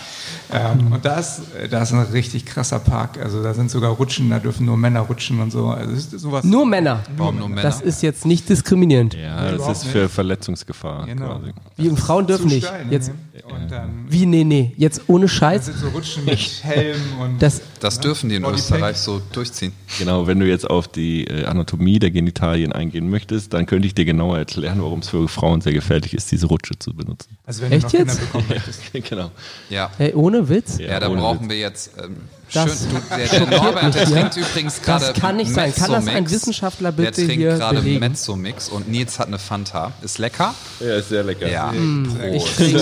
Ähm, 0.52 0.92
und 0.92 1.04
da 1.04 1.18
ist, 1.18 1.42
da 1.70 1.82
ist 1.82 1.92
ein 1.92 2.00
richtig 2.00 2.46
krasser 2.46 2.78
Park. 2.78 3.18
Also 3.22 3.42
da 3.42 3.52
sind 3.54 3.70
sogar 3.70 3.90
Rutschen, 3.92 4.30
da 4.30 4.38
dürfen 4.38 4.66
nur 4.66 4.76
Männer 4.76 5.00
rutschen 5.00 5.40
und 5.40 5.50
so. 5.50 5.68
Also 5.68 5.92
ist 5.92 6.10
sowas. 6.18 6.44
Nur 6.44 6.66
Männer. 6.66 7.02
Warum 7.16 7.38
nur 7.38 7.48
Männer? 7.48 7.62
Das 7.62 7.80
ist 7.80 8.02
jetzt 8.02 8.24
nicht 8.26 8.48
diskriminierend. 8.48 9.14
Ja, 9.14 9.52
das 9.52 9.82
ist 9.82 9.84
für 9.90 10.08
Verletzungsgefahr 10.08 11.06
Genau. 11.06 11.38
quasi. 11.38 11.52
Wie 11.76 11.88
und 11.88 11.98
Frauen 11.98 12.26
dürfen 12.26 12.46
nicht. 12.48 12.66
Stein, 12.66 12.90
Jetzt, 12.90 13.08
ne? 13.08 13.14
Und 13.52 13.70
dann 13.70 14.06
wie, 14.08 14.26
nee, 14.26 14.44
nee. 14.44 14.72
Jetzt 14.76 15.02
ohne 15.08 15.26
das 15.26 15.32
Scheiß. 15.32 15.66
sind 15.66 15.78
so 15.78 15.88
Rutschen 15.88 16.24
mit 16.24 16.38
Helm 16.62 16.96
und 17.20 17.42
Das, 17.42 17.60
Das 17.80 18.00
dürfen 18.00 18.28
die 18.28 18.36
in. 18.36 18.44
Österreich 18.44 18.96
so 18.96 19.20
durchziehen. 19.32 19.72
Genau, 19.98 20.26
wenn 20.26 20.40
du 20.40 20.46
jetzt 20.48 20.68
auf 20.68 20.88
die 20.88 21.24
äh, 21.26 21.44
Anatomie 21.44 21.98
der 21.98 22.10
Genitalien 22.10 22.72
eingehen 22.72 23.08
möchtest, 23.10 23.52
dann 23.52 23.66
könnte 23.66 23.86
ich 23.86 23.94
dir 23.94 24.04
genauer 24.04 24.38
erklären, 24.38 24.80
warum 24.82 25.00
es 25.00 25.08
für 25.08 25.28
Frauen 25.28 25.60
sehr 25.60 25.72
gefährlich 25.72 26.14
ist, 26.14 26.30
diese 26.32 26.46
Rutsche 26.46 26.78
zu 26.78 26.92
benutzen. 26.94 27.36
also 27.44 27.62
wenn 27.62 27.72
Echt 27.72 27.82
du 27.82 27.86
noch 27.86 27.92
Kinder 27.92 28.12
jetzt? 28.14 28.20
bekommen 28.20 28.44
möchtest. 28.48 28.75
genau. 28.92 29.30
Ja. 29.68 29.90
ey, 29.98 30.14
ohne 30.14 30.48
Witz? 30.48 30.78
Ja, 30.78 31.00
da 31.00 31.08
ohne 31.08 31.20
brauchen 31.20 31.42
Witz. 31.42 31.48
wir 31.50 31.58
jetzt. 31.58 31.90
Ähm, 31.98 32.16
schön, 32.48 32.64
Das 32.66 32.88
du, 32.88 33.16
der, 33.16 33.46
der 33.46 33.58
Norbert, 33.60 33.94
der 33.94 34.04
trinkt 34.04 34.36
übrigens 34.36 34.82
gerade. 34.82 35.06
Das 35.06 35.20
kann 35.20 35.36
nicht 35.36 35.52
sein. 35.52 35.74
Kann 35.74 35.92
das 35.92 36.06
ein. 36.06 36.30
Wissenschaftler 36.30 36.92
bitte 36.92 37.12
Der 37.12 37.26
trinkt 37.26 37.44
gerade? 37.58 37.80
Mezzomix 37.82 38.68
und 38.68 38.88
Nils 38.88 39.18
hat 39.18 39.28
eine 39.28 39.38
Fanta. 39.38 39.92
Ist 40.02 40.18
lecker? 40.18 40.54
Ja, 40.80 40.96
ist 40.96 41.08
sehr 41.08 41.24
lecker. 41.24 41.48
Ja. 41.48 41.72
Ich 41.72 42.44
Prost. 42.44 42.58
gut. 42.72 42.80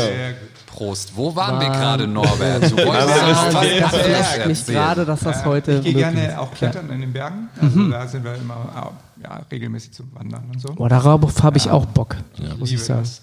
Prost. 0.67 1.13
Wo 1.15 1.37
waren 1.37 1.61
wir 1.61 1.69
gerade, 1.69 2.07
Norbert? 2.09 2.65
Du 2.71 2.77
wolltest 2.77 3.55
was 3.55 3.91
Das 3.93 4.07
flasht 4.07 4.47
mich 4.47 4.67
gerade, 4.67 5.05
dass 5.05 5.21
das 5.21 5.45
heute 5.45 5.75
Ich 5.79 5.85
gehe 5.85 5.95
gerne 5.95 6.29
ist. 6.29 6.37
auch 6.39 6.53
klettern 6.53 6.91
in 6.91 7.01
den 7.01 7.13
Bergen. 7.13 7.49
Also 7.61 7.89
da 7.89 8.09
sind 8.09 8.25
wir 8.25 8.35
immer 8.35 8.93
ja, 9.23 9.41
regelmäßig 9.51 9.93
zum 9.93 10.13
Wandern 10.15 10.45
und 10.53 10.61
so. 10.61 10.75
Boah, 10.75 10.89
darauf 10.89 11.43
habe 11.43 11.57
ich 11.59 11.71
auch 11.71 11.87
Bock, 11.87 12.17
muss 12.59 12.73
ich 12.73 12.83
sagen. 12.83 13.01
das. 13.03 13.21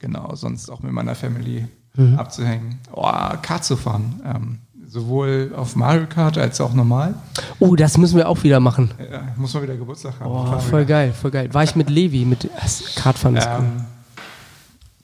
Genau, 0.00 0.34
sonst 0.34 0.68
auch 0.70 0.80
mit 0.80 0.92
meiner 0.92 1.14
Family 1.14 1.68
Mhm. 1.96 2.18
abzuhängen. 2.18 2.78
Oh, 2.92 3.02
Kart 3.42 3.64
zu 3.64 3.76
fahren. 3.76 4.20
Ähm, 4.24 4.58
sowohl 4.88 5.52
auf 5.56 5.76
Mario 5.76 6.06
Kart 6.06 6.36
als 6.38 6.60
auch 6.60 6.72
normal. 6.72 7.14
Oh, 7.58 7.76
das 7.76 7.96
müssen 7.98 8.16
wir 8.16 8.28
auch 8.28 8.42
wieder 8.42 8.60
machen. 8.60 8.90
Ja, 9.10 9.22
muss 9.36 9.54
man 9.54 9.62
wieder 9.62 9.76
Geburtstag 9.76 10.18
haben. 10.20 10.46
Fahren 10.46 10.60
voll 10.60 10.80
wir. 10.80 10.86
geil, 10.86 11.12
voll 11.12 11.30
geil. 11.30 11.52
War 11.54 11.62
ich 11.64 11.76
mit 11.76 11.90
Levi, 11.90 12.24
mit 12.24 12.48
das 12.60 12.94
Kartfahren 12.96 13.36
ist 13.36 13.46
cool. 13.46 13.64
Ähm, 13.64 13.84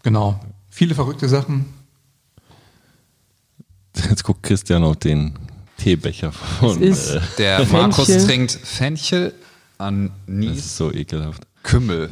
genau. 0.03 0.41
Viele 0.71 0.95
verrückte 0.95 1.29
Sachen. 1.29 1.67
Jetzt 4.11 4.25
guckt 4.25 4.43
Christian 4.43 4.85
auf 4.85 4.97
den 4.97 5.39
Teebecher 5.79 6.33
von. 6.33 6.83
Äh, 6.83 6.95
Der 7.39 7.59
Fenchel. 7.59 7.73
Markus 7.81 8.07
trinkt 8.27 8.53
Fenchel, 8.53 9.33
das 9.79 9.87
Anis, 9.87 10.59
ist 10.59 10.77
so 10.77 10.93
ekelhaft. 10.93 11.47
Kümmel. 11.67 12.09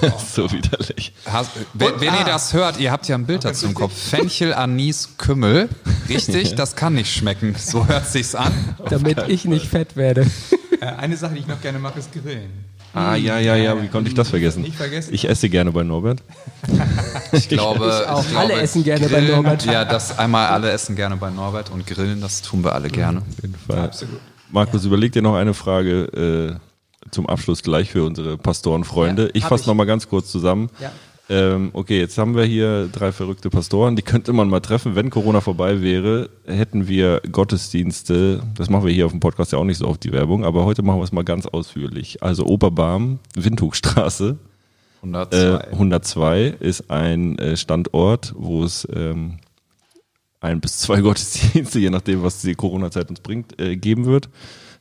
Das 0.00 0.22
ist 0.22 0.34
so 0.34 0.50
widerlich. 0.52 1.12
Has, 1.30 1.48
wenn, 1.74 2.00
wenn 2.00 2.14
ihr 2.14 2.24
das 2.24 2.52
hört, 2.54 2.78
ihr 2.78 2.92
habt 2.92 3.08
ja 3.08 3.16
ein 3.16 3.26
Bild 3.26 3.44
dazu 3.44 3.66
im 3.66 3.74
Kopf. 3.74 3.92
Fenchel, 3.92 4.54
Anis, 4.54 5.10
Kümmel. 5.18 5.68
Richtig, 6.08 6.54
das 6.54 6.76
kann 6.76 6.94
nicht 6.94 7.12
schmecken. 7.12 7.54
So 7.58 7.86
hört 7.86 8.08
sich's 8.08 8.34
an. 8.34 8.52
Damit 8.88 9.28
ich 9.28 9.44
nicht 9.46 9.66
fett 9.66 9.96
werde. 9.96 10.26
Äh, 10.80 10.86
eine 10.86 11.16
Sache, 11.16 11.34
die 11.34 11.40
ich 11.40 11.46
noch 11.46 11.60
gerne 11.60 11.78
mache, 11.78 11.98
ist 11.98 12.12
Grillen. 12.12 12.50
Ah, 12.92 13.16
ja, 13.16 13.40
ja, 13.40 13.56
ja, 13.56 13.82
wie 13.82 13.88
konnte 13.88 14.08
ich 14.08 14.14
das 14.14 14.30
vergessen? 14.30 14.62
Nicht 14.62 14.76
vergessen. 14.76 15.12
Ich 15.12 15.28
esse 15.28 15.48
gerne 15.48 15.72
bei 15.72 15.82
Norbert. 15.82 16.22
Ich 17.32 17.48
glaube, 17.48 17.86
Ich 18.02 18.08
auch. 18.08 18.22
ich 18.22 18.28
glaube, 18.30 18.52
Alle 18.52 18.62
essen 18.62 18.84
gerne 18.84 19.08
bei 19.08 19.18
Grillen, 19.18 19.32
Norbert. 19.32 19.66
Ja, 19.66 19.84
das 19.84 20.16
einmal 20.16 20.46
alle 20.48 20.70
essen 20.70 20.94
gerne 20.94 21.16
bei 21.16 21.30
Norbert 21.30 21.70
und 21.70 21.84
grillen, 21.84 22.20
das 22.20 22.42
tun 22.42 22.62
wir 22.62 22.72
alle 22.72 22.88
gerne. 22.88 23.18
Auf 23.18 23.42
jeden 23.42 23.56
Fall. 23.56 23.80
Absolut. 23.80 24.20
Markus, 24.52 24.84
überleg 24.84 25.10
dir 25.10 25.22
noch 25.22 25.34
eine 25.34 25.52
Frage 25.52 26.04
äh, 26.60 26.73
zum 27.10 27.26
Abschluss 27.28 27.62
gleich 27.62 27.90
für 27.90 28.04
unsere 28.04 28.36
Pastorenfreunde. 28.36 29.24
Ja, 29.24 29.30
ich 29.34 29.44
fasse 29.44 29.62
ich. 29.62 29.66
noch 29.66 29.74
mal 29.74 29.84
ganz 29.84 30.08
kurz 30.08 30.30
zusammen. 30.30 30.70
Ja. 30.80 30.92
Ähm, 31.30 31.70
okay, 31.72 31.98
jetzt 31.98 32.18
haben 32.18 32.36
wir 32.36 32.44
hier 32.44 32.88
drei 32.92 33.10
verrückte 33.10 33.48
Pastoren, 33.48 33.96
die 33.96 34.02
könnte 34.02 34.34
man 34.34 34.48
mal 34.48 34.60
treffen. 34.60 34.94
Wenn 34.94 35.08
Corona 35.08 35.40
vorbei 35.40 35.80
wäre, 35.80 36.28
hätten 36.44 36.86
wir 36.86 37.22
Gottesdienste, 37.32 38.42
das 38.54 38.68
machen 38.68 38.84
wir 38.84 38.92
hier 38.92 39.06
auf 39.06 39.12
dem 39.12 39.20
Podcast 39.20 39.52
ja 39.52 39.58
auch 39.58 39.64
nicht 39.64 39.78
so 39.78 39.88
oft 39.88 40.04
die 40.04 40.12
Werbung, 40.12 40.44
aber 40.44 40.66
heute 40.66 40.82
machen 40.82 40.98
wir 40.98 41.04
es 41.04 41.12
mal 41.12 41.24
ganz 41.24 41.46
ausführlich. 41.46 42.22
Also 42.22 42.44
Oberbarm, 42.44 43.20
Windhugstraße, 43.34 44.36
102. 45.02 45.36
äh, 45.36 45.72
102 45.72 46.42
ist 46.60 46.90
ein 46.90 47.38
äh, 47.38 47.56
Standort, 47.56 48.34
wo 48.36 48.62
es 48.62 48.86
ähm, 48.94 49.38
ein 50.40 50.60
bis 50.60 50.78
zwei 50.78 51.00
Gottesdienste, 51.00 51.78
je 51.78 51.90
nachdem, 51.90 52.22
was 52.22 52.42
die 52.42 52.54
Corona-Zeit 52.54 53.08
uns 53.08 53.20
bringt, 53.20 53.58
äh, 53.58 53.76
geben 53.76 54.04
wird. 54.04 54.28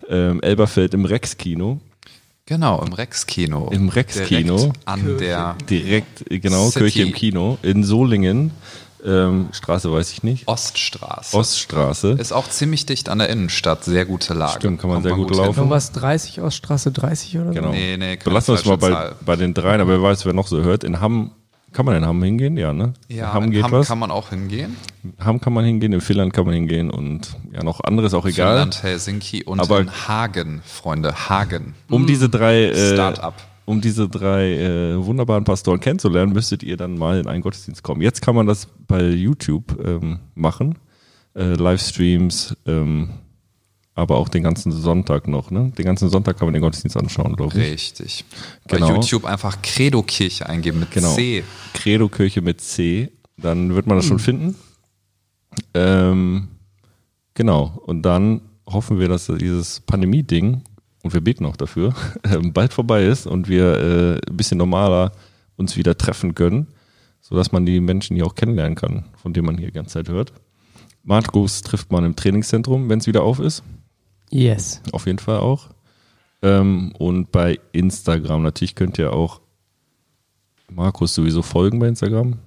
Ähm, 0.09 0.41
Elberfeld 0.41 0.93
im 0.93 1.05
Rex-Kino, 1.05 1.80
Genau, 2.45 2.81
im 2.81 2.91
Rex-Kino. 2.91 3.69
Im 3.71 3.87
Rex-Kino. 3.87 4.57
Direkt 4.57 4.79
An 4.85 5.17
der 5.17 5.55
direkt, 5.69 6.25
genau, 6.29 6.67
City. 6.69 6.79
Kirche 6.79 7.01
im 7.03 7.13
Kino, 7.13 7.57
in 7.61 7.85
Solingen, 7.85 8.51
ähm, 9.05 9.47
Straße 9.53 9.91
weiß 9.91 10.11
ich 10.11 10.23
nicht, 10.23 10.47
Oststraße. 10.47 11.37
Oststraße. 11.37 12.11
Ist 12.11 12.33
auch 12.33 12.49
ziemlich 12.49 12.85
dicht 12.85 13.07
an 13.07 13.19
der 13.19 13.29
Innenstadt. 13.29 13.85
Sehr 13.85 14.05
gute 14.05 14.33
Lage. 14.33 14.59
Stimmt, 14.59 14.81
kann 14.81 14.89
man 14.89 14.97
Kommt 14.97 15.07
sehr 15.07 15.15
gut 15.15 15.35
laufen. 15.35 15.57
Irgendwas 15.57 15.93
30 15.93 16.41
aus 16.41 16.55
Straße 16.55 16.91
30 16.91 17.37
oder 17.37 17.47
so? 17.47 17.53
Genau. 17.53 17.71
Nee, 17.71 17.95
nee, 17.97 18.17
keine 18.17 18.23
Belassen 18.31 18.55
wir 18.55 18.59
es 18.59 18.65
mal 18.65 18.77
bei, 18.77 19.11
bei 19.25 19.35
den 19.37 19.53
dreien, 19.53 19.79
aber 19.79 19.91
wer 19.91 20.01
weiß, 20.01 20.25
wer 20.25 20.33
noch 20.33 20.47
so 20.47 20.61
hört. 20.61 20.83
In 20.83 20.99
Hamm, 20.99 21.31
kann 21.74 21.86
man 21.86 21.95
in 21.95 22.05
Hamm 22.05 22.24
hingehen? 22.24 22.55
Ja, 22.57 22.71
ne? 22.74 22.93
Ja, 23.09 23.34
Hamm 23.34 23.45
in 23.45 23.51
geht 23.51 23.63
Hamm 23.63 23.71
was. 23.71 23.88
kann 23.88 23.99
man 23.99 24.11
auch 24.11 24.30
hingehen. 24.30 24.76
Hamm 25.19 25.41
kann 25.41 25.53
man 25.53 25.65
hingehen, 25.65 25.91
in 25.93 26.01
Finnland 26.01 26.32
kann 26.34 26.45
man 26.45 26.53
hingehen 26.53 26.89
und 26.89 27.36
ja, 27.51 27.63
noch 27.63 27.82
anderes 27.84 28.13
auch 28.13 28.26
egal. 28.26 28.49
Finnland, 28.53 28.84
Helsinki 28.84 29.43
und 29.43 29.59
Aber- 29.59 29.86
Hagen, 30.07 30.61
Freunde. 30.63 31.13
Hagen. 31.30 31.76
Um 31.89 32.05
diese 32.07 32.30
drei 32.30 32.65
äh, 32.65 32.93
Start-up. 32.93 33.34
um 33.65 33.82
diese 33.82 34.07
drei 34.07 34.53
äh, 34.53 35.05
wunderbaren 35.05 35.43
Pastoren 35.43 35.80
kennenzulernen, 35.80 36.32
müsstet 36.34 36.63
ihr 36.63 36.78
dann 36.78 36.97
mal 36.97 37.19
in 37.19 37.28
einen 37.28 37.41
Gottesdienst 37.41 37.84
kommen. 37.84 38.01
Jetzt 38.01 38.21
kann 38.21 38.36
man 38.36 38.47
das 38.47 38.67
bei 38.88 39.03
YouTube 39.03 39.78
ähm, 39.84 40.19
machen, 40.36 40.78
äh, 41.36 41.53
Livestreams, 41.55 42.55
ähm, 42.67 43.09
aber 43.95 44.17
auch 44.17 44.29
den 44.29 44.43
ganzen 44.43 44.71
Sonntag 44.71 45.27
noch. 45.27 45.51
Ne? 45.51 45.71
Den 45.77 45.85
ganzen 45.85 46.09
Sonntag 46.09 46.37
kann 46.37 46.47
man 46.47 46.53
den 46.53 46.61
Gottesdienst 46.61 46.97
anschauen, 46.97 47.35
glaube 47.35 47.57
ich. 47.59 47.71
Richtig. 47.73 48.25
Bei 48.67 48.77
Genau. 48.77 48.95
YouTube 48.95 49.25
einfach 49.25 49.61
Credo-Kirche 49.61 50.47
eingeben 50.49 50.79
mit 50.79 50.91
Genau. 50.91 51.13
C. 51.13 51.43
Credo 51.73 52.09
Kirche 52.09 52.41
mit 52.41 52.59
C, 52.61 53.11
dann 53.37 53.75
wird 53.75 53.85
man 53.87 53.97
das 53.97 54.05
schon 54.05 54.19
finden. 54.19 54.55
Ähm, 55.73 56.47
genau. 57.33 57.81
Und 57.85 58.01
dann 58.03 58.41
hoffen 58.65 58.99
wir, 58.99 59.07
dass 59.07 59.27
dieses 59.27 59.81
Pandemie-Ding, 59.81 60.61
und 61.03 61.13
wir 61.13 61.21
beten 61.21 61.45
auch 61.45 61.57
dafür, 61.57 61.93
ähm, 62.23 62.53
bald 62.53 62.73
vorbei 62.73 63.05
ist 63.05 63.27
und 63.27 63.47
wir 63.47 63.73
äh, 63.77 64.29
ein 64.29 64.37
bisschen 64.37 64.57
normaler 64.57 65.11
uns 65.55 65.77
wieder 65.77 65.95
treffen 65.97 66.33
können, 66.33 66.67
sodass 67.21 67.51
man 67.51 67.65
die 67.65 67.79
Menschen 67.79 68.15
hier 68.15 68.25
auch 68.25 68.35
kennenlernen 68.35 68.75
kann, 68.75 69.05
von 69.21 69.33
denen 69.33 69.45
man 69.45 69.57
hier 69.57 69.67
die 69.67 69.73
ganze 69.73 69.93
Zeit 69.93 70.09
hört. 70.09 70.33
Markus 71.03 71.61
trifft 71.61 71.91
man 71.91 72.05
im 72.05 72.15
Trainingszentrum, 72.15 72.89
wenn 72.89 72.99
es 72.99 73.07
wieder 73.07 73.23
auf 73.23 73.39
ist. 73.39 73.61
Yes. 74.34 74.81
Auf 74.91 75.05
jeden 75.05 75.19
Fall 75.19 75.38
auch. 75.38 75.69
Ähm, 76.41 76.91
und 76.97 77.31
bei 77.31 77.59
Instagram, 77.71 78.41
natürlich 78.41 78.73
könnt 78.73 78.97
ihr 78.97 79.13
auch 79.13 79.41
Markus 80.71 81.13
sowieso 81.13 81.43
folgen 81.43 81.77
bei 81.77 81.88
Instagram. 81.88 82.39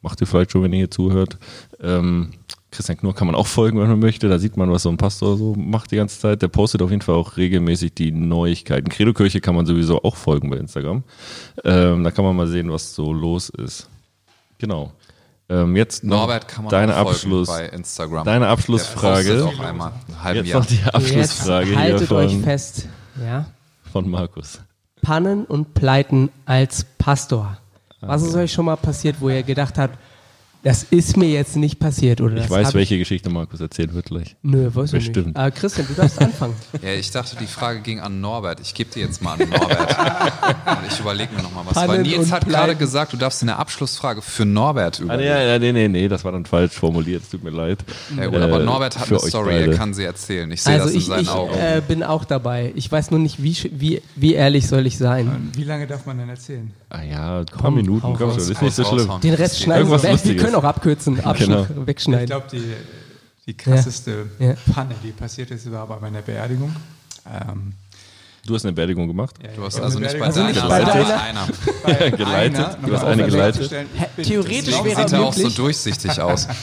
Macht 0.00 0.20
ihr 0.20 0.28
vielleicht 0.28 0.52
schon, 0.52 0.62
wenn 0.62 0.72
ihr 0.72 0.78
hier 0.78 0.90
zuhört. 0.92 1.38
Ähm, 1.80 2.30
Christian 2.70 2.98
Knurr 2.98 3.16
kann 3.16 3.26
man 3.26 3.34
auch 3.34 3.48
folgen, 3.48 3.80
wenn 3.80 3.88
man 3.88 3.98
möchte. 3.98 4.28
Da 4.28 4.38
sieht 4.38 4.56
man, 4.56 4.70
was 4.70 4.84
so 4.84 4.90
ein 4.90 4.96
Pastor 4.96 5.36
so 5.36 5.54
macht 5.56 5.90
die 5.90 5.96
ganze 5.96 6.20
Zeit. 6.20 6.40
Der 6.40 6.48
postet 6.48 6.82
auf 6.82 6.90
jeden 6.90 7.02
Fall 7.02 7.16
auch 7.16 7.36
regelmäßig 7.36 7.94
die 7.94 8.12
Neuigkeiten. 8.12 8.88
Credo-Kirche 8.88 9.40
kann 9.40 9.56
man 9.56 9.66
sowieso 9.66 10.04
auch 10.04 10.14
folgen 10.14 10.50
bei 10.50 10.56
Instagram. 10.56 11.02
Ähm, 11.64 12.04
da 12.04 12.12
kann 12.12 12.24
man 12.24 12.36
mal 12.36 12.46
sehen, 12.46 12.70
was 12.70 12.94
so 12.94 13.12
los 13.12 13.48
ist. 13.48 13.88
Genau. 14.58 14.92
Ähm, 15.48 15.76
jetzt 15.76 16.04
noch 16.04 16.18
Norbert 16.20 16.48
kann 16.48 16.64
man 16.64 16.70
deine 16.70 16.94
Abschluss, 16.94 17.48
bei 17.48 17.66
Instagram. 17.66 18.24
deine 18.24 18.48
Abschlussfrage. 18.48 19.44
auch 19.44 19.60
einmal 19.60 19.92
Jetzt 20.32 20.48
Jahr. 20.48 20.60
noch 20.60 20.66
die 20.66 20.82
Abschlussfrage 20.84 21.70
Jetzt 21.70 21.78
haltet 21.78 22.08
hier 22.08 22.16
euch 22.16 22.32
von, 22.32 22.42
fest. 22.42 22.88
Ja? 23.22 23.46
von 23.92 24.08
Markus. 24.08 24.60
Pannen 25.02 25.44
und 25.44 25.74
Pleiten 25.74 26.30
als 26.46 26.86
Pastor. 26.96 27.58
Was 28.00 28.22
ist 28.22 28.34
euch 28.34 28.52
schon 28.52 28.64
mal 28.64 28.76
passiert, 28.76 29.16
wo 29.20 29.28
ihr 29.28 29.42
gedacht 29.42 29.78
habt, 29.78 29.98
das 30.64 30.82
ist 30.84 31.16
mir 31.16 31.28
jetzt 31.28 31.56
nicht 31.56 31.78
passiert? 31.78 32.20
Oder 32.20 32.36
das 32.36 32.46
Ich 32.46 32.50
weiß, 32.50 32.74
welche 32.74 32.98
Geschichte 32.98 33.30
Markus 33.30 33.60
erzählen 33.60 33.92
wird 33.94 34.06
gleich. 34.06 34.34
Nö, 34.42 34.70
weiß 34.74 34.92
ich 34.94 34.98
Bestimmt. 35.04 35.26
nicht. 35.28 35.38
Äh, 35.38 35.50
Christian, 35.50 35.86
du 35.86 35.94
darfst 35.94 36.20
anfangen. 36.20 36.54
Ja, 36.82 36.92
ich 36.92 37.10
dachte, 37.10 37.36
die 37.40 37.46
Frage 37.46 37.80
ging 37.80 38.00
an 38.00 38.20
Norbert. 38.20 38.60
Ich 38.60 38.74
gebe 38.74 38.90
dir 38.90 39.04
jetzt 39.04 39.22
mal 39.22 39.34
an 39.40 39.48
Norbert. 39.48 39.96
Und 40.66 40.92
ich 40.92 40.98
überlege 41.00 41.34
mir 41.34 41.42
nochmal 41.42 41.64
was. 41.68 41.76
Weil 41.88 42.02
Nils 42.02 42.32
hat 42.32 42.40
Pleiten. 42.46 42.50
gerade 42.50 42.76
gesagt, 42.76 43.12
du 43.12 43.16
darfst 43.16 43.42
eine 43.42 43.56
Abschlussfrage 43.56 44.22
für 44.22 44.44
Norbert 44.44 44.98
Ah, 45.00 45.04
überlegen. 45.04 45.32
nee, 45.34 45.46
ja, 45.48 45.58
nee, 45.58 45.72
nee, 45.72 45.88
nee, 45.88 46.08
das 46.08 46.24
war 46.24 46.32
dann 46.32 46.44
falsch 46.46 46.72
formuliert. 46.72 47.22
Es 47.22 47.30
tut 47.30 47.44
mir 47.44 47.50
leid. 47.50 47.78
Ja, 48.16 48.26
gut, 48.26 48.36
aber 48.40 48.60
Äh, 48.60 48.64
Norbert 48.64 48.98
hat 48.98 49.08
eine 49.10 49.18
Story, 49.20 49.52
beide. 49.52 49.70
er 49.72 49.76
kann 49.76 49.94
sie 49.94 50.04
erzählen. 50.04 50.50
Ich 50.50 50.62
sehe 50.62 50.74
Also 50.74 50.86
das 50.86 50.94
in 50.94 51.00
ich, 51.00 51.06
seinen 51.06 51.22
ich 51.22 51.28
Augen. 51.30 51.54
äh, 51.54 51.82
bin 51.86 52.02
auch 52.02 52.24
dabei. 52.24 52.72
Ich 52.74 52.90
weiß 52.90 53.10
nur 53.10 53.20
nicht, 53.20 53.42
wie, 53.42 53.56
wie, 53.72 54.02
wie 54.16 54.34
ehrlich 54.34 54.66
soll 54.66 54.86
ich 54.86 54.98
sein. 54.98 55.28
Und 55.28 55.56
wie 55.56 55.64
lange 55.64 55.86
darf 55.86 56.06
man 56.06 56.18
denn 56.18 56.28
erzählen? 56.28 56.70
Ah 56.90 57.02
ja, 57.02 57.38
ein 57.40 57.46
paar 57.46 57.62
Komm, 57.62 57.74
Minuten, 57.74 58.14
komm 58.16 58.30
schon, 58.30 58.38
ist 58.38 58.62
nicht 58.62 58.74
so 58.74 58.84
schlimm. 58.84 59.10
Den 59.22 59.34
Rest 59.34 59.60
schneiden 59.60 59.88
Irgendwas 59.88 60.02
wir 60.04 60.12
weg. 60.12 60.20
Wir. 60.24 60.36
Können 60.54 60.64
auch 60.64 60.68
abkürzen, 60.68 61.20
abschneiden, 61.24 61.66
Genau. 61.68 61.80
Ich 61.82 61.86
wegschneiden. 61.86 62.26
glaube, 62.26 62.46
die, 62.52 62.72
die 63.46 63.54
krasseste 63.56 64.26
Ja. 64.38 64.54
Panne, 64.72 64.94
die 65.02 65.10
passiert 65.12 65.50
ist, 65.50 65.70
war 65.70 65.86
bei 65.86 65.98
meiner 66.00 66.22
Beerdigung. 66.22 66.74
Ähm, 67.26 67.72
Du 68.46 68.54
hast 68.54 68.66
eine 68.66 68.74
Beerdigung 68.74 69.08
gemacht? 69.08 69.36
ja, 69.42 69.48
Du 69.56 69.64
hast 69.64 69.80
also 69.80 69.96
eine 69.96 70.06
nicht 70.06 70.18
bei 70.18 70.26
nicht 70.26 70.36
deiner, 70.36 70.68
bei 70.68 70.80
sondern 70.84 71.08
deiner? 71.08 71.16
bei 71.16 71.22
einer. 71.22 71.48
bei 72.00 72.10
geleitet. 72.10 72.58
einer, 72.58 72.76
Du 72.86 72.94
hast 72.94 73.04
eine 73.04 73.24
geleitet. 73.24 73.72
ich 74.18 74.28
Theoretisch 74.28 74.84
wäre 74.84 75.00
sieht 75.00 75.12
er 75.12 75.20
auch 75.22 75.32
so 75.32 75.48
durchsichtig 75.48 76.20
aus. 76.20 76.46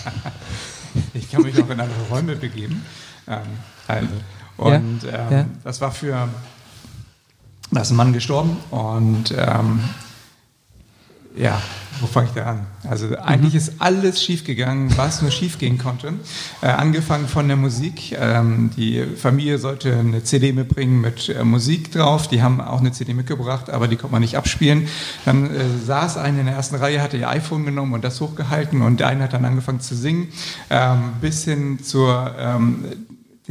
Ich 1.13 1.23
ich 1.23 1.33
habe 1.35 1.45
mich 1.45 1.55
auch 1.55 1.69
in 1.69 1.79
andere 1.79 2.01
Räume 2.09 2.35
begeben. 2.35 2.85
Ähm, 3.25 3.39
also, 3.87 4.07
und 4.57 5.03
Ja, 5.03 5.27
ähm, 5.29 5.31
ja. 5.31 5.45
das 5.63 5.79
war 5.81 5.91
für, 5.91 6.27
da 7.71 7.81
ist 7.81 7.91
ein 7.91 7.95
Mann 7.95 8.11
gestorben 8.11 8.57
und 8.71 9.33
ähm, 9.37 9.79
ja, 11.35 11.61
wo 12.01 12.07
fange 12.07 12.27
ich 12.27 12.33
da 12.33 12.45
an? 12.45 12.65
Also 12.89 13.15
eigentlich 13.17 13.55
ist 13.55 13.73
alles 13.79 14.23
schiefgegangen, 14.23 14.95
was 14.97 15.21
nur 15.21 15.31
schiefgehen 15.31 15.77
konnte. 15.77 16.13
Äh, 16.61 16.67
angefangen 16.67 17.27
von 17.27 17.47
der 17.47 17.57
Musik. 17.57 18.15
Ähm, 18.19 18.71
die 18.75 19.03
Familie 19.15 19.57
sollte 19.57 19.95
eine 19.95 20.23
CD 20.23 20.51
mitbringen 20.51 20.99
mit 20.99 21.29
äh, 21.29 21.43
Musik 21.43 21.91
drauf. 21.91 22.27
Die 22.27 22.41
haben 22.41 22.59
auch 22.59 22.79
eine 22.79 22.91
CD 22.91 23.13
mitgebracht, 23.13 23.69
aber 23.69 23.87
die 23.87 23.95
konnte 23.95 24.13
man 24.13 24.21
nicht 24.21 24.35
abspielen. 24.35 24.87
Dann 25.25 25.53
äh, 25.53 25.63
saß 25.85 26.17
eine 26.17 26.39
in 26.39 26.45
der 26.47 26.55
ersten 26.55 26.75
Reihe, 26.75 27.01
hatte 27.01 27.17
ihr 27.17 27.29
iPhone 27.29 27.65
genommen 27.65 27.93
und 27.93 28.03
das 28.03 28.19
hochgehalten 28.19 28.81
und 28.81 28.99
der 28.99 29.07
eine 29.07 29.23
hat 29.23 29.33
dann 29.33 29.45
angefangen 29.45 29.79
zu 29.79 29.95
singen, 29.95 30.29
ähm, 30.69 31.13
bis 31.21 31.43
hin 31.43 31.83
zur 31.83 32.35
ähm, 32.37 32.85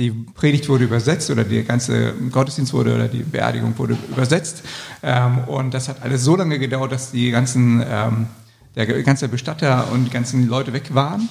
die 0.01 0.11
Predigt 0.11 0.68
wurde 0.68 0.84
übersetzt 0.84 1.30
oder 1.30 1.44
der 1.44 1.62
ganze 1.62 2.14
Gottesdienst 2.32 2.72
wurde 2.72 2.94
oder 2.94 3.07
die 3.07 3.22
Beerdigung 3.22 3.76
wurde 3.78 3.96
übersetzt. 4.11 4.62
Ähm, 5.03 5.38
und 5.46 5.74
das 5.74 5.88
hat 5.88 6.03
alles 6.03 6.24
so 6.24 6.36
lange 6.36 6.59
gedauert, 6.59 6.90
dass 6.90 7.11
die 7.12 7.30
ganzen, 7.30 7.84
ähm, 7.88 8.26
der 8.74 8.86
ganze 9.03 9.28
Bestatter 9.28 9.88
und 9.92 10.07
die 10.07 10.11
ganzen 10.11 10.48
Leute 10.48 10.72
weg 10.72 10.94
waren. 10.94 11.28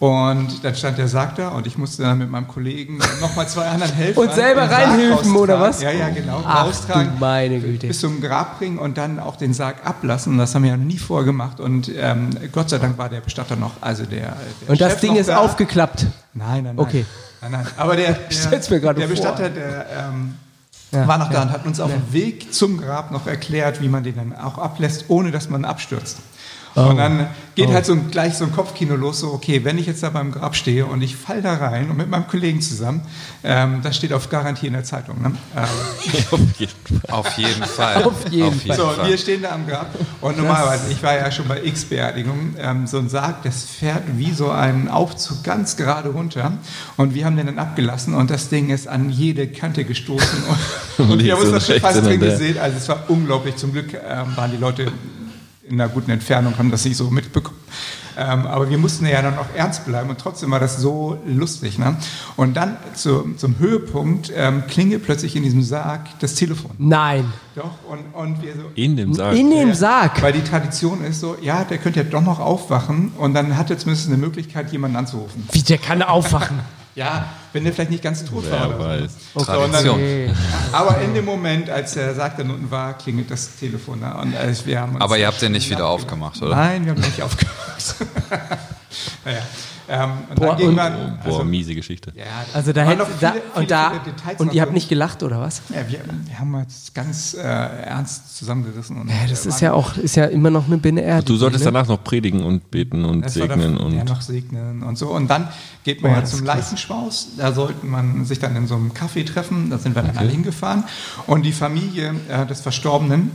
Und 0.00 0.64
dann 0.64 0.74
stand 0.74 0.96
der 0.96 1.08
Sarg 1.08 1.36
da 1.36 1.48
und 1.48 1.66
ich 1.66 1.76
musste 1.76 2.02
dann 2.02 2.16
mit 2.18 2.30
meinem 2.30 2.48
Kollegen 2.48 2.98
nochmal 3.20 3.46
zwei 3.48 3.66
anderen 3.66 3.92
helfen. 3.92 4.18
Und 4.18 4.32
selber 4.32 4.62
reinhilfen, 4.62 5.36
oder 5.36 5.60
was? 5.60 5.82
Ja, 5.82 5.90
ja, 5.90 6.08
genau. 6.08 6.42
Ach, 6.46 6.64
raustragen, 6.64 7.12
du 7.12 7.20
meine 7.20 7.60
Güte. 7.60 7.86
Bis 7.86 8.00
zum 8.00 8.22
Grab 8.22 8.58
bringen 8.58 8.78
und 8.78 8.96
dann 8.96 9.18
auch 9.18 9.36
den 9.36 9.52
Sarg 9.52 9.86
ablassen. 9.86 10.38
Das 10.38 10.54
haben 10.54 10.62
wir 10.62 10.70
ja 10.70 10.78
noch 10.78 10.86
nie 10.86 10.96
vorher 10.96 11.26
gemacht. 11.26 11.60
Und 11.60 11.90
ähm, 11.94 12.30
Gott 12.50 12.70
sei 12.70 12.78
Dank 12.78 12.96
war 12.96 13.10
der 13.10 13.20
Bestatter 13.20 13.56
noch, 13.56 13.72
also 13.82 14.04
der, 14.04 14.36
der 14.62 14.70
Und 14.70 14.80
das 14.80 14.92
Chef 14.92 15.00
Ding 15.00 15.16
ist 15.16 15.28
da. 15.28 15.36
aufgeklappt. 15.36 16.06
Nein, 16.32 16.64
nein, 16.64 16.76
nein. 16.76 16.78
Okay. 16.78 17.04
Nein, 17.42 17.52
nein. 17.52 17.66
Aber 17.76 17.96
der, 17.96 18.12
der, 18.14 18.60
der. 18.94 19.06
Bestatter, 19.06 19.48
der 19.50 19.86
ähm, 19.90 20.34
Ja, 20.92 21.06
war 21.06 21.18
noch 21.18 21.28
da 21.28 21.34
ja. 21.34 21.42
und 21.42 21.50
hat 21.52 21.66
uns 21.66 21.80
auf 21.80 21.90
dem 21.90 22.12
Weg 22.12 22.52
zum 22.52 22.78
Grab 22.78 23.10
noch 23.12 23.26
erklärt, 23.26 23.80
wie 23.80 23.88
man 23.88 24.02
den 24.02 24.16
dann 24.16 24.36
auch 24.36 24.58
ablässt, 24.58 25.04
ohne 25.08 25.30
dass 25.30 25.48
man 25.48 25.64
abstürzt. 25.64 26.18
Und 26.74 26.96
dann 26.96 27.28
geht 27.56 27.68
Oh. 27.68 27.72
halt 27.74 27.84
so 27.84 27.92
ein, 27.92 28.10
gleich 28.10 28.34
so 28.34 28.44
ein 28.44 28.52
Kopfkino 28.52 28.94
los, 28.96 29.20
so 29.20 29.32
okay, 29.32 29.64
wenn 29.64 29.76
ich 29.76 29.86
jetzt 29.86 30.02
da 30.02 30.10
beim 30.10 30.32
Grab 30.32 30.54
stehe 30.56 30.86
und 30.86 31.02
ich 31.02 31.16
fall 31.16 31.42
da 31.42 31.54
rein 31.54 31.90
und 31.90 31.96
mit 31.96 32.08
meinem 32.08 32.26
Kollegen 32.26 32.60
zusammen, 32.60 33.02
ähm, 33.42 33.80
das 33.82 33.96
steht 33.96 34.12
auf 34.12 34.30
Garantie 34.30 34.68
in 34.68 34.72
der 34.72 34.84
Zeitung. 34.84 35.20
Ne? 35.20 35.32
Ähm, 35.56 36.30
Auf 36.30 36.40
jeden 36.58 36.74
Fall. 36.84 37.12
Auf 37.12 37.36
jeden 37.36 37.64
Fall. 37.64 38.04
Auf 38.04 38.28
jeden 38.30 38.60
Fall. 38.60 38.76
so, 38.76 38.90
wir 39.04 39.18
stehen 39.18 39.42
da 39.42 39.50
am 39.52 39.66
Grab 39.66 39.88
und 40.20 40.38
normalerweise, 40.38 40.90
ich 40.90 41.02
war 41.02 41.14
ja 41.14 41.30
schon 41.30 41.48
bei 41.48 41.62
x 41.64 41.84
Beerdigungen, 41.84 42.56
ähm, 42.58 42.86
so 42.86 42.98
ein 42.98 43.08
Sarg, 43.08 43.42
das 43.42 43.64
fährt 43.64 44.04
wie 44.16 44.32
so 44.32 44.50
ein 44.50 44.88
Aufzug 44.88 45.42
ganz 45.42 45.76
gerade 45.76 46.10
runter 46.10 46.52
und 46.96 47.14
wir 47.14 47.24
haben 47.24 47.36
den 47.36 47.46
dann 47.46 47.58
abgelassen 47.58 48.14
und 48.14 48.30
das 48.30 48.48
Ding 48.48 48.70
ist 48.70 48.88
an 48.88 49.10
jede 49.10 49.48
Kante 49.48 49.84
gestoßen 49.84 50.44
und, 50.98 51.10
und 51.10 51.22
wir 51.22 51.34
haben 51.34 51.42
uns 51.42 51.50
das 51.50 51.66
schon 51.66 51.80
fast 51.80 52.04
drin 52.04 52.20
gesehen, 52.20 52.58
also 52.58 52.76
es 52.76 52.88
war 52.88 53.04
unglaublich, 53.08 53.56
zum 53.56 53.72
Glück 53.72 53.92
ähm, 53.94 54.36
waren 54.36 54.50
die 54.50 54.56
Leute 54.56 54.92
in 55.70 55.80
einer 55.80 55.90
guten 55.90 56.10
Entfernung, 56.10 56.58
haben 56.58 56.70
das 56.70 56.84
nicht 56.84 56.96
so 56.96 57.10
mitbekommen. 57.10 57.58
Ähm, 58.16 58.46
aber 58.46 58.68
wir 58.68 58.76
mussten 58.76 59.06
ja 59.06 59.22
dann 59.22 59.38
auch 59.38 59.46
ernst 59.56 59.86
bleiben 59.86 60.10
und 60.10 60.18
trotzdem 60.18 60.50
war 60.50 60.60
das 60.60 60.78
so 60.78 61.18
lustig. 61.26 61.78
Ne? 61.78 61.96
Und 62.36 62.54
dann 62.54 62.76
zu, 62.94 63.34
zum 63.36 63.58
Höhepunkt 63.58 64.32
ähm, 64.34 64.64
klingelt 64.66 65.04
plötzlich 65.04 65.36
in 65.36 65.42
diesem 65.42 65.62
Sarg 65.62 66.18
das 66.18 66.34
Telefon. 66.34 66.72
Nein. 66.78 67.32
Doch, 67.54 67.70
und, 67.88 68.00
und 68.12 68.42
wir 68.42 68.54
so, 68.54 68.62
In 68.74 68.96
dem 68.96 69.14
Sarg. 69.14 69.36
In 69.36 69.50
dem 69.50 69.68
ja, 69.68 69.74
Sarg. 69.74 70.20
Weil 70.22 70.32
die 70.32 70.44
Tradition 70.44 71.04
ist 71.04 71.20
so, 71.20 71.36
ja, 71.40 71.64
der 71.64 71.78
könnte 71.78 72.00
ja 72.00 72.04
doch 72.04 72.22
noch 72.22 72.40
aufwachen 72.40 73.12
und 73.16 73.34
dann 73.34 73.56
hat 73.56 73.70
er 73.70 73.78
zumindest 73.78 74.08
eine 74.08 74.16
Möglichkeit, 74.16 74.72
jemanden 74.72 74.96
anzurufen. 74.96 75.48
Wie, 75.52 75.62
der 75.62 75.78
kann 75.78 76.02
aufwachen. 76.02 76.60
Ja, 77.00 77.30
wenn 77.54 77.64
der 77.64 77.72
vielleicht 77.72 77.92
nicht 77.92 78.02
ganz 78.02 78.22
tot 78.26 78.50
war. 78.50 78.68
Wer 78.68 78.76
Oder 78.76 79.72
weiß. 79.72 79.82
so. 79.82 79.92
Okay. 79.92 80.30
Aber 80.70 81.00
in 81.00 81.14
dem 81.14 81.24
Moment, 81.24 81.70
als 81.70 81.94
der 81.94 82.14
Sarg 82.14 82.36
dann 82.36 82.50
unten 82.50 82.70
war, 82.70 82.92
klingelt 82.98 83.30
das 83.30 83.56
Telefon. 83.56 84.00
Ne? 84.00 84.14
Und 84.20 84.34
äh, 84.34 84.54
wir 84.66 84.80
haben 84.82 85.00
Aber 85.00 85.16
ihr 85.16 85.26
habt 85.26 85.40
den 85.40 85.52
nicht 85.52 85.70
wieder 85.70 85.86
aufgemacht, 85.86 86.42
oder? 86.42 86.54
Nein, 86.54 86.84
wir 86.84 86.92
haben 86.92 87.00
nicht 87.00 87.22
aufgemacht. 87.22 87.94
naja. 89.24 89.40
Ähm, 89.92 90.10
und 90.28 90.36
Boah, 90.38 90.46
dann 90.50 90.56
ging 90.58 90.68
und- 90.68 90.74
man, 90.76 90.92
Boah, 91.24 91.32
also, 91.32 91.44
miese 91.44 91.74
Geschichte. 91.74 92.12
ja, 92.14 92.22
Also 92.54 92.72
da 92.72 92.82
hätte 92.84 92.98
da 93.20 93.32
viele, 93.32 93.42
und 93.42 93.54
viele, 93.56 93.66
da 93.66 93.92
und 94.38 94.54
ihr 94.54 94.62
habt 94.62 94.72
nicht 94.72 94.88
gelacht 94.88 95.24
oder 95.24 95.40
was? 95.40 95.62
Ja, 95.68 95.78
wir, 95.88 95.98
wir 96.26 96.38
haben 96.38 96.54
uns 96.54 96.92
ganz 96.94 97.34
äh, 97.34 97.38
ernst 97.40 98.36
zusammengerissen. 98.36 99.00
Und, 99.00 99.08
Ja, 99.08 99.16
das 99.28 99.46
äh, 99.46 99.48
ist 99.48 99.60
ja 99.60 99.72
auch 99.72 99.96
ist 99.96 100.14
ja 100.14 100.26
immer 100.26 100.50
noch 100.50 100.66
eine 100.68 100.78
Beerdigung. 100.78 101.24
Du 101.24 101.36
solltest 101.36 101.64
ne? 101.64 101.72
danach 101.72 101.88
noch 101.88 102.04
predigen 102.04 102.44
und 102.44 102.70
beten 102.70 103.04
und 103.04 103.22
Das 103.24 103.34
segnen 103.34 103.76
und. 103.78 103.94
ja, 103.96 104.04
noch 104.04 104.20
segnen 104.20 104.84
und 104.84 104.96
so. 104.96 105.08
Und 105.08 105.28
dann 105.28 105.48
geht 105.82 106.02
man 106.02 106.12
Boah, 106.12 106.18
ja 106.20 106.24
zum. 106.24 106.44
Leichenschmaus. 106.46 107.30
Da 107.36 107.52
sollte 107.52 107.84
man 107.84 108.24
sich 108.24 108.38
dann 108.38 108.54
in 108.54 108.68
so 108.68 108.76
einem 108.76 108.92
Café 108.92 109.26
treffen. 109.26 109.70
Da 109.70 109.78
sind 109.78 109.96
wir 109.96 110.02
dann 110.02 110.16
alle 110.16 110.30
hingefahren. 110.30 110.84
Und 111.26 111.42
die 111.42 111.52
Familie 111.52 112.14
äh, 112.28 112.46
des 112.46 112.60
Verstorbenen, 112.60 113.32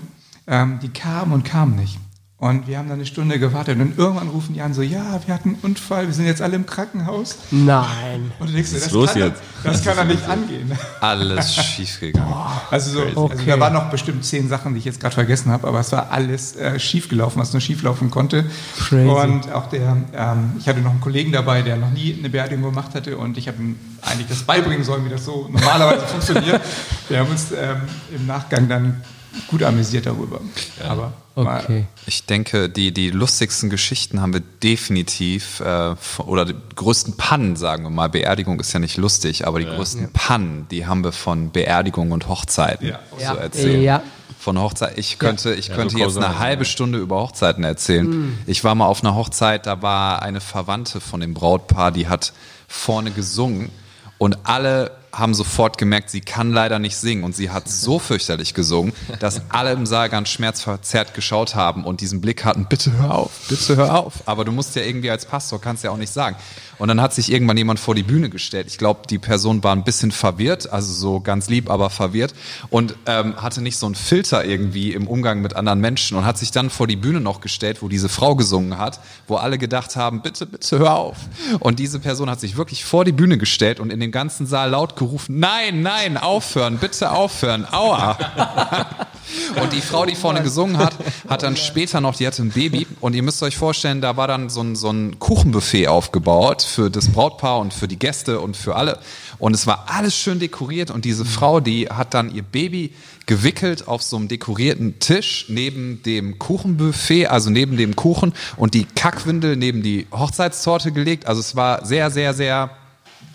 ähm, 0.47 0.79
die 0.81 0.89
kam 0.89 1.33
und 1.33 1.43
kam 1.43 1.75
nicht. 1.75 1.99
Und 2.37 2.67
wir 2.67 2.77
haben 2.77 2.89
dann 2.89 2.97
eine 2.97 3.05
Stunde 3.05 3.39
gewartet. 3.39 3.79
Und 3.79 3.97
irgendwann 3.97 4.27
rufen 4.27 4.53
die 4.53 4.61
an 4.61 4.73
so, 4.73 4.81
ja, 4.81 5.21
wir 5.25 5.33
hatten 5.33 5.51
einen 5.51 5.57
Unfall, 5.61 6.07
wir 6.07 6.13
sind 6.13 6.25
jetzt 6.25 6.41
alle 6.41 6.57
im 6.57 6.65
Krankenhaus. 6.65 7.37
Nein. 7.49 8.29
Und 8.39 8.49
du 8.49 8.53
denkst, 8.53 8.71
dir, 8.71 8.75
ist 8.75 8.87
das, 8.87 8.91
los 8.91 9.13
kann, 9.13 9.21
doch- 9.21 9.27
jetzt? 9.29 9.41
das 9.63 9.83
kann 9.85 9.95
doch 9.95 10.03
nicht 10.03 10.27
angehen. 10.27 10.69
Alles 10.99 11.55
schiefgegangen. 11.55 12.33
Also, 12.69 12.91
so, 12.91 13.01
also 13.03 13.21
Okay. 13.21 13.37
da 13.47 13.57
waren 13.61 13.71
noch 13.71 13.89
bestimmt 13.89 14.25
zehn 14.25 14.49
Sachen, 14.49 14.73
die 14.73 14.79
ich 14.79 14.85
jetzt 14.85 14.99
gerade 14.99 15.15
vergessen 15.15 15.49
habe, 15.49 15.65
aber 15.65 15.79
es 15.79 15.93
war 15.93 16.11
alles 16.11 16.57
äh, 16.57 16.77
schief 16.77 17.07
gelaufen, 17.07 17.39
was 17.39 17.53
nur 17.53 17.61
schief 17.61 17.81
laufen 17.83 18.11
konnte. 18.11 18.43
Crazy. 18.85 19.07
Und 19.07 19.49
auch 19.53 19.69
der, 19.69 19.95
ähm, 20.13 20.53
ich 20.59 20.67
hatte 20.67 20.81
noch 20.81 20.91
einen 20.91 21.01
Kollegen 21.01 21.31
dabei, 21.31 21.61
der 21.61 21.77
noch 21.77 21.91
nie 21.91 22.17
eine 22.19 22.29
Beerdigung 22.29 22.65
gemacht 22.65 22.93
hatte 22.95 23.17
und 23.17 23.37
ich 23.37 23.47
habe 23.47 23.61
ihm 23.63 23.79
eigentlich 24.01 24.27
das 24.27 24.43
beibringen 24.43 24.83
sollen, 24.83 25.05
wie 25.05 25.09
das 25.09 25.23
so 25.23 25.47
normalerweise 25.49 26.05
funktioniert. 26.07 26.61
Wir 27.07 27.19
haben 27.19 27.29
uns 27.31 27.51
ähm, 27.53 27.77
im 28.13 28.25
Nachgang 28.27 28.67
dann 28.67 29.01
gut 29.47 29.63
amüsiert 29.63 30.05
darüber. 30.05 30.39
Aber 30.87 31.13
mal- 31.35 31.61
Okay. 31.63 31.85
Ich 32.05 32.25
denke, 32.25 32.69
die, 32.69 32.93
die 32.93 33.09
lustigsten 33.09 33.69
Geschichten 33.69 34.21
haben 34.21 34.33
wir 34.33 34.41
definitiv, 34.63 35.59
äh, 35.59 35.95
oder 36.23 36.45
die 36.45 36.55
größten 36.75 37.17
Pannen, 37.17 37.55
sagen 37.55 37.83
wir 37.83 37.89
mal. 37.89 38.07
Beerdigung 38.09 38.59
ist 38.59 38.71
ja 38.73 38.79
nicht 38.79 38.95
lustig, 38.97 39.45
aber 39.45 39.59
die 39.59 39.65
größten 39.65 40.11
Pannen, 40.13 40.67
die 40.71 40.85
haben 40.85 41.03
wir 41.03 41.11
von 41.11 41.51
Beerdigung 41.51 42.11
und 42.11 42.27
Hochzeiten 42.29 42.87
Ja. 42.87 42.99
so 43.17 43.21
Ja. 43.23 43.33
erzählt. 43.35 43.83
Ja. 43.83 44.01
Von 44.39 44.59
Hochzeit, 44.59 44.97
ich 44.97 45.17
könnte, 45.17 45.53
ich 45.55 45.69
Ja, 45.69 45.75
könnte 45.75 45.93
so 45.93 45.99
jetzt 45.99 46.17
eine 46.17 46.37
halbe 46.39 46.63
ja. 46.63 46.69
Stunde 46.69 46.99
über 46.99 47.17
Hochzeiten 47.17 47.63
erzählen. 47.63 48.37
Ich 48.45 48.63
war 48.63 48.75
mal 48.75 48.85
auf 48.85 49.03
einer 49.03 49.15
Hochzeit, 49.15 49.65
da 49.65 49.81
war 49.81 50.21
eine 50.21 50.39
Verwandte 50.39 51.01
von 51.01 51.19
dem 51.19 51.33
Brautpaar, 51.33 51.91
die 51.91 52.07
hat 52.07 52.31
vorne 52.67 53.09
gesungen 53.11 53.71
und 54.19 54.37
alle 54.43 54.91
haben 55.17 55.33
sofort 55.33 55.77
gemerkt, 55.77 56.09
sie 56.09 56.21
kann 56.21 56.51
leider 56.51 56.79
nicht 56.79 56.97
singen 56.97 57.23
und 57.23 57.35
sie 57.35 57.49
hat 57.49 57.69
so 57.69 57.99
fürchterlich 57.99 58.53
gesungen, 58.53 58.93
dass 59.19 59.41
alle 59.49 59.71
im 59.71 59.85
Saal 59.85 60.09
ganz 60.09 60.29
schmerzverzerrt 60.29 61.13
geschaut 61.13 61.55
haben 61.55 61.85
und 61.85 62.01
diesen 62.01 62.21
Blick 62.21 62.43
hatten, 62.45 62.65
bitte 62.65 62.91
hör 62.97 63.15
auf, 63.15 63.31
bitte 63.49 63.75
hör 63.77 63.97
auf. 63.99 64.13
Aber 64.25 64.45
du 64.45 64.51
musst 64.51 64.75
ja 64.75 64.81
irgendwie 64.81 65.09
als 65.09 65.25
Pastor, 65.25 65.59
kannst 65.61 65.83
ja 65.83 65.91
auch 65.91 65.97
nicht 65.97 66.11
sagen. 66.11 66.35
Und 66.77 66.89
dann 66.89 67.01
hat 67.01 67.13
sich 67.13 67.31
irgendwann 67.31 67.57
jemand 67.57 67.79
vor 67.79 67.95
die 67.95 68.03
Bühne 68.03 68.29
gestellt. 68.29 68.67
Ich 68.67 68.77
glaube, 68.77 69.01
die 69.09 69.17
Person 69.17 69.63
war 69.63 69.73
ein 69.73 69.83
bisschen 69.83 70.11
verwirrt, 70.11 70.71
also 70.71 70.91
so 70.91 71.19
ganz 71.21 71.49
lieb, 71.49 71.69
aber 71.69 71.89
verwirrt 71.89 72.33
und 72.69 72.95
ähm, 73.05 73.41
hatte 73.41 73.61
nicht 73.61 73.77
so 73.77 73.85
einen 73.85 73.95
Filter 73.95 74.43
irgendwie 74.43 74.93
im 74.93 75.07
Umgang 75.07 75.41
mit 75.41 75.55
anderen 75.55 75.79
Menschen 75.79 76.17
und 76.17 76.25
hat 76.25 76.37
sich 76.37 76.51
dann 76.51 76.69
vor 76.69 76.87
die 76.87 76.97
Bühne 76.97 77.21
noch 77.21 77.39
gestellt, 77.39 77.81
wo 77.81 77.87
diese 77.87 78.09
Frau 78.09 78.35
gesungen 78.35 78.77
hat, 78.77 78.99
wo 79.27 79.35
alle 79.35 79.57
gedacht 79.57 79.95
haben, 79.95 80.21
bitte, 80.21 80.45
bitte 80.45 80.79
hör 80.79 80.95
auf. 80.95 81.17
Und 81.59 81.79
diese 81.79 81.99
Person 81.99 82.29
hat 82.29 82.39
sich 82.39 82.57
wirklich 82.57 82.83
vor 82.83 83.05
die 83.05 83.13
Bühne 83.13 83.37
gestellt 83.37 83.79
und 83.79 83.91
in 83.91 83.99
dem 83.99 84.11
ganzen 84.11 84.45
Saal 84.45 84.71
laut 84.71 84.95
gerufen, 84.95 85.04
nein, 85.27 85.81
nein, 85.81 86.17
aufhören, 86.17 86.77
bitte 86.77 87.11
aufhören, 87.11 87.67
aua. 87.71 88.17
Und 89.61 89.73
die 89.73 89.81
Frau, 89.81 90.05
die 90.05 90.15
vorne 90.15 90.43
gesungen 90.43 90.77
hat, 90.77 90.93
hat 91.27 91.43
dann 91.43 91.57
später 91.57 91.99
noch, 92.01 92.15
die 92.15 92.27
hatte 92.27 92.43
ein 92.43 92.51
Baby 92.51 92.85
und 93.01 93.15
ihr 93.15 93.23
müsst 93.23 93.41
euch 93.41 93.57
vorstellen, 93.57 94.01
da 94.01 94.17
war 94.17 94.27
dann 94.27 94.49
so 94.49 94.61
ein, 94.61 94.75
so 94.75 94.89
ein 94.89 95.19
Kuchenbuffet 95.19 95.87
aufgebaut 95.87 96.61
für 96.61 96.89
das 96.91 97.09
Brautpaar 97.09 97.59
und 97.59 97.73
für 97.73 97.87
die 97.87 97.97
Gäste 97.97 98.39
und 98.39 98.55
für 98.55 98.75
alle. 98.75 98.99
Und 99.37 99.53
es 99.53 99.65
war 99.65 99.85
alles 99.87 100.15
schön 100.15 100.39
dekoriert 100.39 100.91
und 100.91 101.05
diese 101.05 101.25
Frau, 101.25 101.59
die 101.59 101.89
hat 101.89 102.13
dann 102.13 102.33
ihr 102.33 102.43
Baby 102.43 102.93
gewickelt 103.25 103.87
auf 103.87 104.03
so 104.03 104.17
einem 104.17 104.27
dekorierten 104.27 104.99
Tisch 104.99 105.45
neben 105.49 106.03
dem 106.03 106.37
Kuchenbuffet, 106.37 107.27
also 107.27 107.49
neben 107.49 107.77
dem 107.77 107.95
Kuchen 107.95 108.33
und 108.57 108.73
die 108.73 108.85
Kackwindel 108.85 109.55
neben 109.55 109.81
die 109.81 110.07
Hochzeitstorte 110.11 110.91
gelegt. 110.91 111.25
Also 111.25 111.41
es 111.41 111.55
war 111.55 111.85
sehr, 111.85 112.11
sehr, 112.11 112.33
sehr 112.33 112.69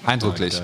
eindrücklich. 0.04 0.54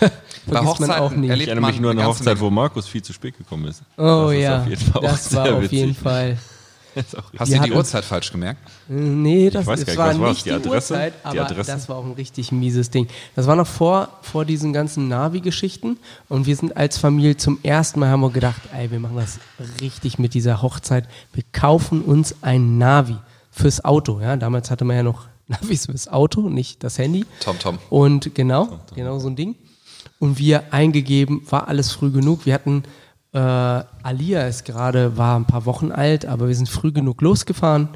Geil. 0.00 0.10
Bei 0.46 0.54
man 0.54 0.66
auch 0.66 0.78
Hochzeiten 0.78 1.20
nicht. 1.20 1.24
Ich 1.26 1.30
erlebt 1.30 1.48
erinnere 1.48 1.62
man 1.62 1.70
mich 1.72 1.80
nur 1.80 1.90
an 1.90 1.98
eine 1.98 2.08
Hochzeit, 2.08 2.26
Menge. 2.26 2.40
wo 2.40 2.50
Markus 2.50 2.86
viel 2.88 3.02
zu 3.02 3.12
spät 3.12 3.36
gekommen 3.38 3.66
ist. 3.68 3.82
Oh 3.96 4.26
das 4.28 4.32
ist 4.34 4.40
ja. 4.42 4.60
auf 4.60 4.68
jeden 4.68 4.80
Fall 4.82 4.96
auch 4.96 5.02
das 5.02 5.34
war 5.34 5.54
auf 5.54 5.62
witzig. 5.62 5.78
jeden 5.78 5.94
Fall. 5.94 6.38
Ist 6.94 7.16
Hast 7.38 7.52
Die 7.52 7.56
du 7.56 7.62
die 7.64 7.72
Uhrzeit 7.72 8.04
falsch 8.04 8.32
gemerkt? 8.32 8.60
Nee, 8.88 9.48
das, 9.48 9.64
weiß 9.64 9.84
das 9.84 9.94
gar 9.94 10.08
nicht, 10.12 10.20
war 10.20 10.30
nicht 10.30 10.44
Die 10.44 10.48
die, 10.50 10.54
Adresse? 10.56 10.94
Uhrzeit, 10.94 11.14
Die 11.22 11.26
aber 11.38 11.46
Adresse? 11.48 11.70
das 11.70 11.88
war 11.88 11.96
auch 11.98 12.04
ein 12.04 12.12
richtig 12.12 12.50
mieses 12.50 12.90
Ding. 12.90 13.06
Das 13.36 13.46
war 13.46 13.54
noch 13.54 13.66
vor, 13.68 14.08
vor 14.22 14.44
diesen 14.44 14.72
ganzen 14.72 15.06
Navi-Geschichten 15.06 15.98
und 16.28 16.46
wir 16.46 16.56
sind 16.56 16.76
als 16.76 16.98
Familie 16.98 17.36
zum 17.36 17.60
ersten 17.62 18.00
Mal 18.00 18.08
haben 18.08 18.22
wir 18.22 18.30
gedacht, 18.30 18.60
ey, 18.76 18.90
wir 18.90 18.98
machen 18.98 19.16
das 19.16 19.38
richtig 19.80 20.18
mit 20.18 20.34
dieser 20.34 20.62
Hochzeit. 20.62 21.06
Wir 21.32 21.44
kaufen 21.52 22.02
uns 22.02 22.34
ein 22.42 22.78
Navi 22.78 23.16
fürs 23.52 23.84
Auto. 23.84 24.20
Ja, 24.20 24.34
damals 24.36 24.70
hatte 24.72 24.84
man 24.84 24.96
ja 24.96 25.02
noch 25.04 25.26
Navis 25.46 25.86
fürs 25.86 26.08
Auto, 26.08 26.48
nicht 26.48 26.82
das 26.82 26.98
Handy. 26.98 27.24
Tom 27.38 27.56
Tom. 27.60 27.78
Und 27.88 28.34
genau, 28.34 28.80
genau 28.96 29.20
so 29.20 29.28
ein 29.28 29.36
Ding. 29.36 29.54
Und 30.20 30.38
wir 30.38 30.72
eingegeben, 30.72 31.40
war 31.50 31.66
alles 31.66 31.90
früh 31.92 32.10
genug. 32.10 32.44
Wir 32.44 32.52
hatten, 32.52 32.84
äh, 33.32 33.38
Alia 33.38 34.46
ist 34.46 34.66
gerade, 34.66 35.16
war 35.16 35.36
ein 35.36 35.46
paar 35.46 35.64
Wochen 35.64 35.90
alt, 35.90 36.26
aber 36.26 36.46
wir 36.46 36.54
sind 36.54 36.68
früh 36.68 36.92
genug 36.92 37.22
losgefahren, 37.22 37.88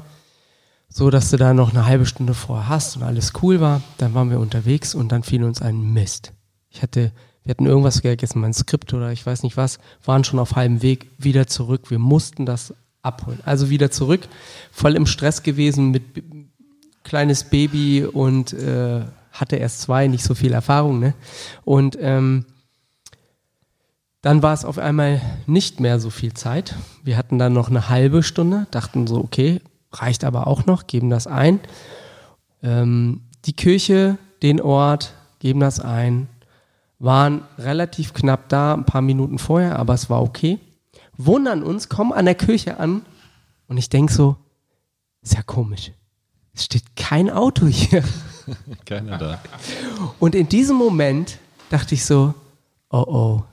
so 0.89 1.11
dass 1.11 1.29
du 1.29 1.37
da 1.37 1.53
noch 1.53 1.69
eine 1.69 1.85
halbe 1.85 2.07
Stunde 2.07 2.33
vorher 2.33 2.67
hast 2.67 2.97
und 2.97 3.03
alles 3.03 3.33
cool 3.43 3.61
war. 3.61 3.83
Dann 3.99 4.15
waren 4.15 4.31
wir 4.31 4.39
unterwegs 4.39 4.95
und 4.95 5.11
dann 5.11 5.21
fiel 5.21 5.43
uns 5.43 5.61
ein 5.61 5.93
Mist. 5.93 6.33
Ich 6.69 6.81
hatte, 6.81 7.11
wir 7.43 7.51
hatten 7.51 7.67
irgendwas 7.67 7.99
vergessen, 7.99 8.41
mein 8.41 8.55
Skript 8.55 8.91
oder 8.95 9.11
ich 9.11 9.23
weiß 9.23 9.43
nicht 9.43 9.55
was, 9.55 9.77
waren 10.03 10.23
schon 10.23 10.39
auf 10.39 10.55
halbem 10.55 10.81
Weg 10.81 11.11
wieder 11.19 11.45
zurück. 11.45 11.91
Wir 11.91 11.99
mussten 11.99 12.47
das 12.47 12.73
abholen. 13.03 13.39
Also 13.45 13.69
wieder 13.69 13.91
zurück, 13.91 14.27
voll 14.71 14.95
im 14.95 15.05
Stress 15.05 15.43
gewesen 15.43 15.91
mit 15.91 16.01
kleines 17.03 17.43
Baby 17.43 18.03
und 18.03 18.51
äh, 18.53 19.01
hatte 19.35 19.57
erst 19.57 19.81
zwei, 19.81 20.07
nicht 20.07 20.23
so 20.23 20.33
viel 20.33 20.53
Erfahrung, 20.53 20.99
ne? 20.99 21.13
Und 21.63 21.97
ähm, 21.99 22.45
dann 24.21 24.41
war 24.41 24.53
es 24.53 24.65
auf 24.65 24.79
einmal 24.79 25.21
nicht 25.45 25.79
mehr 25.79 25.99
so 25.99 26.09
viel 26.09 26.33
Zeit. 26.33 26.75
Wir 27.03 27.15
hatten 27.15 27.37
dann 27.37 27.53
noch 27.53 27.69
eine 27.69 27.89
halbe 27.89 28.23
Stunde, 28.23 28.65
dachten 28.71 29.05
so, 29.05 29.17
okay, 29.17 29.61
reicht 29.91 30.23
aber 30.23 30.47
auch 30.47 30.65
noch, 30.65 30.87
geben 30.87 31.09
das 31.09 31.27
ein. 31.27 31.59
Ähm, 32.63 33.21
die 33.45 33.53
Kirche, 33.53 34.17
den 34.41 34.61
Ort, 34.61 35.13
geben 35.39 35.59
das 35.59 35.79
ein, 35.79 36.27
waren 36.97 37.43
relativ 37.59 38.13
knapp 38.13 38.49
da, 38.49 38.73
ein 38.73 38.85
paar 38.85 39.01
Minuten 39.03 39.37
vorher, 39.37 39.77
aber 39.77 39.93
es 39.93 40.09
war 40.09 40.23
okay. 40.23 40.59
Wundern 41.17 41.61
uns, 41.61 41.89
kommen 41.89 42.11
an 42.11 42.25
der 42.25 42.35
Kirche 42.35 42.79
an 42.79 43.05
und 43.67 43.77
ich 43.77 43.89
denk 43.89 44.09
so, 44.09 44.37
ist 45.21 45.35
ja 45.35 45.43
komisch. 45.43 45.91
Es 46.53 46.65
steht 46.65 46.95
kein 46.95 47.29
Auto 47.29 47.67
hier. 47.67 48.03
Keiner 48.85 49.17
da. 49.17 49.41
Und 50.19 50.35
in 50.35 50.49
diesem 50.49 50.75
Moment 50.75 51.39
dachte 51.69 51.95
ich 51.95 52.05
so, 52.05 52.33
oh 52.89 53.05
oh, 53.07 53.43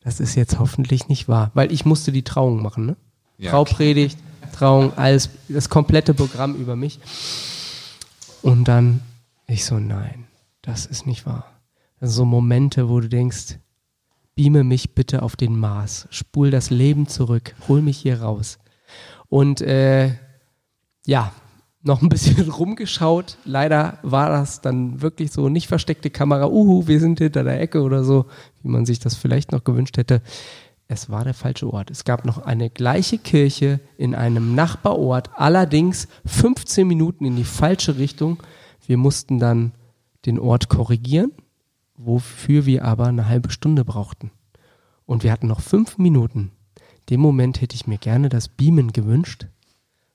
das 0.00 0.20
ist 0.20 0.34
jetzt 0.34 0.58
hoffentlich 0.58 1.08
nicht 1.08 1.28
wahr. 1.28 1.50
Weil 1.54 1.72
ich 1.72 1.84
musste 1.84 2.12
die 2.12 2.22
Trauung 2.24 2.62
machen, 2.62 2.86
ne? 2.86 2.96
Ja, 3.38 3.50
Traupredigt, 3.50 4.18
Trauung, 4.52 4.96
alles, 4.96 5.30
das 5.48 5.68
komplette 5.68 6.14
Programm 6.14 6.54
über 6.54 6.76
mich. 6.76 7.00
Und 8.42 8.64
dann 8.68 9.00
ich 9.52 9.64
so, 9.64 9.78
nein, 9.78 10.24
das 10.62 10.86
ist 10.86 11.06
nicht 11.06 11.26
wahr. 11.26 11.44
So 12.00 12.24
Momente, 12.24 12.88
wo 12.88 13.00
du 13.00 13.08
denkst, 13.08 13.58
beame 14.34 14.64
mich 14.64 14.94
bitte 14.94 15.22
auf 15.22 15.36
den 15.36 15.58
Mars, 15.58 16.08
spul 16.10 16.50
das 16.50 16.70
Leben 16.70 17.06
zurück, 17.06 17.54
hol 17.68 17.82
mich 17.82 17.98
hier 17.98 18.22
raus. 18.22 18.58
Und 19.28 19.60
äh, 19.60 20.14
ja, 21.06 21.32
noch 21.82 22.02
ein 22.02 22.08
bisschen 22.08 22.50
rumgeschaut. 22.50 23.38
Leider 23.44 23.98
war 24.02 24.28
das 24.28 24.60
dann 24.60 25.00
wirklich 25.02 25.32
so 25.32 25.48
nicht 25.48 25.68
versteckte 25.68 26.10
Kamera, 26.10 26.46
uhu, 26.46 26.86
wir 26.86 27.00
sind 27.00 27.18
hinter 27.18 27.44
der 27.44 27.60
Ecke 27.60 27.82
oder 27.82 28.04
so, 28.04 28.26
wie 28.62 28.68
man 28.68 28.86
sich 28.86 28.98
das 28.98 29.16
vielleicht 29.16 29.52
noch 29.52 29.64
gewünscht 29.64 29.96
hätte. 29.96 30.22
Es 30.88 31.08
war 31.08 31.24
der 31.24 31.34
falsche 31.34 31.72
Ort. 31.72 31.90
Es 31.90 32.04
gab 32.04 32.24
noch 32.24 32.38
eine 32.38 32.68
gleiche 32.68 33.18
Kirche 33.18 33.80
in 33.96 34.14
einem 34.14 34.54
Nachbarort, 34.54 35.30
allerdings 35.36 36.06
15 36.26 36.86
Minuten 36.86 37.24
in 37.24 37.36
die 37.36 37.44
falsche 37.44 37.96
Richtung. 37.96 38.42
Wir 38.86 38.98
mussten 38.98 39.38
dann 39.38 39.72
den 40.26 40.38
Ort 40.38 40.68
korrigieren, 40.68 41.32
wofür 41.96 42.66
wir 42.66 42.84
aber 42.84 43.06
eine 43.06 43.26
halbe 43.26 43.50
Stunde 43.50 43.84
brauchten. 43.84 44.30
Und 45.06 45.22
wir 45.22 45.32
hatten 45.32 45.46
noch 45.46 45.60
fünf 45.60 45.98
Minuten. 45.98 46.52
In 47.00 47.06
dem 47.10 47.20
Moment 47.20 47.60
hätte 47.60 47.74
ich 47.74 47.86
mir 47.86 47.98
gerne 47.98 48.28
das 48.28 48.48
Beamen 48.48 48.92
gewünscht, 48.92 49.46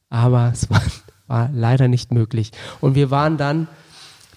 aber 0.09 0.51
es 0.53 0.70
war, 0.70 0.82
war 1.28 1.50
leider 1.54 1.88
nicht 1.88 2.12
möglich. 2.12 2.52
Und 2.82 2.96
wir 2.96 3.12
waren 3.12 3.38
dann 3.38 3.68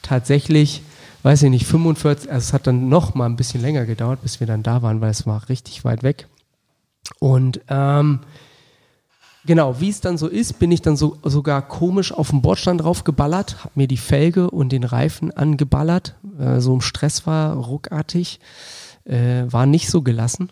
tatsächlich, 0.02 0.82
weiß 1.22 1.42
ich 1.44 1.50
nicht, 1.50 1.66
45, 1.66 2.30
also 2.30 2.44
es 2.44 2.52
hat 2.52 2.66
dann 2.66 2.88
noch 2.88 3.14
mal 3.14 3.26
ein 3.26 3.36
bisschen 3.36 3.60
länger 3.60 3.86
gedauert, 3.86 4.22
bis 4.22 4.40
wir 4.40 4.46
dann 4.46 4.62
da 4.62 4.82
waren, 4.82 5.00
weil 5.00 5.10
es 5.10 5.26
war 5.26 5.48
richtig 5.48 5.84
weit 5.84 6.02
weg. 6.02 6.26
Und 7.18 7.60
ähm, 7.68 8.20
genau, 9.44 9.80
wie 9.80 9.88
es 9.88 10.00
dann 10.00 10.18
so 10.18 10.28
ist, 10.28 10.58
bin 10.58 10.70
ich 10.72 10.82
dann 10.82 10.96
so, 10.96 11.16
sogar 11.24 11.62
komisch 11.62 12.12
auf 12.12 12.30
den 12.30 12.42
Bordstand 12.42 12.82
draufgeballert, 12.82 13.64
habe 13.64 13.72
mir 13.74 13.88
die 13.88 13.96
Felge 13.96 14.50
und 14.50 14.70
den 14.70 14.84
Reifen 14.84 15.30
angeballert, 15.36 16.16
äh, 16.38 16.60
so 16.60 16.74
im 16.74 16.80
Stress 16.80 17.26
war, 17.26 17.54
ruckartig, 17.56 18.40
äh, 19.04 19.44
war 19.46 19.66
nicht 19.66 19.90
so 19.90 20.02
gelassen. 20.02 20.50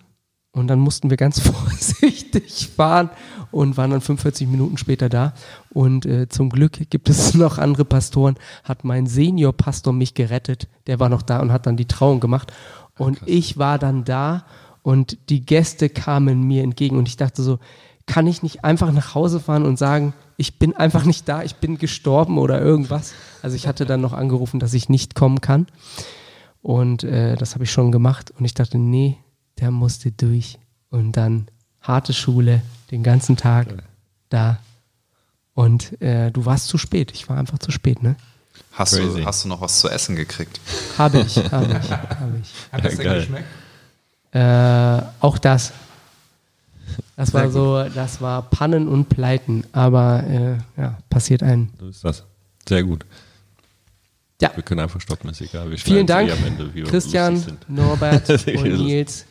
Und 0.52 0.68
dann 0.68 0.78
mussten 0.78 1.10
wir 1.10 1.16
ganz 1.16 1.40
vorsichtig 1.40 2.70
fahren 2.74 3.10
und 3.50 3.76
waren 3.76 3.90
dann 3.90 4.00
45 4.00 4.48
Minuten 4.48 4.76
später 4.76 5.08
da. 5.08 5.34
Und 5.70 6.06
äh, 6.06 6.28
zum 6.28 6.50
Glück 6.50 6.90
gibt 6.90 7.08
es 7.08 7.34
noch 7.34 7.58
andere 7.58 7.84
Pastoren, 7.84 8.36
hat 8.64 8.84
mein 8.84 9.06
Seniorpastor 9.06 9.92
mich 9.92 10.14
gerettet. 10.14 10.68
Der 10.86 11.00
war 11.00 11.08
noch 11.08 11.22
da 11.22 11.40
und 11.40 11.52
hat 11.52 11.66
dann 11.66 11.76
die 11.76 11.86
Trauung 11.86 12.20
gemacht. 12.20 12.52
Und 12.96 13.20
ich 13.26 13.58
war 13.58 13.78
dann 13.78 14.04
da 14.04 14.44
und 14.82 15.18
die 15.28 15.44
Gäste 15.44 15.88
kamen 15.88 16.42
mir 16.42 16.62
entgegen 16.62 16.96
und 16.96 17.08
ich 17.08 17.16
dachte 17.16 17.42
so, 17.42 17.58
kann 18.06 18.26
ich 18.26 18.42
nicht 18.42 18.64
einfach 18.64 18.90
nach 18.90 19.14
Hause 19.14 19.38
fahren 19.38 19.66
und 19.66 19.78
sagen, 19.78 20.14
ich 20.38 20.58
bin 20.58 20.74
einfach 20.74 21.04
nicht 21.04 21.28
da, 21.28 21.42
ich 21.42 21.56
bin 21.56 21.78
gestorben 21.78 22.38
oder 22.38 22.60
irgendwas. 22.60 23.12
Also 23.42 23.54
ich 23.54 23.68
hatte 23.68 23.84
dann 23.84 24.00
noch 24.00 24.14
angerufen, 24.14 24.60
dass 24.60 24.72
ich 24.72 24.88
nicht 24.88 25.14
kommen 25.14 25.40
kann. 25.40 25.66
Und 26.62 27.04
äh, 27.04 27.36
das 27.36 27.54
habe 27.54 27.64
ich 27.64 27.70
schon 27.70 27.92
gemacht. 27.92 28.32
Und 28.36 28.44
ich 28.44 28.54
dachte, 28.54 28.78
nee, 28.78 29.18
der 29.60 29.70
musste 29.70 30.12
durch. 30.12 30.58
Und 30.90 31.12
dann 31.12 31.48
harte 31.80 32.12
Schule, 32.12 32.62
den 32.90 33.02
ganzen 33.02 33.36
Tag 33.36 33.68
da. 34.30 34.58
Und 35.54 36.00
äh, 36.00 36.30
du 36.30 36.44
warst 36.46 36.68
zu 36.68 36.78
spät. 36.78 37.12
Ich 37.12 37.28
war 37.28 37.36
einfach 37.36 37.58
zu 37.58 37.70
spät, 37.70 38.02
ne? 38.02 38.16
Hast 38.72 38.94
Crazy. 38.96 39.20
du, 39.20 39.26
hast 39.26 39.44
du 39.44 39.48
noch 39.48 39.60
was 39.60 39.80
zu 39.80 39.88
essen 39.88 40.14
gekriegt? 40.16 40.60
Habe 40.96 41.20
ich, 41.20 41.36
habe 41.36 41.66
ich, 41.82 41.90
habe 41.90 42.40
ich. 42.40 42.72
Hat 42.72 42.84
das 42.84 42.96
Ja, 42.96 43.02
denn 43.02 43.14
geschmeckt? 43.14 43.46
Äh, 44.32 45.02
auch 45.20 45.38
das. 45.38 45.72
Das 47.16 47.34
war 47.34 47.50
so, 47.50 47.84
das 47.94 48.20
war 48.20 48.42
Pannen 48.42 48.88
und 48.88 49.08
Pleiten, 49.08 49.64
aber 49.72 50.22
äh, 50.24 50.80
ja, 50.80 50.98
passiert 51.10 51.42
ein. 51.42 51.70
So 51.78 51.88
ist 51.88 52.04
das. 52.04 52.24
Sehr 52.68 52.82
gut. 52.82 53.04
Ja. 54.40 54.52
Wir 54.54 54.62
können 54.62 54.80
einfach 54.80 55.00
stoppen, 55.00 55.30
ist 55.30 55.40
egal. 55.40 55.70
Wir 55.70 55.78
Vielen 55.78 56.06
Dank, 56.06 56.28
eh 56.28 56.32
am 56.32 56.44
Ende, 56.44 56.70
Christian. 56.84 57.58
Norbert 57.66 58.28
und. 58.46 58.62
Nils. 58.62 59.24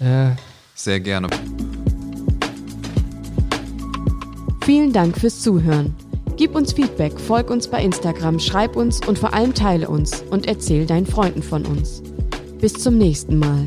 Äh, 0.00 0.30
Sehr 0.74 1.00
gerne. 1.00 1.28
Vielen 4.64 4.92
Dank 4.92 5.18
fürs 5.18 5.40
Zuhören. 5.40 5.94
Gib 6.36 6.54
uns 6.54 6.72
Feedback, 6.72 7.18
folg 7.18 7.50
uns 7.50 7.66
bei 7.66 7.82
Instagram, 7.82 8.38
schreib 8.38 8.76
uns 8.76 9.00
und 9.06 9.18
vor 9.18 9.34
allem 9.34 9.54
teile 9.54 9.88
uns 9.88 10.22
und 10.30 10.46
erzähl 10.46 10.86
deinen 10.86 11.06
Freunden 11.06 11.42
von 11.42 11.66
uns. 11.66 12.02
Bis 12.60 12.74
zum 12.74 12.96
nächsten 12.96 13.38
Mal. 13.38 13.66